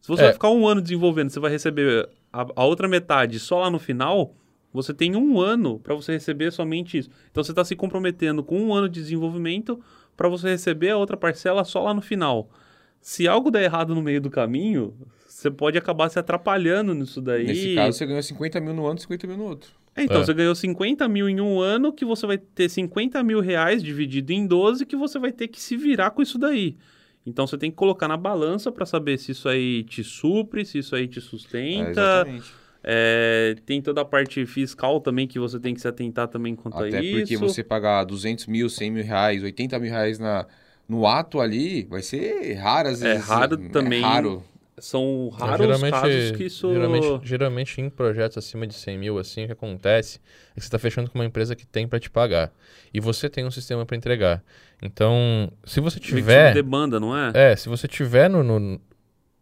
Se 0.00 0.08
você 0.08 0.22
é. 0.22 0.24
vai 0.24 0.32
ficar 0.32 0.50
um 0.50 0.66
ano 0.66 0.82
desenvolvendo, 0.82 1.30
você 1.30 1.38
vai 1.38 1.52
receber 1.52 2.08
a, 2.32 2.44
a, 2.56 2.64
outra 2.64 2.88
metade 2.88 3.38
só 3.38 3.60
lá 3.60 3.70
no 3.70 3.78
final, 3.78 4.34
você 4.72 4.92
tem 4.92 5.14
um 5.14 5.40
ano 5.40 5.78
para 5.78 5.94
você 5.94 6.10
receber 6.10 6.50
somente 6.50 6.98
isso. 6.98 7.10
Então 7.30 7.44
você 7.44 7.52
está 7.52 7.64
se 7.64 7.76
comprometendo 7.76 8.42
com 8.42 8.60
um 8.60 8.74
ano 8.74 8.88
de 8.88 9.00
desenvolvimento 9.00 9.80
para 10.16 10.28
você 10.28 10.48
receber 10.48 10.90
a 10.90 10.96
outra 10.96 11.16
parcela 11.16 11.62
só 11.62 11.80
lá 11.84 11.94
no 11.94 12.02
final. 12.02 12.50
Se 13.00 13.26
algo 13.26 13.50
der 13.50 13.62
errado 13.64 13.94
no 13.94 14.02
meio 14.02 14.20
do 14.20 14.30
caminho, 14.30 14.94
você 15.26 15.50
pode 15.50 15.78
acabar 15.78 16.08
se 16.10 16.18
atrapalhando 16.18 16.94
nisso 16.94 17.20
daí. 17.20 17.46
Nesse 17.46 17.74
caso, 17.74 17.96
você 17.96 18.06
ganhou 18.06 18.22
50 18.22 18.60
mil 18.60 18.74
no 18.74 18.86
ano, 18.86 18.98
50 18.98 19.26
mil 19.26 19.36
no 19.38 19.44
outro. 19.44 19.70
É, 19.96 20.04
então, 20.04 20.20
é. 20.20 20.24
você 20.24 20.34
ganhou 20.34 20.54
50 20.54 21.08
mil 21.08 21.28
em 21.28 21.40
um 21.40 21.60
ano, 21.60 21.92
que 21.92 22.04
você 22.04 22.26
vai 22.26 22.36
ter 22.36 22.68
50 22.68 23.22
mil 23.22 23.40
reais 23.40 23.82
dividido 23.82 24.32
em 24.32 24.46
12, 24.46 24.84
que 24.84 24.96
você 24.96 25.18
vai 25.18 25.32
ter 25.32 25.48
que 25.48 25.60
se 25.60 25.76
virar 25.76 26.10
com 26.10 26.20
isso 26.20 26.38
daí. 26.38 26.76
Então, 27.24 27.46
você 27.46 27.56
tem 27.56 27.70
que 27.70 27.76
colocar 27.76 28.06
na 28.06 28.16
balança 28.16 28.70
para 28.70 28.84
saber 28.84 29.18
se 29.18 29.32
isso 29.32 29.48
aí 29.48 29.82
te 29.84 30.04
supre, 30.04 30.64
se 30.64 30.78
isso 30.78 30.94
aí 30.94 31.08
te 31.08 31.20
sustenta. 31.20 32.26
É, 32.26 33.52
é, 33.52 33.56
tem 33.66 33.80
toda 33.80 34.02
a 34.02 34.04
parte 34.04 34.44
fiscal 34.46 35.00
também 35.00 35.26
que 35.26 35.38
você 35.38 35.58
tem 35.58 35.74
que 35.74 35.80
se 35.80 35.88
atentar 35.88 36.28
também 36.28 36.54
quanto 36.54 36.76
Até 36.76 36.98
a 36.98 37.02
isso. 37.02 37.16
Até 37.16 37.18
porque 37.18 37.36
você 37.36 37.64
pagar 37.64 38.04
200 38.04 38.46
mil, 38.46 38.68
100 38.68 38.90
mil 38.90 39.04
reais, 39.04 39.42
80 39.42 39.78
mil 39.78 39.90
reais 39.90 40.18
na, 40.18 40.46
no 40.90 41.06
ato 41.06 41.40
ali, 41.40 41.84
vai 41.84 42.02
ser 42.02 42.54
raro 42.54 42.88
às 42.88 43.00
vezes. 43.00 43.28
É 43.28 43.32
raro 43.32 43.56
também. 43.70 44.02
É 44.02 44.06
raro 44.06 44.44
são 44.80 45.28
raros 45.28 45.58
geralmente, 45.58 45.92
casos 45.92 46.30
que 46.32 46.44
isso... 46.44 46.72
Geralmente, 46.72 47.20
geralmente 47.22 47.80
em 47.80 47.90
projetos 47.90 48.38
acima 48.38 48.66
de 48.66 48.74
100 48.74 48.98
mil, 48.98 49.18
assim, 49.18 49.44
o 49.44 49.46
que 49.46 49.52
acontece 49.52 50.18
é 50.50 50.54
que 50.54 50.60
você 50.60 50.66
está 50.66 50.78
fechando 50.78 51.10
com 51.10 51.18
uma 51.18 51.24
empresa 51.24 51.54
que 51.54 51.66
tem 51.66 51.86
para 51.86 52.00
te 52.00 52.10
pagar. 52.10 52.50
E 52.92 52.98
você 52.98 53.28
tem 53.28 53.44
um 53.44 53.50
sistema 53.50 53.84
para 53.84 53.96
entregar. 53.96 54.42
Então, 54.82 55.52
se 55.64 55.80
você 55.80 56.00
tiver... 56.00 56.54
demanda, 56.54 56.98
não 56.98 57.16
é? 57.16 57.30
É, 57.34 57.56
se 57.56 57.68
você 57.68 57.86
tiver 57.86 58.30
no, 58.30 58.42
no, 58.42 58.80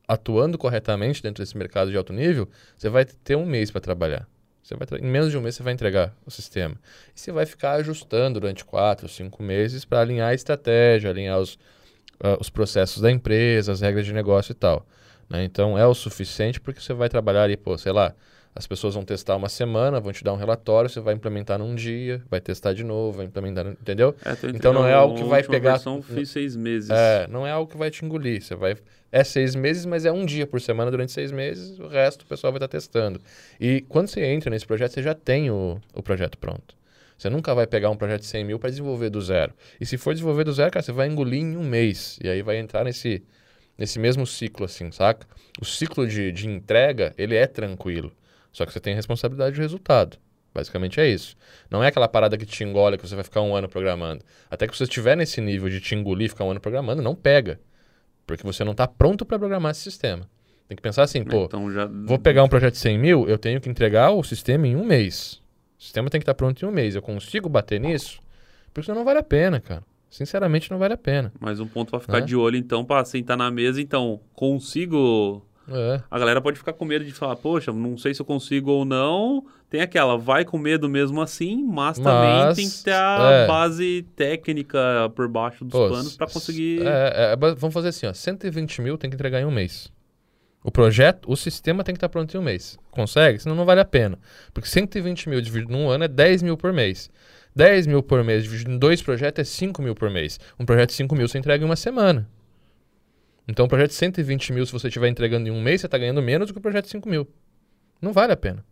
atuando 0.07 0.59
corretamente 0.59 1.23
dentro 1.23 1.43
desse 1.43 1.57
mercado 1.57 1.91
de 1.91 1.97
alto 1.97 2.13
nível, 2.13 2.49
você 2.77 2.89
vai 2.89 3.05
ter 3.05 3.37
um 3.37 3.47
mês 3.47 3.71
para 3.71 3.81
trabalhar. 3.81 4.27
Você 4.69 4.77
vai 4.77 5.01
em 5.01 5.11
menos 5.11 5.31
de 5.31 5.39
um 5.39 5.41
mês 5.41 5.55
você 5.55 5.63
vai 5.63 5.73
entregar 5.73 6.15
o 6.27 6.31
sistema. 6.31 6.75
E 7.17 7.19
você 7.19 7.33
vai 7.33 7.47
ficar 7.47 7.73
ajustando 7.73 8.39
durante 8.39 8.67
quatro, 8.67 9.09
cinco 9.09 9.43
meses 9.43 9.87
para 9.87 10.01
alinhar 10.01 10.29
a 10.29 10.35
estratégia, 10.35 11.09
alinhar 11.09 11.39
os, 11.39 11.55
uh, 11.55 12.37
os 12.39 12.51
processos 12.51 13.01
da 13.01 13.11
empresa, 13.11 13.73
as 13.73 13.81
regras 13.81 14.05
de 14.05 14.13
negócio 14.13 14.53
e 14.53 14.55
tal. 14.55 14.87
Né? 15.27 15.43
Então 15.43 15.79
é 15.79 15.87
o 15.87 15.95
suficiente 15.95 16.61
porque 16.61 16.83
você 16.83 16.93
vai 16.93 17.09
trabalhar 17.09 17.45
ali, 17.45 17.57
pô, 17.57 17.79
sei 17.79 17.93
lá, 17.93 18.15
As 18.55 18.67
pessoas 18.67 18.95
vão 18.95 19.05
testar 19.05 19.37
uma 19.37 19.49
semana, 19.49 20.01
vão 20.01 20.13
te 20.13 20.25
dar 20.25 20.33
um 20.33 20.37
relatório, 20.37 20.91
você 20.91 20.99
vai 21.01 21.15
implementar 21.15 21.59
num 21.59 21.75
dia, 21.75 22.21
vai 22.29 22.41
testar 22.41 22.73
de 22.73 22.83
novo, 22.83 23.19
vai 23.19 23.27
implementar, 23.27 23.67
entendeu? 23.67 24.15
É, 24.25 24.35
Então 24.57 24.73
não 24.73 24.87
é 24.87 24.93
algo 24.93 25.15
que 25.15 25.23
vai 25.23 25.43
pegar- 25.45 25.73
versão 25.75 26.03
fiz 26.03 26.31
seis 26.31 26.57
meses. 26.57 26.91
É, 26.91 27.27
não 27.29 27.47
é 27.47 27.51
algo 27.53 27.71
que 27.71 27.77
vai 27.79 27.91
te 27.91 28.05
engolir. 28.05 28.43
Você 28.43 28.57
vai. 28.57 28.77
É 29.13 29.23
seis 29.23 29.55
meses, 29.55 29.87
mas 29.87 30.05
é 30.05 30.13
um 30.13 30.27
dia 30.27 30.47
por 30.47 30.61
semana 30.61 30.91
durante 30.91 31.13
seis 31.13 31.31
meses, 31.31 31.79
o 31.79 31.87
resto 31.87 32.23
o 32.23 32.27
pessoal 32.27 32.53
vai 32.53 32.59
estar 32.59 32.69
testando. 32.69 33.21
E 33.61 33.83
quando 33.89 34.09
você 34.09 34.25
entra 34.25 34.51
nesse 34.51 34.67
projeto, 34.67 34.93
você 34.93 35.03
já 35.03 35.15
tem 35.15 35.51
o, 35.51 35.81
o 35.95 36.03
projeto 36.03 36.37
pronto. 36.37 36.77
Você 37.17 37.31
nunca 37.31 37.55
vai 37.55 37.67
pegar 37.67 37.91
um 37.91 37.97
projeto 37.97 38.21
de 38.21 38.27
100 38.27 38.45
mil 38.45 38.59
para 38.59 38.71
desenvolver 38.71 39.09
do 39.11 39.21
zero. 39.21 39.53
E 39.81 39.87
se 39.87 39.97
for 39.97 40.13
desenvolver 40.15 40.45
do 40.45 40.53
zero, 40.53 40.71
cara, 40.71 40.83
você 40.85 40.93
vai 40.93 41.09
engolir 41.09 41.41
em 41.41 41.57
um 41.57 41.65
mês. 41.65 42.19
E 42.23 42.29
aí 42.29 42.43
vai 42.43 42.59
entrar 42.59 42.85
nesse, 42.85 43.23
nesse 43.77 43.99
mesmo 43.99 44.25
ciclo, 44.27 44.65
assim, 44.67 44.91
saca? 44.93 45.27
O 45.61 45.65
ciclo 45.65 46.07
de, 46.07 46.31
de 46.31 46.47
entrega, 46.49 47.13
ele 47.19 47.35
é 47.35 47.47
tranquilo. 47.47 48.13
Só 48.53 48.65
que 48.67 48.73
você 48.73 48.81
tem 48.81 48.95
responsabilidade 48.95 49.57
do 49.57 49.61
resultado. 49.63 50.17
Basicamente 50.55 50.99
é 51.01 51.07
isso. 51.09 51.37
Não 51.71 51.85
é 51.85 51.89
aquela 51.89 52.09
parada 52.09 52.37
que 52.37 52.47
te 52.47 52.65
engole, 52.65 52.97
que 52.97 53.07
você 53.07 53.15
vai 53.15 53.23
ficar 53.25 53.43
um 53.43 53.55
ano 53.55 53.69
programando. 53.69 54.25
Até 54.51 54.67
que 54.67 54.77
você 54.77 54.85
estiver 54.85 55.17
nesse 55.17 55.41
nível 55.41 55.69
de 55.69 55.81
te 55.81 55.95
engolir, 55.95 56.31
ficar 56.31 56.45
um 56.45 56.51
ano 56.51 56.61
programando, 56.61 57.03
não 57.03 57.15
pega. 57.15 57.61
Porque 58.27 58.43
você 58.43 58.65
não 58.65 58.73
está 58.73 58.87
pronto 58.87 59.25
para 59.25 59.39
programar 59.39 59.71
esse 59.73 59.81
sistema. 59.83 60.29
Tem 60.67 60.77
que 60.77 60.83
pensar 60.83 61.03
assim, 61.03 61.25
pô, 61.25 61.45
então 61.45 61.71
já. 61.73 61.87
vou 61.87 62.19
pegar 62.19 62.43
um 62.45 62.49
projeto 62.49 62.75
de 62.75 62.81
100 62.81 62.99
mil, 62.99 63.27
eu 63.29 63.39
tenho 63.39 63.59
que 63.59 63.71
entregar 63.71 64.11
o 64.11 64.23
sistema 64.23 64.67
em 64.67 64.77
um 64.77 64.85
mês. 64.85 65.41
O 65.79 65.83
sistema 65.83 66.11
tem 66.11 66.21
que 66.21 66.25
estar 66.25 66.35
pronto 66.35 66.63
em 66.63 66.69
um 66.69 66.73
mês. 66.73 66.95
Eu 66.95 67.01
consigo 67.03 67.49
bater 67.49 67.81
nisso? 67.81 68.21
Porque 68.75 68.85
senão 68.85 68.99
não 68.99 69.05
vale 69.05 69.21
a 69.21 69.23
pena, 69.23 69.61
cara. 69.61 69.83
Sinceramente, 70.11 70.71
não 70.71 70.79
vale 70.79 70.95
a 70.95 70.99
pena. 70.99 71.33
Mais 71.39 71.61
um 71.61 71.67
ponto 71.67 71.91
pra 71.91 72.01
ficar 72.01 72.21
Né? 72.21 72.27
de 72.27 72.35
olho, 72.35 72.57
então, 72.57 72.85
pra 72.85 73.05
sentar 73.05 73.37
na 73.37 73.51
mesa. 73.51 73.81
Então, 73.81 74.21
consigo. 74.35 75.43
É. 75.71 76.01
A 76.11 76.19
galera 76.19 76.41
pode 76.41 76.59
ficar 76.59 76.73
com 76.73 76.85
medo 76.85 77.05
de 77.05 77.13
falar, 77.13 77.37
poxa, 77.37 77.73
não 77.73 77.97
sei 77.99 78.15
se 78.15 78.21
eu 78.23 78.27
consigo 78.27 78.71
ou 78.71 78.85
não. 78.85 79.45
Tem 79.71 79.83
aquela, 79.83 80.17
vai 80.17 80.45
com 80.47 80.57
medo 80.57 80.89
mesmo 80.89 81.21
assim, 81.21 81.63
mas, 81.63 81.99
também 81.99 82.31
Mas, 82.47 82.57
tem 82.57 82.69
que 82.71 82.85
ter 82.85 82.93
a 82.95 83.29
é. 83.31 83.47
base 83.47 84.07
técnica 84.17 84.79
por 85.15 85.29
baixo 85.29 85.65
dos 85.65 85.73
Pô, 85.73 85.91
panos 85.91 86.17
pra 86.17 86.25
s- 86.27 86.33
conseguir. 86.35 86.81
É, 86.87 87.33
é, 87.33 87.37
ba- 87.37 87.55
vamos 87.55 87.75
fazer 87.75 87.89
assim, 87.89 88.07
ó. 88.07 88.13
120 88.15 88.81
mil 88.81 88.97
tem 88.97 89.11
que 89.11 89.15
entregar 89.17 89.41
em 89.41 89.45
um 89.45 89.51
mês. 89.51 89.93
O 90.65 90.71
projeto, 90.73 91.31
o 91.31 91.37
sistema 91.37 91.85
tem 91.85 91.95
que 91.95 91.99
estar 91.99 92.09
pronto 92.09 92.35
em 92.35 92.41
um 92.41 92.43
mês. 92.43 92.79
Consegue? 92.91 93.39
Senão 93.39 93.55
não 93.55 93.65
vale 93.65 93.81
a 93.81 93.85
pena. 93.85 94.19
Porque 94.55 94.69
120 94.69 95.29
mil 95.29 95.41
dividido 95.41 95.71
num 95.73 95.89
ano 95.89 96.05
é 96.05 96.09
10 96.09 96.43
mil 96.43 96.57
por 96.57 96.73
mês. 96.73 97.11
10 97.55 97.87
mil 97.87 98.03
por 98.03 98.25
mês 98.25 98.43
dividido 98.45 98.71
em 98.73 98.79
dois 98.79 99.03
projetos 99.03 99.41
é 99.41 99.45
5 99.45 99.83
mil 99.83 99.95
por 99.95 100.11
mês. 100.11 100.41
Um 100.59 100.65
projeto 100.65 100.91
de 100.91 100.97
5 100.97 101.15
mil 101.15 101.29
você 101.29 101.39
entrega 101.39 101.63
em 101.63 101.67
uma 101.67 101.77
semana. 101.77 102.29
Então, 103.49 103.65
um 103.65 103.69
projeto 103.69 103.89
de 103.89 103.97
120 103.97 104.53
mil, 104.53 104.67
se 104.67 104.73
você 104.73 104.89
estiver 104.89 105.09
entregando 105.09 105.49
em 105.49 105.51
um 105.51 105.61
mês, 105.61 105.81
você 105.81 105.87
está 105.87 105.97
ganhando 105.97 106.23
menos 106.23 106.49
do 106.49 106.53
que 106.53 106.59
o 106.59 106.63
projeto 106.63 106.85
de 106.85 106.91
5 106.91 107.09
mil. 107.09 107.27
Não 108.01 108.13
vale 108.13 108.33
a 108.33 108.37
pena. 108.37 108.63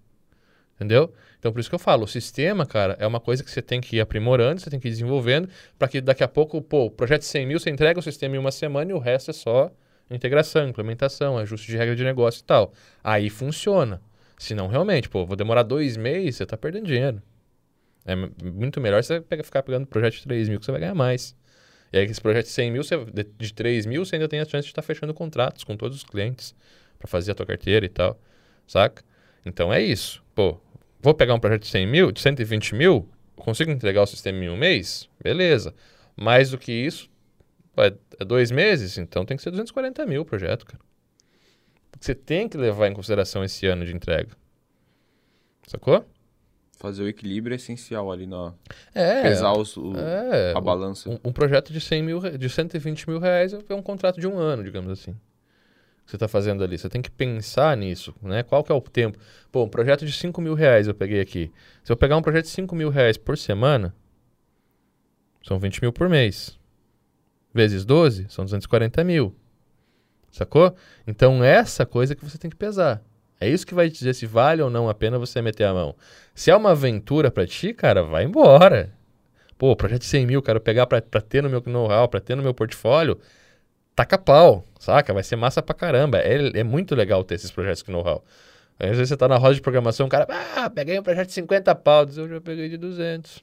Entendeu? 0.74 1.14
Então, 1.38 1.50
por 1.50 1.58
isso 1.58 1.70
que 1.70 1.74
eu 1.74 1.78
falo, 1.78 2.04
o 2.04 2.06
sistema, 2.06 2.66
cara, 2.66 2.94
é 3.00 3.06
uma 3.06 3.18
coisa 3.18 3.42
que 3.42 3.50
você 3.50 3.62
tem 3.62 3.80
que 3.80 3.96
ir 3.96 4.00
aprimorando, 4.00 4.60
você 4.60 4.68
tem 4.68 4.78
que 4.78 4.88
ir 4.88 4.90
desenvolvendo, 4.90 5.48
para 5.78 5.88
que 5.88 6.02
daqui 6.02 6.22
a 6.22 6.28
pouco, 6.28 6.60
pô, 6.60 6.84
o 6.84 6.90
projeto 6.90 7.22
de 7.22 7.28
100 7.28 7.46
mil, 7.46 7.58
você 7.58 7.70
entrega 7.70 7.98
o 7.98 8.02
sistema 8.02 8.36
em 8.36 8.38
uma 8.38 8.52
semana 8.52 8.90
e 8.90 8.94
o 8.94 8.98
resto 8.98 9.30
é 9.30 9.34
só 9.34 9.72
integração, 10.10 10.68
implementação, 10.68 11.38
ajuste 11.38 11.68
de 11.68 11.78
regra 11.78 11.96
de 11.96 12.04
negócio 12.04 12.40
e 12.40 12.44
tal. 12.44 12.72
Aí 13.02 13.30
funciona. 13.30 14.02
Se 14.38 14.54
não, 14.54 14.68
realmente, 14.68 15.08
pô, 15.08 15.24
vou 15.24 15.36
demorar 15.36 15.62
dois 15.62 15.96
meses, 15.96 16.36
você 16.36 16.44
tá 16.44 16.58
perdendo 16.58 16.86
dinheiro. 16.86 17.22
É 18.04 18.14
muito 18.14 18.80
melhor 18.80 19.02
você 19.02 19.22
ficar 19.42 19.62
pegando 19.62 19.86
projeto 19.86 20.14
de 20.14 20.22
3 20.24 20.48
mil, 20.50 20.60
que 20.60 20.66
você 20.66 20.70
vai 20.70 20.80
ganhar 20.80 20.94
mais. 20.94 21.34
E 21.92 21.98
aí, 21.98 22.04
esse 22.04 22.20
projeto 22.20 22.46
de 22.46 22.52
100 22.52 22.70
mil, 22.70 22.82
de, 22.82 23.24
de 23.24 23.54
3 23.54 23.86
mil, 23.86 24.04
você 24.04 24.16
ainda 24.16 24.28
tem 24.28 24.40
a 24.40 24.44
chance 24.44 24.64
de 24.64 24.72
estar 24.72 24.82
fechando 24.82 25.14
contratos 25.14 25.64
com 25.64 25.76
todos 25.76 25.98
os 25.98 26.04
clientes 26.04 26.54
para 26.98 27.08
fazer 27.08 27.32
a 27.32 27.34
tua 27.34 27.46
carteira 27.46 27.86
e 27.86 27.88
tal, 27.88 28.20
saca? 28.66 29.02
Então 29.44 29.72
é 29.72 29.82
isso. 29.82 30.22
Pô, 30.34 30.58
vou 31.00 31.14
pegar 31.14 31.34
um 31.34 31.40
projeto 31.40 31.62
de 31.62 31.68
100 31.68 31.86
mil, 31.86 32.12
de 32.12 32.20
120 32.20 32.74
mil, 32.74 33.08
consigo 33.36 33.70
entregar 33.70 34.02
o 34.02 34.06
sistema 34.06 34.44
em 34.44 34.48
um 34.48 34.56
mês? 34.56 35.08
Beleza. 35.22 35.74
Mais 36.16 36.50
do 36.50 36.58
que 36.58 36.72
isso, 36.72 37.10
é, 37.76 37.92
é 38.18 38.24
dois 38.24 38.50
meses, 38.50 38.98
então 38.98 39.24
tem 39.24 39.36
que 39.36 39.42
ser 39.42 39.50
240 39.50 40.04
mil 40.06 40.22
o 40.22 40.24
projeto, 40.24 40.66
cara. 40.66 40.82
Você 42.00 42.14
tem 42.14 42.48
que 42.48 42.56
levar 42.56 42.88
em 42.88 42.92
consideração 42.92 43.42
esse 43.44 43.66
ano 43.66 43.84
de 43.84 43.94
entrega. 43.94 44.30
Sacou? 45.66 46.06
Fazer 46.78 47.02
o 47.04 47.08
equilíbrio 47.08 47.54
é 47.54 47.56
essencial 47.56 48.12
ali 48.12 48.26
na. 48.26 48.52
É. 48.94 49.22
Pesar 49.22 49.52
os, 49.54 49.76
o- 49.76 49.96
é, 49.96 50.52
a 50.54 50.60
balança. 50.60 51.08
Um, 51.08 51.18
um 51.24 51.32
projeto 51.32 51.72
de 51.72 51.80
100 51.80 52.02
mil, 52.02 52.20
de 52.20 52.48
120 52.50 53.08
mil 53.08 53.18
reais 53.18 53.52
é 53.54 53.74
um 53.74 53.80
contrato 53.82 54.20
de 54.20 54.26
um 54.26 54.38
ano, 54.38 54.62
digamos 54.62 54.90
assim. 54.92 55.12
Que 56.04 56.10
você 56.10 56.16
está 56.16 56.28
fazendo 56.28 56.62
ali. 56.62 56.76
Você 56.76 56.88
tem 56.90 57.00
que 57.00 57.10
pensar 57.10 57.74
nisso, 57.76 58.14
né? 58.22 58.42
Qual 58.42 58.62
que 58.62 58.70
é 58.70 58.74
o 58.74 58.80
tempo? 58.80 59.18
Pô, 59.50 59.64
um 59.64 59.68
projeto 59.68 60.04
de 60.04 60.12
5 60.12 60.38
mil 60.40 60.52
reais 60.54 60.86
eu 60.86 60.94
peguei 60.94 61.18
aqui. 61.20 61.50
Se 61.82 61.90
eu 61.90 61.96
pegar 61.96 62.16
um 62.16 62.22
projeto 62.22 62.44
de 62.44 62.50
5 62.50 62.76
mil 62.76 62.90
reais 62.90 63.16
por 63.16 63.38
semana, 63.38 63.94
são 65.42 65.58
20 65.58 65.80
mil 65.80 65.92
por 65.92 66.08
mês. 66.08 66.58
Vezes 67.54 67.84
12, 67.86 68.26
são 68.28 68.44
240 68.44 69.02
mil. 69.02 69.34
Sacou? 70.30 70.74
Então, 71.06 71.42
essa 71.42 71.86
coisa 71.86 72.14
que 72.14 72.22
você 72.22 72.36
tem 72.36 72.50
que 72.50 72.56
pesar. 72.56 73.02
É 73.40 73.48
isso 73.48 73.66
que 73.66 73.74
vai 73.74 73.88
dizer 73.90 74.14
se 74.14 74.26
vale 74.26 74.62
ou 74.62 74.70
não 74.70 74.88
a 74.88 74.94
pena 74.94 75.18
você 75.18 75.42
meter 75.42 75.64
a 75.64 75.74
mão. 75.74 75.94
Se 76.34 76.50
é 76.50 76.56
uma 76.56 76.70
aventura 76.70 77.30
pra 77.30 77.46
ti, 77.46 77.74
cara, 77.74 78.02
vai 78.02 78.24
embora. 78.24 78.92
Pô, 79.58 79.74
projeto 79.76 80.00
de 80.02 80.06
100 80.06 80.26
mil, 80.26 80.42
quero 80.42 80.60
pegar 80.60 80.86
pra 80.86 81.00
ter 81.00 81.42
no 81.42 81.48
meu 81.50 81.62
know-how, 81.66 82.08
pra 82.08 82.20
ter 82.20 82.34
no 82.36 82.42
meu 82.42 82.54
portfólio. 82.54 83.18
Taca 83.94 84.18
pau, 84.18 84.64
saca? 84.78 85.14
Vai 85.14 85.22
ser 85.22 85.36
massa 85.36 85.62
pra 85.62 85.74
caramba. 85.74 86.18
É, 86.18 86.58
é 86.60 86.64
muito 86.64 86.94
legal 86.94 87.24
ter 87.24 87.34
esses 87.36 87.50
projetos 87.50 87.82
com 87.82 87.92
know-how. 87.92 88.24
Às 88.78 88.90
vezes 88.90 89.08
você 89.08 89.16
tá 89.16 89.26
na 89.26 89.36
roda 89.36 89.54
de 89.54 89.62
programação, 89.62 90.06
o 90.06 90.08
cara, 90.10 90.26
ah, 90.56 90.68
peguei 90.68 90.98
um 90.98 91.02
projeto 91.02 91.28
de 91.28 91.32
50 91.32 91.74
pau, 91.74 92.06
eu 92.16 92.28
já 92.28 92.40
peguei 92.40 92.68
de 92.68 92.76
200. 92.76 93.42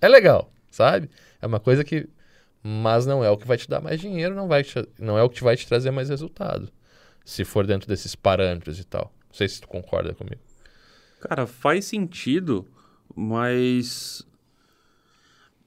É 0.00 0.08
legal, 0.08 0.50
sabe? 0.70 1.10
É 1.42 1.46
uma 1.46 1.58
coisa 1.60 1.82
que. 1.84 2.08
Mas 2.62 3.06
não 3.06 3.24
é 3.24 3.30
o 3.30 3.38
que 3.38 3.46
vai 3.46 3.56
te 3.56 3.68
dar 3.68 3.80
mais 3.80 3.98
dinheiro, 4.00 4.34
não, 4.34 4.46
vai 4.46 4.62
te- 4.62 4.86
não 4.98 5.16
é 5.18 5.22
o 5.22 5.30
que 5.30 5.42
vai 5.42 5.56
te 5.56 5.66
trazer 5.66 5.90
mais 5.90 6.08
resultado. 6.10 6.68
Se 7.24 7.44
for 7.44 7.66
dentro 7.66 7.88
desses 7.88 8.14
parâmetros 8.14 8.78
e 8.78 8.84
tal. 8.84 9.12
Não 9.30 9.34
sei 9.34 9.48
se 9.48 9.60
tu 9.60 9.68
concorda 9.68 10.12
comigo. 10.12 10.40
Cara, 11.20 11.46
faz 11.46 11.84
sentido, 11.84 12.66
mas 13.14 14.26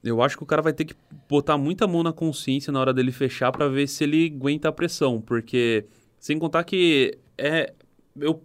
eu 0.02 0.20
acho 0.20 0.36
que 0.36 0.42
o 0.42 0.46
cara 0.46 0.60
vai 0.60 0.72
ter 0.72 0.84
que 0.84 0.94
botar 1.28 1.56
muita 1.56 1.86
mão 1.86 2.02
na 2.02 2.12
consciência 2.12 2.72
na 2.72 2.78
hora 2.78 2.92
dele 2.92 3.10
fechar 3.10 3.50
pra 3.50 3.68
ver 3.68 3.86
se 3.88 4.04
ele 4.04 4.26
aguenta 4.26 4.68
a 4.68 4.72
pressão, 4.72 5.20
porque 5.20 5.86
sem 6.18 6.38
contar 6.38 6.64
que 6.64 7.18
é 7.38 7.72
eu 8.20 8.42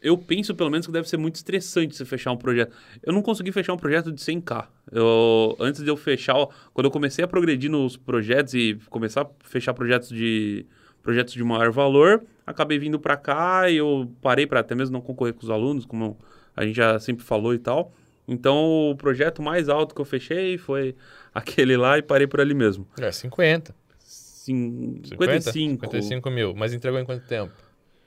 eu 0.00 0.16
penso 0.16 0.54
pelo 0.54 0.70
menos 0.70 0.86
que 0.86 0.92
deve 0.92 1.08
ser 1.08 1.16
muito 1.16 1.36
estressante 1.36 1.96
você 1.96 2.04
fechar 2.04 2.30
um 2.30 2.36
projeto. 2.36 2.72
Eu 3.02 3.12
não 3.12 3.20
consegui 3.20 3.50
fechar 3.50 3.72
um 3.72 3.76
projeto 3.76 4.12
de 4.12 4.20
100k. 4.20 4.66
Eu 4.92 5.56
antes 5.58 5.82
de 5.82 5.90
eu 5.90 5.96
fechar, 5.96 6.34
quando 6.72 6.86
eu 6.86 6.90
comecei 6.90 7.24
a 7.24 7.28
progredir 7.28 7.70
nos 7.70 7.96
projetos 7.96 8.54
e 8.54 8.78
começar 8.90 9.22
a 9.22 9.28
fechar 9.44 9.74
projetos 9.74 10.08
de 10.08 10.66
projetos 11.02 11.34
de 11.34 11.42
maior 11.42 11.70
valor, 11.72 12.24
acabei 12.48 12.78
vindo 12.78 12.98
para 12.98 13.16
cá 13.16 13.68
e 13.70 13.76
eu 13.76 14.10
parei 14.20 14.46
para 14.46 14.60
até 14.60 14.74
mesmo 14.74 14.92
não 14.92 15.00
concorrer 15.00 15.34
com 15.34 15.42
os 15.42 15.50
alunos, 15.50 15.84
como 15.84 16.18
a 16.56 16.64
gente 16.64 16.76
já 16.76 16.98
sempre 16.98 17.24
falou 17.24 17.54
e 17.54 17.58
tal. 17.58 17.92
Então, 18.26 18.90
o 18.90 18.96
projeto 18.96 19.40
mais 19.42 19.68
alto 19.68 19.94
que 19.94 20.00
eu 20.00 20.04
fechei 20.04 20.58
foi 20.58 20.94
aquele 21.32 21.76
lá 21.76 21.98
e 21.98 22.02
parei 22.02 22.26
por 22.26 22.40
ali 22.40 22.54
mesmo. 22.54 22.86
É, 23.00 23.10
50. 23.10 23.74
Cin- 24.00 25.00
50? 25.04 25.52
55, 25.52 25.86
55 25.86 26.30
mil. 26.30 26.54
Mas 26.54 26.72
entregou 26.74 26.98
em 27.00 27.04
quanto 27.04 27.24
tempo? 27.26 27.52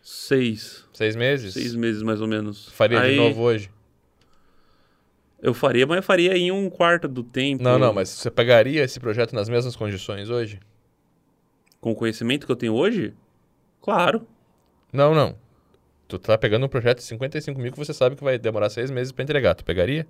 6, 0.01 0.87
Seis 0.93 1.15
meses? 1.15 1.53
6 1.53 1.75
meses 1.75 2.01
mais 2.01 2.21
ou 2.21 2.27
menos. 2.27 2.67
Faria 2.69 2.99
Aí, 2.99 3.11
de 3.11 3.17
novo 3.17 3.41
hoje? 3.41 3.69
Eu 5.41 5.53
faria, 5.55 5.87
mas 5.87 5.97
eu 5.97 6.03
faria 6.03 6.37
em 6.37 6.51
um 6.51 6.69
quarto 6.69 7.07
do 7.07 7.23
tempo. 7.23 7.63
Não, 7.63 7.79
não, 7.79 7.91
mas 7.91 8.09
você 8.09 8.29
pegaria 8.29 8.83
esse 8.83 8.99
projeto 8.99 9.33
nas 9.33 9.49
mesmas 9.49 9.75
condições 9.75 10.29
hoje? 10.29 10.59
Com 11.79 11.91
o 11.91 11.95
conhecimento 11.95 12.45
que 12.45 12.51
eu 12.51 12.55
tenho 12.55 12.73
hoje? 12.75 13.13
Claro. 13.81 14.27
Não, 14.91 15.13
não. 15.13 15.35
Tu 16.07 16.19
tá 16.19 16.37
pegando 16.37 16.65
um 16.65 16.69
projeto 16.69 16.97
de 16.97 17.05
55 17.05 17.59
mil 17.59 17.71
que 17.71 17.77
você 17.77 17.93
sabe 17.93 18.15
que 18.15 18.23
vai 18.23 18.37
demorar 18.37 18.69
seis 18.69 18.91
meses 18.91 19.11
pra 19.11 19.23
entregar. 19.23 19.55
Tu 19.55 19.63
pegaria? 19.63 20.05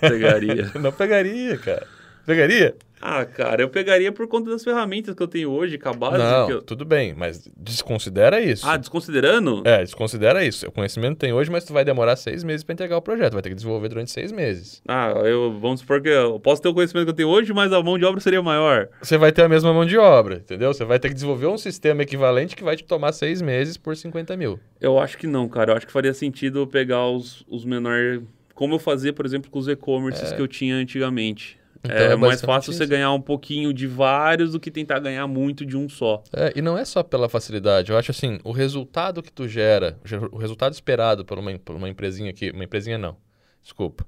Pegaria. 0.00 0.70
Não 0.78 0.92
pegaria, 0.92 1.56
cara. 1.58 1.86
Pegaria? 2.28 2.76
ah, 3.00 3.24
cara, 3.24 3.62
eu 3.62 3.70
pegaria 3.70 4.12
por 4.12 4.26
conta 4.28 4.50
das 4.50 4.62
ferramentas 4.62 5.14
que 5.14 5.22
eu 5.22 5.26
tenho 5.26 5.50
hoje, 5.50 5.78
com 5.78 5.88
a 5.88 5.92
base 5.94 6.18
não, 6.18 6.46
que 6.46 6.52
eu... 6.52 6.62
tudo 6.62 6.84
bem, 6.84 7.14
mas 7.14 7.48
desconsidera 7.56 8.38
isso. 8.38 8.68
Ah, 8.68 8.76
desconsiderando? 8.76 9.62
É, 9.64 9.82
desconsidera 9.82 10.44
isso. 10.44 10.66
O 10.66 10.72
conhecimento 10.72 11.16
tem 11.16 11.32
hoje, 11.32 11.50
mas 11.50 11.64
tu 11.64 11.72
vai 11.72 11.86
demorar 11.86 12.16
seis 12.16 12.44
meses 12.44 12.62
pra 12.64 12.74
entregar 12.74 12.98
o 12.98 13.00
projeto. 13.00 13.32
Vai 13.32 13.40
ter 13.40 13.48
que 13.48 13.54
desenvolver 13.54 13.88
durante 13.88 14.10
seis 14.10 14.30
meses. 14.30 14.82
Ah, 14.86 15.08
eu, 15.24 15.58
vamos 15.58 15.80
supor 15.80 16.02
que 16.02 16.08
eu 16.10 16.38
posso 16.38 16.60
ter 16.60 16.68
o 16.68 16.74
conhecimento 16.74 17.06
que 17.06 17.10
eu 17.12 17.16
tenho 17.16 17.28
hoje, 17.28 17.50
mas 17.54 17.72
a 17.72 17.82
mão 17.82 17.98
de 17.98 18.04
obra 18.04 18.20
seria 18.20 18.42
maior. 18.42 18.88
Você 19.00 19.16
vai 19.16 19.32
ter 19.32 19.42
a 19.42 19.48
mesma 19.48 19.72
mão 19.72 19.86
de 19.86 19.96
obra, 19.96 20.34
entendeu? 20.34 20.74
Você 20.74 20.84
vai 20.84 20.98
ter 20.98 21.08
que 21.08 21.14
desenvolver 21.14 21.46
um 21.46 21.56
sistema 21.56 22.02
equivalente 22.02 22.54
que 22.54 22.62
vai 22.62 22.76
te 22.76 22.84
tomar 22.84 23.12
seis 23.12 23.40
meses 23.40 23.78
por 23.78 23.96
50 23.96 24.36
mil. 24.36 24.60
Eu 24.78 24.98
acho 24.98 25.16
que 25.16 25.26
não, 25.26 25.48
cara. 25.48 25.72
Eu 25.72 25.76
acho 25.78 25.86
que 25.86 25.92
faria 25.92 26.12
sentido 26.12 26.66
pegar 26.66 27.06
os, 27.06 27.42
os 27.48 27.64
menores. 27.64 28.22
Como 28.54 28.74
eu 28.74 28.78
fazia, 28.78 29.12
por 29.12 29.24
exemplo, 29.24 29.50
com 29.50 29.58
os 29.58 29.68
e-commerces 29.68 30.32
que 30.32 30.42
eu 30.42 30.48
tinha 30.48 30.74
antigamente. 30.74 31.58
Então, 31.82 31.96
é, 31.96 32.08
mais 32.16 32.20
basicamente 32.20 32.46
fácil 32.46 32.70
isso. 32.70 32.78
você 32.78 32.86
ganhar 32.86 33.12
um 33.12 33.20
pouquinho 33.20 33.72
de 33.72 33.86
vários 33.86 34.52
do 34.52 34.60
que 34.60 34.70
tentar 34.70 34.98
ganhar 34.98 35.26
muito 35.26 35.64
de 35.64 35.76
um 35.76 35.88
só. 35.88 36.22
É, 36.32 36.52
e 36.56 36.62
não 36.62 36.76
é 36.76 36.84
só 36.84 37.02
pela 37.02 37.28
facilidade. 37.28 37.90
Eu 37.90 37.98
acho 37.98 38.10
assim, 38.10 38.38
o 38.44 38.52
resultado 38.52 39.22
que 39.22 39.32
tu 39.32 39.46
gera, 39.46 39.98
o 40.32 40.38
resultado 40.38 40.72
esperado 40.72 41.24
por 41.24 41.38
uma, 41.38 41.56
por 41.58 41.76
uma 41.76 41.88
empresinha 41.88 42.30
aqui, 42.30 42.50
uma 42.50 42.64
empresinha 42.64 42.98
não, 42.98 43.16
desculpa, 43.62 44.06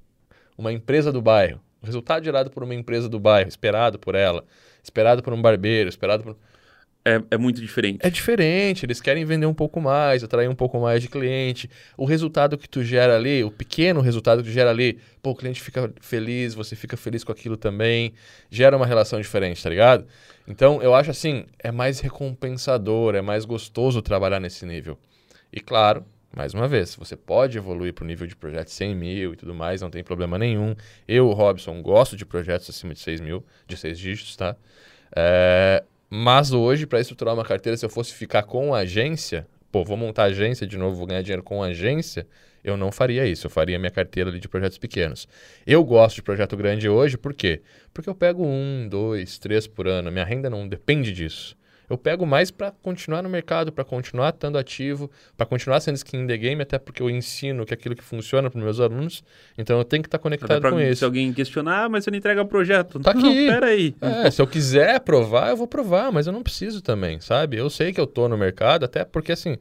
uma 0.59 0.73
empresa 0.73 1.13
do 1.13 1.23
bairro, 1.23 1.61
o 1.83 1.87
resultado 1.87 2.25
gerado 2.25 2.51
por 2.51 2.63
uma 2.63 2.75
empresa 2.75 3.09
do 3.09 3.19
bairro, 3.19 3.49
esperado 3.49 3.99
por 3.99 4.15
ela, 4.15 4.45
esperado 4.83 5.23
por 5.23 5.33
um 5.33 5.41
barbeiro, 5.41 5.89
esperado 5.89 6.23
por... 6.23 6.37
É, 7.03 7.23
é 7.31 7.39
muito 7.39 7.61
diferente. 7.61 7.99
É 8.03 8.11
diferente, 8.11 8.85
eles 8.85 9.01
querem 9.01 9.25
vender 9.25 9.47
um 9.47 9.55
pouco 9.55 9.81
mais, 9.81 10.23
atrair 10.23 10.49
um 10.49 10.55
pouco 10.55 10.79
mais 10.79 11.01
de 11.01 11.09
cliente. 11.09 11.71
O 11.97 12.05
resultado 12.05 12.59
que 12.59 12.69
tu 12.69 12.85
gera 12.85 13.17
ali, 13.17 13.43
o 13.43 13.51
pequeno 13.51 14.01
resultado 14.03 14.43
que 14.43 14.51
tu 14.51 14.53
gera 14.53 14.69
ali, 14.69 14.99
pô, 15.23 15.31
o 15.31 15.35
cliente 15.35 15.63
fica 15.63 15.91
feliz, 16.01 16.53
você 16.53 16.77
fica 16.77 16.99
feliz 16.99 17.25
com 17.25 17.33
aquilo 17.33 17.57
também, 17.57 18.13
gera 18.51 18.77
uma 18.77 18.85
relação 18.85 19.19
diferente, 19.19 19.63
tá 19.63 19.71
ligado? 19.71 20.07
Então, 20.47 20.83
eu 20.83 20.95
acho 20.95 21.11
assim, 21.11 21.47
é 21.59 21.73
mais 21.73 22.01
recompensador, 22.01 23.15
é 23.15 23.23
mais 23.23 23.47
gostoso 23.47 24.03
trabalhar 24.03 24.39
nesse 24.39 24.67
nível. 24.67 24.99
E 25.51 25.59
claro, 25.59 26.05
mais 26.37 26.53
uma 26.53 26.69
vez, 26.69 26.95
você 26.95 27.17
pode 27.17 27.57
evoluir 27.57 27.95
para 27.95 28.05
o 28.05 28.07
nível 28.07 28.27
de 28.27 28.37
projeto 28.37 28.67
de 28.67 28.75
100 28.75 28.95
mil 28.95 29.33
e 29.33 29.37
tudo 29.37 29.55
mais, 29.55 29.81
não 29.81 29.91
tem 29.91 30.05
problema 30.05 30.39
nenhum. 30.39 30.77
Eu, 31.09 31.31
Robson, 31.31 31.81
gosto 31.83 32.15
de 32.15 32.27
projetos 32.27 32.69
acima 32.69 32.93
de 32.93 33.01
6 33.01 33.21
mil, 33.21 33.45
de 33.67 33.77
6 33.77 33.99
dígitos, 33.99 34.37
tá? 34.37 34.55
É, 35.17 35.83
mas 36.11 36.53
hoje, 36.53 36.87
para 36.87 37.01
estruturar 37.01 37.35
uma 37.35 37.45
carteira, 37.45 37.77
se 37.77 37.85
eu 37.85 37.89
fosse 37.89 38.13
ficar 38.13 38.43
com 38.43 38.75
a 38.75 38.79
agência, 38.81 39.47
pô, 39.71 39.85
vou 39.85 39.97
montar 39.97 40.25
agência 40.25 40.67
de 40.67 40.77
novo, 40.77 40.97
vou 40.97 41.07
ganhar 41.07 41.23
dinheiro 41.23 41.43
com 41.43 41.63
agência, 41.63 42.27
eu 42.63 42.77
não 42.77 42.93
faria 42.93 43.27
isso. 43.27 43.47
Eu 43.47 43.51
faria 43.51 43.79
minha 43.79 43.91
carteira 43.91 44.31
de 44.39 44.49
projetos 44.49 44.79
pequenos. 44.79 45.27
Eu 45.67 45.83
gosto 45.85 46.17
de 46.17 46.23
projeto 46.23 46.57
grande 46.57 46.89
hoje, 46.89 47.17
por 47.17 47.33
quê? 47.33 47.63
Porque 47.93 48.09
eu 48.09 48.15
pego 48.15 48.45
um, 48.45 48.87
dois, 48.89 49.39
três 49.39 49.67
por 49.67 49.89
ano. 49.89 50.11
Minha 50.11 50.25
renda 50.25 50.51
não 50.51 50.69
depende 50.69 51.13
disso. 51.13 51.57
Eu 51.91 51.99
pego 51.99 52.25
mais 52.25 52.53
para 52.53 52.71
continuar 52.71 53.21
no 53.21 53.29
mercado, 53.29 53.73
para 53.73 53.83
continuar 53.85 54.31
estando 54.31 54.57
ativo, 54.57 55.11
para 55.37 55.45
continuar 55.45 55.81
sendo 55.81 55.97
skin 55.97 56.19
in 56.19 56.27
the 56.29 56.37
game, 56.37 56.63
até 56.63 56.79
porque 56.79 57.03
eu 57.03 57.11
ensino 57.11 57.67
que 57.67 57.75
é 57.75 57.77
aquilo 57.77 57.97
que 57.97 58.05
funciona 58.05 58.49
para 58.49 58.61
meus 58.61 58.79
alunos. 58.79 59.25
Então 59.59 59.77
eu 59.77 59.85
tenho 59.85 60.01
que 60.01 60.07
estar 60.07 60.19
Até 60.19 60.23
conectado 60.23 60.61
pra, 60.61 60.71
com 60.71 60.79
se 60.79 60.89
isso. 60.89 61.05
alguém 61.05 61.33
questionar, 61.33 61.85
ah, 61.85 61.89
mas 61.89 62.05
você 62.05 62.13
não 62.13 62.19
entrega 62.19 62.45
projeto. 62.45 63.01
Tá 63.01 63.13
não, 63.15 63.29
aqui. 63.29 63.47
pera 63.49 63.67
aí. 63.67 63.97
É, 64.01 64.31
se 64.31 64.41
eu 64.41 64.47
quiser 64.47 65.01
provar, 65.01 65.51
eu 65.51 65.57
vou 65.57 65.67
provar, 65.67 66.13
mas 66.13 66.29
eu 66.29 66.33
não 66.33 66.45
preciso 66.45 66.81
também, 66.81 67.21
sabe? 67.21 67.57
Eu 67.57 67.69
sei 67.69 67.93
que 67.93 68.01
eu 68.01 68.07
tô 68.07 68.29
no 68.29 68.39
mercado, 68.39 68.85
até 68.85 69.05
porque 69.05 69.33
assim, 69.33 69.57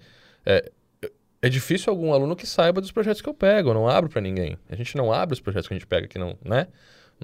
é, 0.45 0.71
é 1.41 1.49
difícil 1.49 1.89
algum 1.89 2.13
aluno 2.13 2.35
que 2.35 2.45
saiba 2.45 2.79
dos 2.79 2.91
projetos 2.91 3.21
que 3.21 3.29
eu 3.29 3.33
pego, 3.33 3.69
eu 3.69 3.73
não 3.73 3.87
abro 3.89 4.09
pra 4.09 4.21
ninguém. 4.21 4.55
A 4.69 4.75
gente 4.75 4.95
não 4.95 5.11
abre 5.11 5.33
os 5.33 5.39
projetos 5.39 5.67
que 5.67 5.73
a 5.73 5.77
gente 5.77 5.87
pega 5.87 6.07
que 6.07 6.19
não, 6.19 6.37
né? 6.45 6.67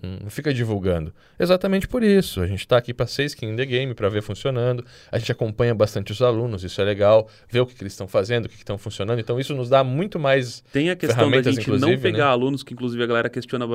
Não 0.01 0.29
fica 0.29 0.53
divulgando. 0.53 1.13
Exatamente 1.39 1.87
por 1.87 2.03
isso. 2.03 2.41
A 2.41 2.47
gente 2.47 2.59
está 2.59 2.77
aqui 2.77 2.93
para 2.93 3.07
ser 3.07 3.23
skin 3.25 3.47
in 3.47 3.55
the 3.55 3.65
game, 3.65 3.93
para 3.93 4.09
ver 4.09 4.21
funcionando. 4.21 4.83
A 5.11 5.17
gente 5.17 5.31
acompanha 5.31 5.73
bastante 5.73 6.11
os 6.11 6.21
alunos, 6.21 6.63
isso 6.63 6.81
é 6.81 6.83
legal. 6.83 7.29
Ver 7.49 7.61
o 7.61 7.65
que, 7.65 7.73
que 7.73 7.81
eles 7.81 7.93
estão 7.93 8.07
fazendo, 8.07 8.45
o 8.45 8.49
que 8.49 8.55
estão 8.55 8.77
funcionando. 8.77 9.19
Então, 9.19 9.39
isso 9.39 9.55
nos 9.55 9.69
dá 9.69 9.83
muito 9.83 10.19
mais 10.19 10.61
Tem 10.71 10.89
a 10.89 10.95
questão 10.95 11.31
da 11.31 11.41
gente 11.41 11.67
não 11.69 11.75
inclusive, 11.77 12.01
pegar 12.01 12.25
né? 12.25 12.31
alunos, 12.31 12.61
que 12.61 12.73
inclusive 12.73 13.01
a 13.01 13.07
galera 13.07 13.29
questiona, 13.29 13.65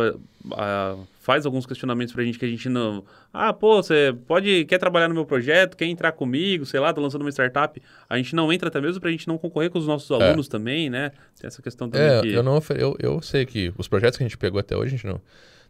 ah, 0.53 0.97
faz 1.21 1.47
alguns 1.47 1.65
questionamentos 1.65 2.13
pra 2.13 2.23
gente 2.23 2.39
que 2.39 2.45
a 2.45 2.49
gente 2.49 2.69
não. 2.69 3.05
Ah, 3.33 3.53
pô, 3.53 3.83
você 3.83 4.15
pode, 4.27 4.65
quer 4.67 4.79
trabalhar 4.79 5.09
no 5.09 5.15
meu 5.15 5.25
projeto, 5.25 5.77
quer 5.77 5.87
entrar 5.87 6.13
comigo, 6.13 6.67
sei 6.67 6.81
lá, 6.81 6.93
tô 6.93 7.01
lançando 7.01 7.23
uma 7.23 7.31
startup. 7.31 7.81
A 8.09 8.17
gente 8.17 8.35
não 8.35 8.53
entra 8.53 8.69
até 8.69 8.81
mesmo 8.81 9.01
pra 9.01 9.11
gente 9.11 9.27
não 9.27 9.39
concorrer 9.39 9.71
com 9.71 9.79
os 9.79 9.87
nossos 9.87 10.11
alunos 10.11 10.49
também, 10.49 10.91
né? 10.91 11.13
Tem 11.41 11.49
essa 11.49 11.63
questão 11.63 11.89
também 11.89 12.09
É, 12.09 12.21
que. 12.21 12.33
eu 12.33 12.43
não 12.43 12.61
eu, 12.77 12.97
eu 12.99 13.23
sei 13.23 13.47
que 13.47 13.73
os 13.79 13.89
projetos 13.89 14.19
que 14.19 14.25
a 14.25 14.27
gente 14.27 14.37
pegou 14.37 14.61
até 14.61 14.77
hoje, 14.77 14.89
a 14.89 14.97
gente 14.97 15.07
não. 15.07 15.21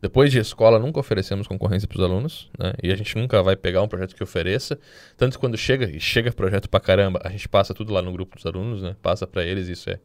Depois 0.01 0.33
de 0.33 0.39
escola, 0.39 0.79
nunca 0.79 0.99
oferecemos 0.99 1.47
concorrência 1.47 1.87
para 1.87 1.99
os 1.99 2.03
alunos, 2.03 2.51
né? 2.59 2.73
E 2.83 2.91
a 2.91 2.97
gente 2.97 3.17
nunca 3.19 3.43
vai 3.43 3.55
pegar 3.55 3.83
um 3.83 3.89
projeto 3.89 4.15
que 4.15 4.23
ofereça. 4.23 4.79
Tanto 5.17 5.35
que 5.35 5.39
quando 5.39 5.59
chega, 5.59 5.91
e 5.91 6.01
chega 6.01 6.33
projeto 6.33 6.71
pra 6.71 6.81
caramba, 6.81 7.21
a 7.23 7.29
gente 7.29 7.49
passa 7.49 7.75
tudo 7.75 7.93
lá 7.93 8.01
no 8.01 8.11
grupo 8.13 8.37
dos 8.37 8.47
alunos, 8.47 8.83
né? 8.83 8.97
Passa 9.03 9.27
para 9.27 9.45
eles, 9.45 9.69
isso 9.69 9.91
é. 9.91 10.01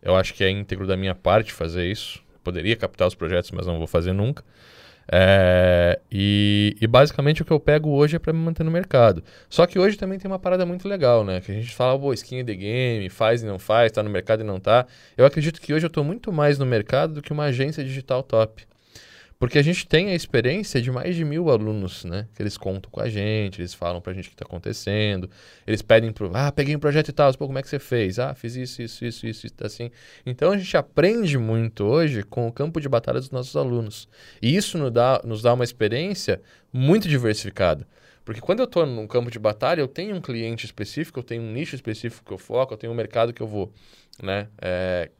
Eu 0.00 0.14
acho 0.14 0.34
que 0.34 0.44
é 0.44 0.50
íntegro 0.50 0.86
da 0.86 0.96
minha 0.96 1.14
parte 1.14 1.52
fazer 1.52 1.90
isso. 1.90 2.22
Poderia 2.44 2.76
captar 2.76 3.08
os 3.08 3.14
projetos, 3.14 3.50
mas 3.50 3.66
não 3.66 3.78
vou 3.78 3.86
fazer 3.86 4.12
nunca. 4.12 4.44
É, 5.10 6.00
e, 6.10 6.76
e 6.80 6.86
basicamente 6.86 7.42
o 7.42 7.44
que 7.44 7.52
eu 7.52 7.60
pego 7.60 7.90
hoje 7.90 8.16
é 8.16 8.18
para 8.18 8.32
me 8.32 8.38
manter 8.38 8.64
no 8.64 8.70
mercado. 8.70 9.22
Só 9.48 9.66
que 9.66 9.78
hoje 9.78 9.96
também 9.96 10.18
tem 10.18 10.30
uma 10.30 10.38
parada 10.38 10.64
muito 10.64 10.88
legal, 10.88 11.24
né? 11.24 11.40
Que 11.40 11.52
a 11.52 11.54
gente 11.54 11.74
fala, 11.74 11.98
pô, 11.98 12.12
skin 12.12 12.40
in 12.40 12.44
the 12.44 12.54
game, 12.54 13.08
faz 13.10 13.42
e 13.42 13.46
não 13.46 13.58
faz, 13.58 13.90
tá 13.92 14.02
no 14.02 14.10
mercado 14.10 14.40
e 14.40 14.44
não 14.44 14.60
tá. 14.60 14.86
Eu 15.16 15.26
acredito 15.26 15.60
que 15.60 15.74
hoje 15.74 15.84
eu 15.84 15.90
tô 15.90 16.04
muito 16.04 16.32
mais 16.32 16.58
no 16.58 16.66
mercado 16.66 17.14
do 17.14 17.22
que 17.22 17.32
uma 17.32 17.44
agência 17.44 17.84
digital 17.84 18.22
top. 18.22 18.64
Porque 19.44 19.58
a 19.58 19.62
gente 19.62 19.86
tem 19.86 20.08
a 20.08 20.14
experiência 20.14 20.80
de 20.80 20.90
mais 20.90 21.14
de 21.14 21.22
mil 21.22 21.50
alunos, 21.50 22.02
né? 22.02 22.26
Que 22.34 22.42
eles 22.42 22.56
contam 22.56 22.90
com 22.90 22.98
a 22.98 23.10
gente, 23.10 23.60
eles 23.60 23.74
falam 23.74 24.00
pra 24.00 24.14
gente 24.14 24.28
o 24.28 24.30
que 24.30 24.36
tá 24.36 24.46
acontecendo, 24.46 25.28
eles 25.66 25.82
pedem 25.82 26.10
pro, 26.10 26.30
ah, 26.34 26.50
peguei 26.50 26.74
um 26.74 26.78
projeto 26.78 27.10
e 27.10 27.12
tal, 27.12 27.30
pô, 27.34 27.44
como 27.46 27.58
é 27.58 27.62
que 27.62 27.68
você 27.68 27.78
fez? 27.78 28.18
Ah, 28.18 28.34
fiz 28.34 28.56
isso, 28.56 28.80
isso, 28.80 29.04
isso, 29.04 29.26
isso, 29.26 29.46
assim. 29.60 29.90
Então 30.24 30.50
a 30.50 30.56
gente 30.56 30.74
aprende 30.78 31.36
muito 31.36 31.84
hoje 31.84 32.22
com 32.22 32.48
o 32.48 32.52
campo 32.52 32.80
de 32.80 32.88
batalha 32.88 33.20
dos 33.20 33.30
nossos 33.30 33.54
alunos. 33.54 34.08
E 34.40 34.56
isso 34.56 34.78
nos 34.78 34.90
dá, 34.90 35.20
nos 35.22 35.42
dá 35.42 35.52
uma 35.52 35.64
experiência 35.64 36.40
muito 36.72 37.06
diversificada. 37.06 37.86
Porque 38.24 38.40
quando 38.40 38.60
eu 38.60 38.64
estou 38.64 38.86
num 38.86 39.06
campo 39.06 39.30
de 39.30 39.38
batalha, 39.38 39.82
eu 39.82 39.88
tenho 39.88 40.16
um 40.16 40.22
cliente 40.22 40.64
específico, 40.64 41.18
eu 41.18 41.22
tenho 41.22 41.42
um 41.42 41.52
nicho 41.52 41.74
específico 41.74 42.24
que 42.24 42.32
eu 42.32 42.38
foco, 42.38 42.72
eu 42.72 42.78
tenho 42.78 42.94
um 42.94 42.96
mercado 42.96 43.30
que 43.30 43.42
eu 43.42 43.46
vou 43.46 43.70
né, 44.22 44.48
é, 44.58 45.10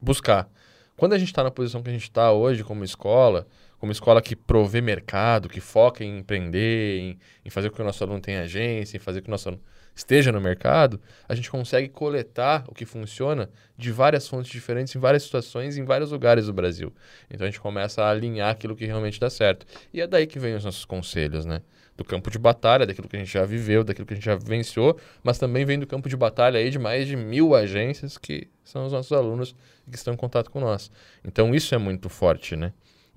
buscar. 0.00 0.50
Quando 0.98 1.12
a 1.12 1.18
gente 1.18 1.28
está 1.28 1.44
na 1.44 1.50
posição 1.52 1.80
que 1.80 1.88
a 1.88 1.92
gente 1.92 2.02
está 2.02 2.32
hoje 2.32 2.64
como 2.64 2.82
escola, 2.82 3.46
como 3.78 3.92
escola 3.92 4.20
que 4.20 4.34
provê 4.34 4.80
mercado, 4.80 5.48
que 5.48 5.60
foca 5.60 6.02
em 6.02 6.18
empreender, 6.18 6.98
em, 6.98 7.18
em 7.44 7.50
fazer 7.50 7.70
com 7.70 7.76
que 7.76 7.82
o 7.82 7.84
nosso 7.84 8.02
aluno 8.02 8.20
tenha 8.20 8.42
agência, 8.42 8.96
em 8.96 9.00
fazer 9.00 9.20
com 9.20 9.26
que 9.26 9.30
o 9.30 9.30
nosso 9.30 9.48
aluno 9.48 9.62
esteja 9.98 10.30
no 10.30 10.40
mercado, 10.40 11.00
a 11.28 11.34
gente 11.34 11.50
consegue 11.50 11.88
coletar 11.88 12.64
o 12.68 12.74
que 12.74 12.84
funciona 12.84 13.50
de 13.76 13.90
várias 13.90 14.28
fontes 14.28 14.50
diferentes, 14.50 14.94
em 14.94 14.98
várias 14.98 15.24
situações, 15.24 15.76
em 15.76 15.84
vários 15.84 16.12
lugares 16.12 16.46
do 16.46 16.52
Brasil. 16.52 16.94
Então 17.28 17.46
a 17.46 17.50
gente 17.50 17.60
começa 17.60 18.02
a 18.02 18.10
alinhar 18.10 18.50
aquilo 18.50 18.76
que 18.76 18.86
realmente 18.86 19.18
dá 19.18 19.28
certo. 19.28 19.66
E 19.92 20.00
é 20.00 20.06
daí 20.06 20.26
que 20.26 20.38
vem 20.38 20.54
os 20.54 20.64
nossos 20.64 20.84
conselhos, 20.84 21.44
né? 21.44 21.62
Do 21.96 22.04
campo 22.04 22.30
de 22.30 22.38
batalha, 22.38 22.86
daquilo 22.86 23.08
que 23.08 23.16
a 23.16 23.18
gente 23.18 23.32
já 23.32 23.44
viveu, 23.44 23.82
daquilo 23.82 24.06
que 24.06 24.14
a 24.14 24.16
gente 24.16 24.24
já 24.24 24.36
vivenciou, 24.36 24.96
mas 25.22 25.36
também 25.36 25.64
vem 25.64 25.80
do 25.80 25.86
campo 25.86 26.08
de 26.08 26.16
batalha 26.16 26.60
aí 26.60 26.70
de 26.70 26.78
mais 26.78 27.08
de 27.08 27.16
mil 27.16 27.56
agências 27.56 28.16
que 28.16 28.48
são 28.62 28.86
os 28.86 28.92
nossos 28.92 29.10
alunos 29.10 29.52
que 29.90 29.96
estão 29.96 30.14
em 30.14 30.16
contato 30.16 30.48
com 30.48 30.60
nós. 30.60 30.92
Então 31.24 31.52
isso 31.52 31.74
é 31.74 31.78
muito 31.78 32.08
forte, 32.08 32.54
né? 32.54 32.72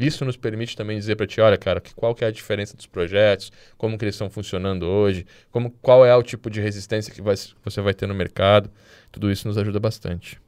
Isso 0.05 0.25
nos 0.25 0.35
permite 0.37 0.75
também 0.75 0.97
dizer 0.97 1.15
para 1.15 1.27
ti, 1.27 1.39
olha, 1.41 1.57
cara, 1.57 1.79
que, 1.81 1.93
qual 1.93 2.13
que 2.15 2.23
é 2.23 2.27
a 2.27 2.31
diferença 2.31 2.75
dos 2.75 2.85
projetos, 2.85 3.51
como 3.77 3.97
que 3.97 4.03
eles 4.05 4.15
estão 4.15 4.29
funcionando 4.29 4.83
hoje, 4.87 5.25
como, 5.51 5.71
qual 5.81 6.05
é 6.05 6.15
o 6.15 6.23
tipo 6.23 6.49
de 6.49 6.59
resistência 6.61 7.13
que 7.13 7.21
vai, 7.21 7.35
você 7.63 7.81
vai 7.81 7.93
ter 7.93 8.07
no 8.07 8.13
mercado. 8.15 8.69
Tudo 9.11 9.31
isso 9.31 9.47
nos 9.47 9.57
ajuda 9.57 9.79
bastante. 9.79 10.39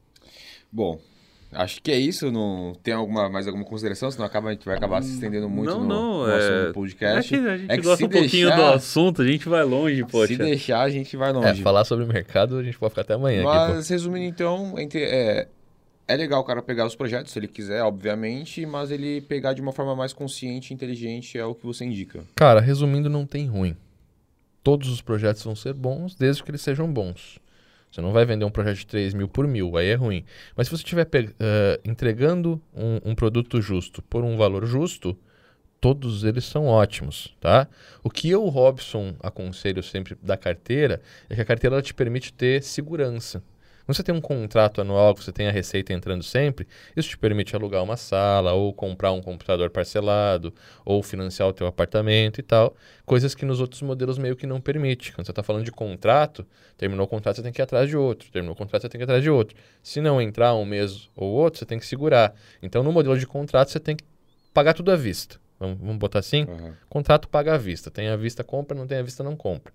Bom, 0.72 1.00
acho 1.52 1.82
que 1.82 1.92
é 1.92 1.98
isso. 2.00 2.32
Não 2.32 2.74
tem 2.82 2.94
alguma, 2.94 3.30
mais 3.30 3.46
alguma 3.48 3.66
consideração? 3.66 4.10
Senão 4.10 4.26
acaba, 4.26 4.50
a 4.50 4.52
gente 4.54 4.66
vai 4.66 4.76
acabar 4.78 5.02
se 5.04 5.14
estendendo 5.14 5.50
muito 5.50 5.70
não, 5.70 5.82
no, 5.82 5.88
não, 5.88 6.28
no 6.28 6.32
é... 6.32 6.70
É 6.70 6.74
podcast. 6.74 7.30
que 7.30 7.36
a 7.48 7.58
gente 7.58 7.72
É 7.72 7.76
que 7.78 7.84
gosta 7.84 8.06
um 8.06 8.10
pouquinho 8.10 8.48
deixar- 8.48 8.56
do 8.56 8.74
assunto, 8.76 9.22
a 9.22 9.28
gente 9.28 9.48
vai 9.50 9.64
longe, 9.64 10.04
poxa. 10.06 10.28
Se 10.34 10.38
deixar, 10.38 10.82
a 10.82 10.90
gente 10.90 11.16
vai 11.18 11.30
É, 11.30 11.34
longe. 11.34 11.62
falar 11.62 11.84
sobre 11.86 12.06
mercado, 12.06 12.58
a 12.58 12.64
gente 12.64 12.78
pode 12.80 12.92
ficar 12.92 13.02
até 13.02 13.14
amanhã 13.14 13.40
aqui. 13.48 13.74
Mas, 13.74 13.90
resumindo, 13.90 14.26
então, 14.26 14.80
entre- 14.80 15.04
é, 15.04 15.48
é 16.08 16.16
legal 16.16 16.42
o 16.42 16.44
cara 16.44 16.62
pegar 16.62 16.86
os 16.86 16.96
projetos, 16.96 17.32
se 17.32 17.40
ele 17.40 17.48
quiser, 17.48 17.82
obviamente, 17.84 18.66
mas 18.66 18.92
ele 18.92 19.22
pegar 19.22 19.54
de 19.54 19.62
uma 19.62 19.72
forma 19.72 19.96
mais 19.96 20.14
consciente 20.14 20.72
e 20.72 20.74
inteligente 20.74 21.38
é 21.38 21.46
o 21.46 21.56
que 21.56 21.66
você 21.66 21.86
indica. 21.86 22.24
Cara, 22.36 22.60
resumindo, 22.60 23.10
não 23.10 23.26
tem 23.26 23.48
ruim. 23.48 23.76
Todos 24.64 24.90
os 24.90 25.02
projetos 25.02 25.44
vão 25.44 25.56
ser 25.56 25.74
bons, 25.74 26.16
desde 26.16 26.44
que 26.44 26.52
eles 26.52 26.62
sejam 26.62 26.92
bons. 26.92 27.40
Você 27.92 28.02
não 28.02 28.12
vai 28.12 28.26
vender 28.26 28.44
um 28.44 28.50
projeto 28.50 28.78
de 28.78 28.88
3 28.88 29.14
mil 29.14 29.28
por 29.28 29.48
mil, 29.48 29.78
aí 29.78 29.88
é 29.88 29.96
ruim. 29.96 30.26
Mas 30.56 30.68
se 30.68 30.72
você 30.72 30.84
estiver 30.84 31.08
eh, 31.14 31.80
entregando 31.86 32.60
um, 32.74 33.12
um 33.12 33.16
produto 33.16 33.62
justo 33.62 34.02
por 34.02 34.24
um 34.24 34.36
valor 34.36 34.66
justo, 34.66 35.16
todos 35.80 36.24
eles 36.24 36.46
são 36.46 36.66
ótimos, 36.66 37.36
tá? 37.40 37.68
O 38.04 38.10
que 38.10 38.30
eu, 38.30 38.46
Robson, 38.46 39.16
aconselho 39.20 39.84
sempre 39.84 40.18
da 40.24 40.36
carteira 40.36 41.02
é 41.30 41.36
que 41.36 41.42
a 41.42 41.46
carteira 41.46 41.76
ela 41.76 41.84
te 41.84 41.94
permite 41.94 42.34
ter 42.34 42.64
segurança. 42.64 43.44
Quando 43.86 43.98
você 43.98 44.04
tem 44.04 44.16
um 44.16 44.22
contrato 44.22 44.80
anual, 44.80 45.14
que 45.14 45.24
você 45.24 45.32
tem 45.32 45.48
a 45.48 45.52
receita 45.52 45.92
entrando 45.92 46.24
sempre, 46.24 46.66
isso 46.96 47.10
te 47.10 47.18
permite 47.18 47.54
alugar 47.56 47.84
uma 47.84 47.98
sala, 47.98 48.54
ou 48.54 48.74
comprar 48.74 49.12
um 49.12 49.22
computador 49.22 49.70
parcelado, 49.70 50.54
ou 50.86 51.04
financiar 51.04 51.50
o 51.50 51.54
teu 51.54 51.68
apartamento 51.68 52.40
e 52.40 52.44
tal. 52.44 52.76
Coisas 53.06 53.36
que 53.36 53.46
nos 53.46 53.60
outros 53.60 53.82
modelos 53.82 54.18
meio 54.18 54.36
que 54.38 54.48
não 54.48 54.62
permite. 54.62 55.12
Quando 55.12 55.26
você 55.26 55.32
está 55.32 55.44
falando 55.44 55.66
de 55.66 55.72
contrato, 55.72 56.46
terminou 56.78 57.06
o 57.06 57.10
contrato, 57.10 57.36
você 57.36 57.44
tem 57.44 57.52
que 57.52 57.62
ir 57.62 57.64
atrás 57.64 57.90
de 57.90 57.98
outro. 57.98 58.32
Terminou 58.32 58.56
o 58.56 58.58
contrato, 58.58 58.84
você 58.84 58.90
tem 58.90 59.00
que 59.00 59.04
ir 59.04 59.06
atrás 59.06 59.22
de 59.22 59.30
outro. 59.30 59.58
Se 59.82 60.00
não 60.00 60.22
entrar 60.22 60.54
um 60.56 60.64
mês 60.64 61.10
ou 61.16 61.30
outro, 61.30 61.60
você 61.60 61.66
tem 61.66 61.78
que 61.78 61.86
segurar. 61.86 62.34
Então, 62.62 62.84
no 62.84 62.92
modelo 62.92 63.18
de 63.18 63.28
contrato, 63.28 63.70
você 63.70 63.82
tem 63.82 63.98
que 63.98 64.04
pagar 64.54 64.74
tudo 64.74 64.92
à 64.92 64.96
vista. 64.96 65.42
Vamos, 65.60 65.78
vamos 65.80 65.98
botar 65.98 66.20
assim? 66.20 66.44
Aham. 66.44 66.74
Contrato 66.90 67.28
paga 67.28 67.56
à 67.56 67.58
vista. 67.58 67.92
Tem 67.92 68.08
à 68.08 68.16
vista, 68.16 68.44
compra. 68.44 68.78
Não 68.78 68.88
tem 68.88 68.98
à 68.98 69.04
vista, 69.04 69.24
não 69.24 69.36
compra. 69.36 69.74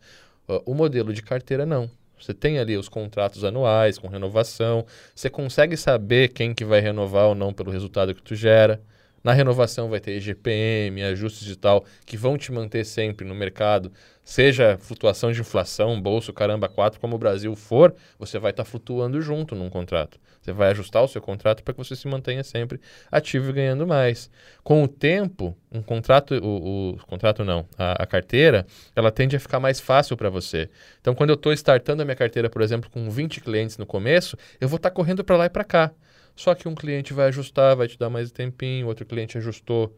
Uh, 0.48 0.62
o 0.64 0.74
modelo 0.74 1.12
de 1.12 1.22
carteira, 1.22 1.66
não. 1.66 1.90
Você 2.20 2.34
tem 2.34 2.58
ali 2.58 2.76
os 2.76 2.88
contratos 2.88 3.44
anuais 3.44 3.98
com 3.98 4.08
renovação. 4.08 4.84
Você 5.14 5.30
consegue 5.30 5.76
saber 5.76 6.28
quem 6.28 6.54
que 6.54 6.64
vai 6.64 6.80
renovar 6.80 7.26
ou 7.26 7.34
não 7.34 7.52
pelo 7.52 7.70
resultado 7.70 8.14
que 8.14 8.22
tu 8.22 8.34
gera. 8.34 8.82
Na 9.22 9.32
renovação 9.32 9.88
vai 9.88 10.00
ter 10.00 10.16
IGPM, 10.16 11.02
ajustes 11.02 11.48
e 11.48 11.56
tal, 11.56 11.84
que 12.06 12.16
vão 12.16 12.38
te 12.38 12.52
manter 12.52 12.84
sempre 12.84 13.26
no 13.26 13.34
mercado. 13.34 13.92
Seja 14.24 14.76
flutuação 14.78 15.32
de 15.32 15.40
inflação, 15.40 16.00
bolso, 16.00 16.32
caramba, 16.32 16.68
4, 16.68 17.00
como 17.00 17.16
o 17.16 17.18
Brasil 17.18 17.54
for, 17.56 17.94
você 18.18 18.38
vai 18.38 18.50
estar 18.50 18.64
tá 18.64 18.70
flutuando 18.70 19.20
junto 19.20 19.54
num 19.54 19.70
contrato. 19.70 20.20
Você 20.40 20.52
vai 20.52 20.70
ajustar 20.70 21.02
o 21.02 21.08
seu 21.08 21.20
contrato 21.20 21.62
para 21.62 21.74
que 21.74 21.78
você 21.78 21.96
se 21.96 22.06
mantenha 22.06 22.44
sempre 22.44 22.80
ativo 23.10 23.50
e 23.50 23.52
ganhando 23.52 23.86
mais. 23.86 24.30
Com 24.62 24.82
o 24.82 24.88
tempo, 24.88 25.56
um 25.70 25.82
contrato, 25.82 26.34
o, 26.34 26.90
o 26.92 27.06
contrato 27.06 27.44
não, 27.44 27.66
a, 27.76 28.02
a, 28.02 28.06
carteira, 28.06 28.66
ela 28.94 29.10
tende 29.10 29.36
a 29.36 29.40
ficar 29.40 29.60
mais 29.60 29.80
fácil 29.80 30.16
para 30.16 30.30
você. 30.30 30.70
Então, 31.00 31.14
quando 31.14 31.30
eu 31.30 31.34
estou 31.34 31.52
startando 31.52 32.02
a 32.02 32.04
minha 32.04 32.16
carteira, 32.16 32.48
por 32.48 32.62
exemplo, 32.62 32.88
com 32.90 33.10
20 33.10 33.40
clientes 33.40 33.76
no 33.76 33.86
começo, 33.86 34.36
eu 34.60 34.68
vou 34.68 34.76
estar 34.76 34.90
tá 34.90 34.94
correndo 34.94 35.24
para 35.24 35.36
lá 35.36 35.46
e 35.46 35.50
para 35.50 35.64
cá. 35.64 35.90
Só 36.38 36.54
que 36.54 36.68
um 36.68 36.74
cliente 36.76 37.12
vai 37.12 37.26
ajustar, 37.26 37.74
vai 37.74 37.88
te 37.88 37.98
dar 37.98 38.08
mais 38.08 38.30
tempinho, 38.30 38.86
outro 38.86 39.04
cliente 39.04 39.36
ajustou, 39.36 39.92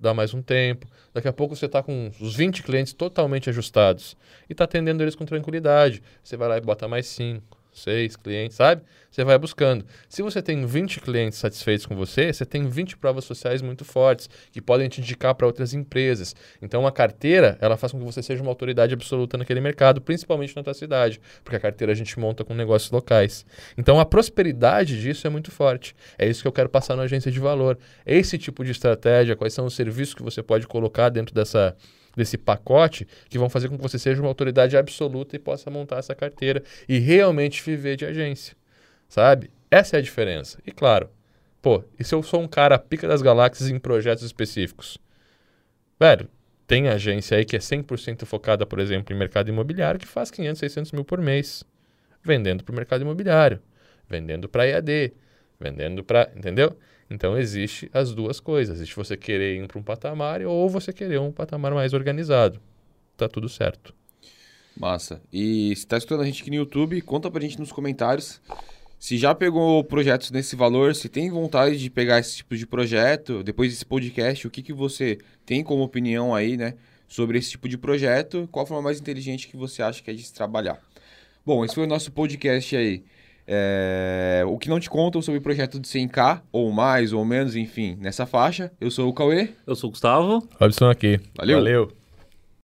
dá 0.00 0.12
mais 0.12 0.34
um 0.34 0.42
tempo. 0.42 0.84
Daqui 1.14 1.28
a 1.28 1.32
pouco 1.32 1.54
você 1.54 1.66
está 1.66 1.80
com 1.80 2.10
os 2.20 2.34
20 2.34 2.64
clientes 2.64 2.92
totalmente 2.92 3.48
ajustados 3.48 4.16
e 4.50 4.52
está 4.52 4.64
atendendo 4.64 5.04
eles 5.04 5.14
com 5.14 5.24
tranquilidade. 5.24 6.02
Você 6.24 6.36
vai 6.36 6.48
lá 6.48 6.58
e 6.58 6.60
bota 6.60 6.88
mais 6.88 7.06
5, 7.06 7.56
seis 7.76 8.16
clientes, 8.16 8.56
sabe? 8.56 8.82
Você 9.10 9.24
vai 9.24 9.38
buscando. 9.38 9.84
Se 10.08 10.20
você 10.22 10.42
tem 10.42 10.66
20 10.66 11.00
clientes 11.00 11.38
satisfeitos 11.38 11.86
com 11.86 11.94
você, 11.94 12.32
você 12.32 12.44
tem 12.44 12.68
20 12.68 12.96
provas 12.98 13.24
sociais 13.24 13.62
muito 13.62 13.84
fortes 13.84 14.28
que 14.52 14.60
podem 14.60 14.88
te 14.88 15.00
indicar 15.00 15.34
para 15.34 15.46
outras 15.46 15.72
empresas. 15.72 16.34
Então 16.60 16.86
a 16.86 16.92
carteira, 16.92 17.56
ela 17.60 17.76
faz 17.76 17.92
com 17.92 17.98
que 17.98 18.04
você 18.04 18.22
seja 18.22 18.42
uma 18.42 18.50
autoridade 18.50 18.92
absoluta 18.92 19.38
naquele 19.38 19.60
mercado, 19.60 20.00
principalmente 20.00 20.54
na 20.54 20.62
tua 20.62 20.74
cidade, 20.74 21.20
porque 21.42 21.56
a 21.56 21.60
carteira 21.60 21.92
a 21.92 21.96
gente 21.96 22.18
monta 22.18 22.44
com 22.44 22.54
negócios 22.54 22.90
locais. 22.90 23.46
Então 23.78 23.98
a 23.98 24.04
prosperidade 24.04 25.00
disso 25.00 25.26
é 25.26 25.30
muito 25.30 25.50
forte. 25.50 25.94
É 26.18 26.28
isso 26.28 26.42
que 26.42 26.48
eu 26.48 26.52
quero 26.52 26.68
passar 26.68 26.96
na 26.96 27.04
agência 27.04 27.30
de 27.30 27.40
valor. 27.40 27.78
Esse 28.04 28.36
tipo 28.36 28.64
de 28.64 28.70
estratégia, 28.70 29.36
quais 29.36 29.54
são 29.54 29.64
os 29.64 29.74
serviços 29.74 30.14
que 30.14 30.22
você 30.22 30.42
pode 30.42 30.66
colocar 30.66 31.08
dentro 31.08 31.34
dessa 31.34 31.74
desse 32.16 32.38
pacote 32.38 33.06
que 33.28 33.38
vão 33.38 33.48
fazer 33.48 33.68
com 33.68 33.76
que 33.76 33.82
você 33.82 33.98
seja 33.98 34.20
uma 34.20 34.28
autoridade 34.28 34.76
absoluta 34.76 35.36
e 35.36 35.38
possa 35.38 35.70
montar 35.70 35.98
essa 35.98 36.14
carteira 36.14 36.62
e 36.88 36.98
realmente 36.98 37.62
viver 37.62 37.96
de 37.96 38.06
agência, 38.06 38.56
sabe? 39.08 39.50
Essa 39.70 39.96
é 39.96 39.98
a 39.98 40.02
diferença. 40.02 40.58
E 40.66 40.72
claro, 40.72 41.10
pô, 41.60 41.84
e 41.98 42.02
se 42.02 42.14
eu 42.14 42.22
sou 42.22 42.40
um 42.40 42.48
cara 42.48 42.78
pica 42.78 43.06
das 43.06 43.20
galáxias 43.20 43.68
em 43.68 43.78
projetos 43.78 44.24
específicos? 44.24 44.98
Velho, 46.00 46.28
tem 46.66 46.88
agência 46.88 47.36
aí 47.36 47.44
que 47.44 47.56
é 47.56 47.60
100% 47.60 48.24
focada, 48.24 48.64
por 48.66 48.80
exemplo, 48.80 49.14
em 49.14 49.18
mercado 49.18 49.48
imobiliário 49.48 50.00
que 50.00 50.06
faz 50.06 50.30
500, 50.30 50.58
600 50.58 50.92
mil 50.92 51.04
por 51.04 51.20
mês 51.20 51.64
vendendo 52.26 52.64
para 52.64 52.72
o 52.72 52.76
mercado 52.76 53.02
imobiliário, 53.02 53.60
vendendo 54.08 54.48
para 54.48 54.66
EAD, 54.66 55.12
vendendo 55.60 56.02
para, 56.02 56.28
entendeu? 56.34 56.76
Então 57.10 57.38
existe 57.38 57.90
as 57.92 58.14
duas 58.14 58.40
coisas. 58.40 58.76
Existe 58.76 58.96
você 58.96 59.16
querer 59.16 59.62
ir 59.62 59.68
para 59.68 59.78
um 59.78 59.82
patamar 59.82 60.42
ou 60.42 60.68
você 60.68 60.92
querer 60.92 61.20
um 61.20 61.32
patamar 61.32 61.72
mais 61.72 61.92
organizado. 61.92 62.60
Tá 63.16 63.28
tudo 63.28 63.48
certo. 63.48 63.94
Massa. 64.76 65.22
E 65.32 65.68
se 65.76 65.84
está 65.84 65.96
escutando 65.96 66.22
a 66.22 66.26
gente 66.26 66.42
aqui 66.42 66.50
no 66.50 66.56
YouTube, 66.56 67.00
conta 67.00 67.30
pra 67.30 67.40
gente 67.40 67.58
nos 67.58 67.72
comentários 67.72 68.40
se 68.98 69.18
já 69.18 69.34
pegou 69.34 69.84
projetos 69.84 70.30
nesse 70.30 70.56
valor, 70.56 70.94
se 70.94 71.08
tem 71.08 71.30
vontade 71.30 71.78
de 71.78 71.90
pegar 71.90 72.18
esse 72.18 72.36
tipo 72.36 72.56
de 72.56 72.66
projeto, 72.66 73.42
depois 73.42 73.70
desse 73.70 73.84
podcast, 73.84 74.46
o 74.46 74.50
que, 74.50 74.62
que 74.62 74.72
você 74.72 75.18
tem 75.44 75.62
como 75.62 75.82
opinião 75.82 76.34
aí, 76.34 76.56
né, 76.56 76.74
sobre 77.06 77.38
esse 77.38 77.50
tipo 77.50 77.68
de 77.68 77.76
projeto, 77.76 78.48
qual 78.50 78.64
a 78.64 78.66
forma 78.66 78.82
mais 78.82 78.98
inteligente 78.98 79.48
que 79.48 79.56
você 79.56 79.82
acha 79.82 80.02
que 80.02 80.10
é 80.10 80.14
de 80.14 80.22
se 80.22 80.32
trabalhar. 80.32 80.80
Bom, 81.44 81.64
esse 81.64 81.74
foi 81.74 81.84
o 81.84 81.86
nosso 81.86 82.10
podcast 82.10 82.74
aí. 82.74 83.04
É, 83.46 84.42
o 84.46 84.58
que 84.58 84.68
não 84.68 84.80
te 84.80 84.90
contam 84.90 85.22
sobre 85.22 85.38
o 85.38 85.42
projeto 85.42 85.78
de 85.78 85.86
100k, 85.86 86.40
ou 86.50 86.72
mais, 86.72 87.12
ou 87.12 87.24
menos, 87.24 87.54
enfim, 87.54 87.96
nessa 88.00 88.26
faixa. 88.26 88.72
Eu 88.80 88.90
sou 88.90 89.08
o 89.08 89.12
Cauê. 89.12 89.50
Eu 89.66 89.76
sou 89.76 89.88
o 89.88 89.90
Gustavo. 89.92 90.46
Robson 90.60 90.90
aqui. 90.90 91.20
Valeu. 91.36 91.58
Valeu. 91.58 91.92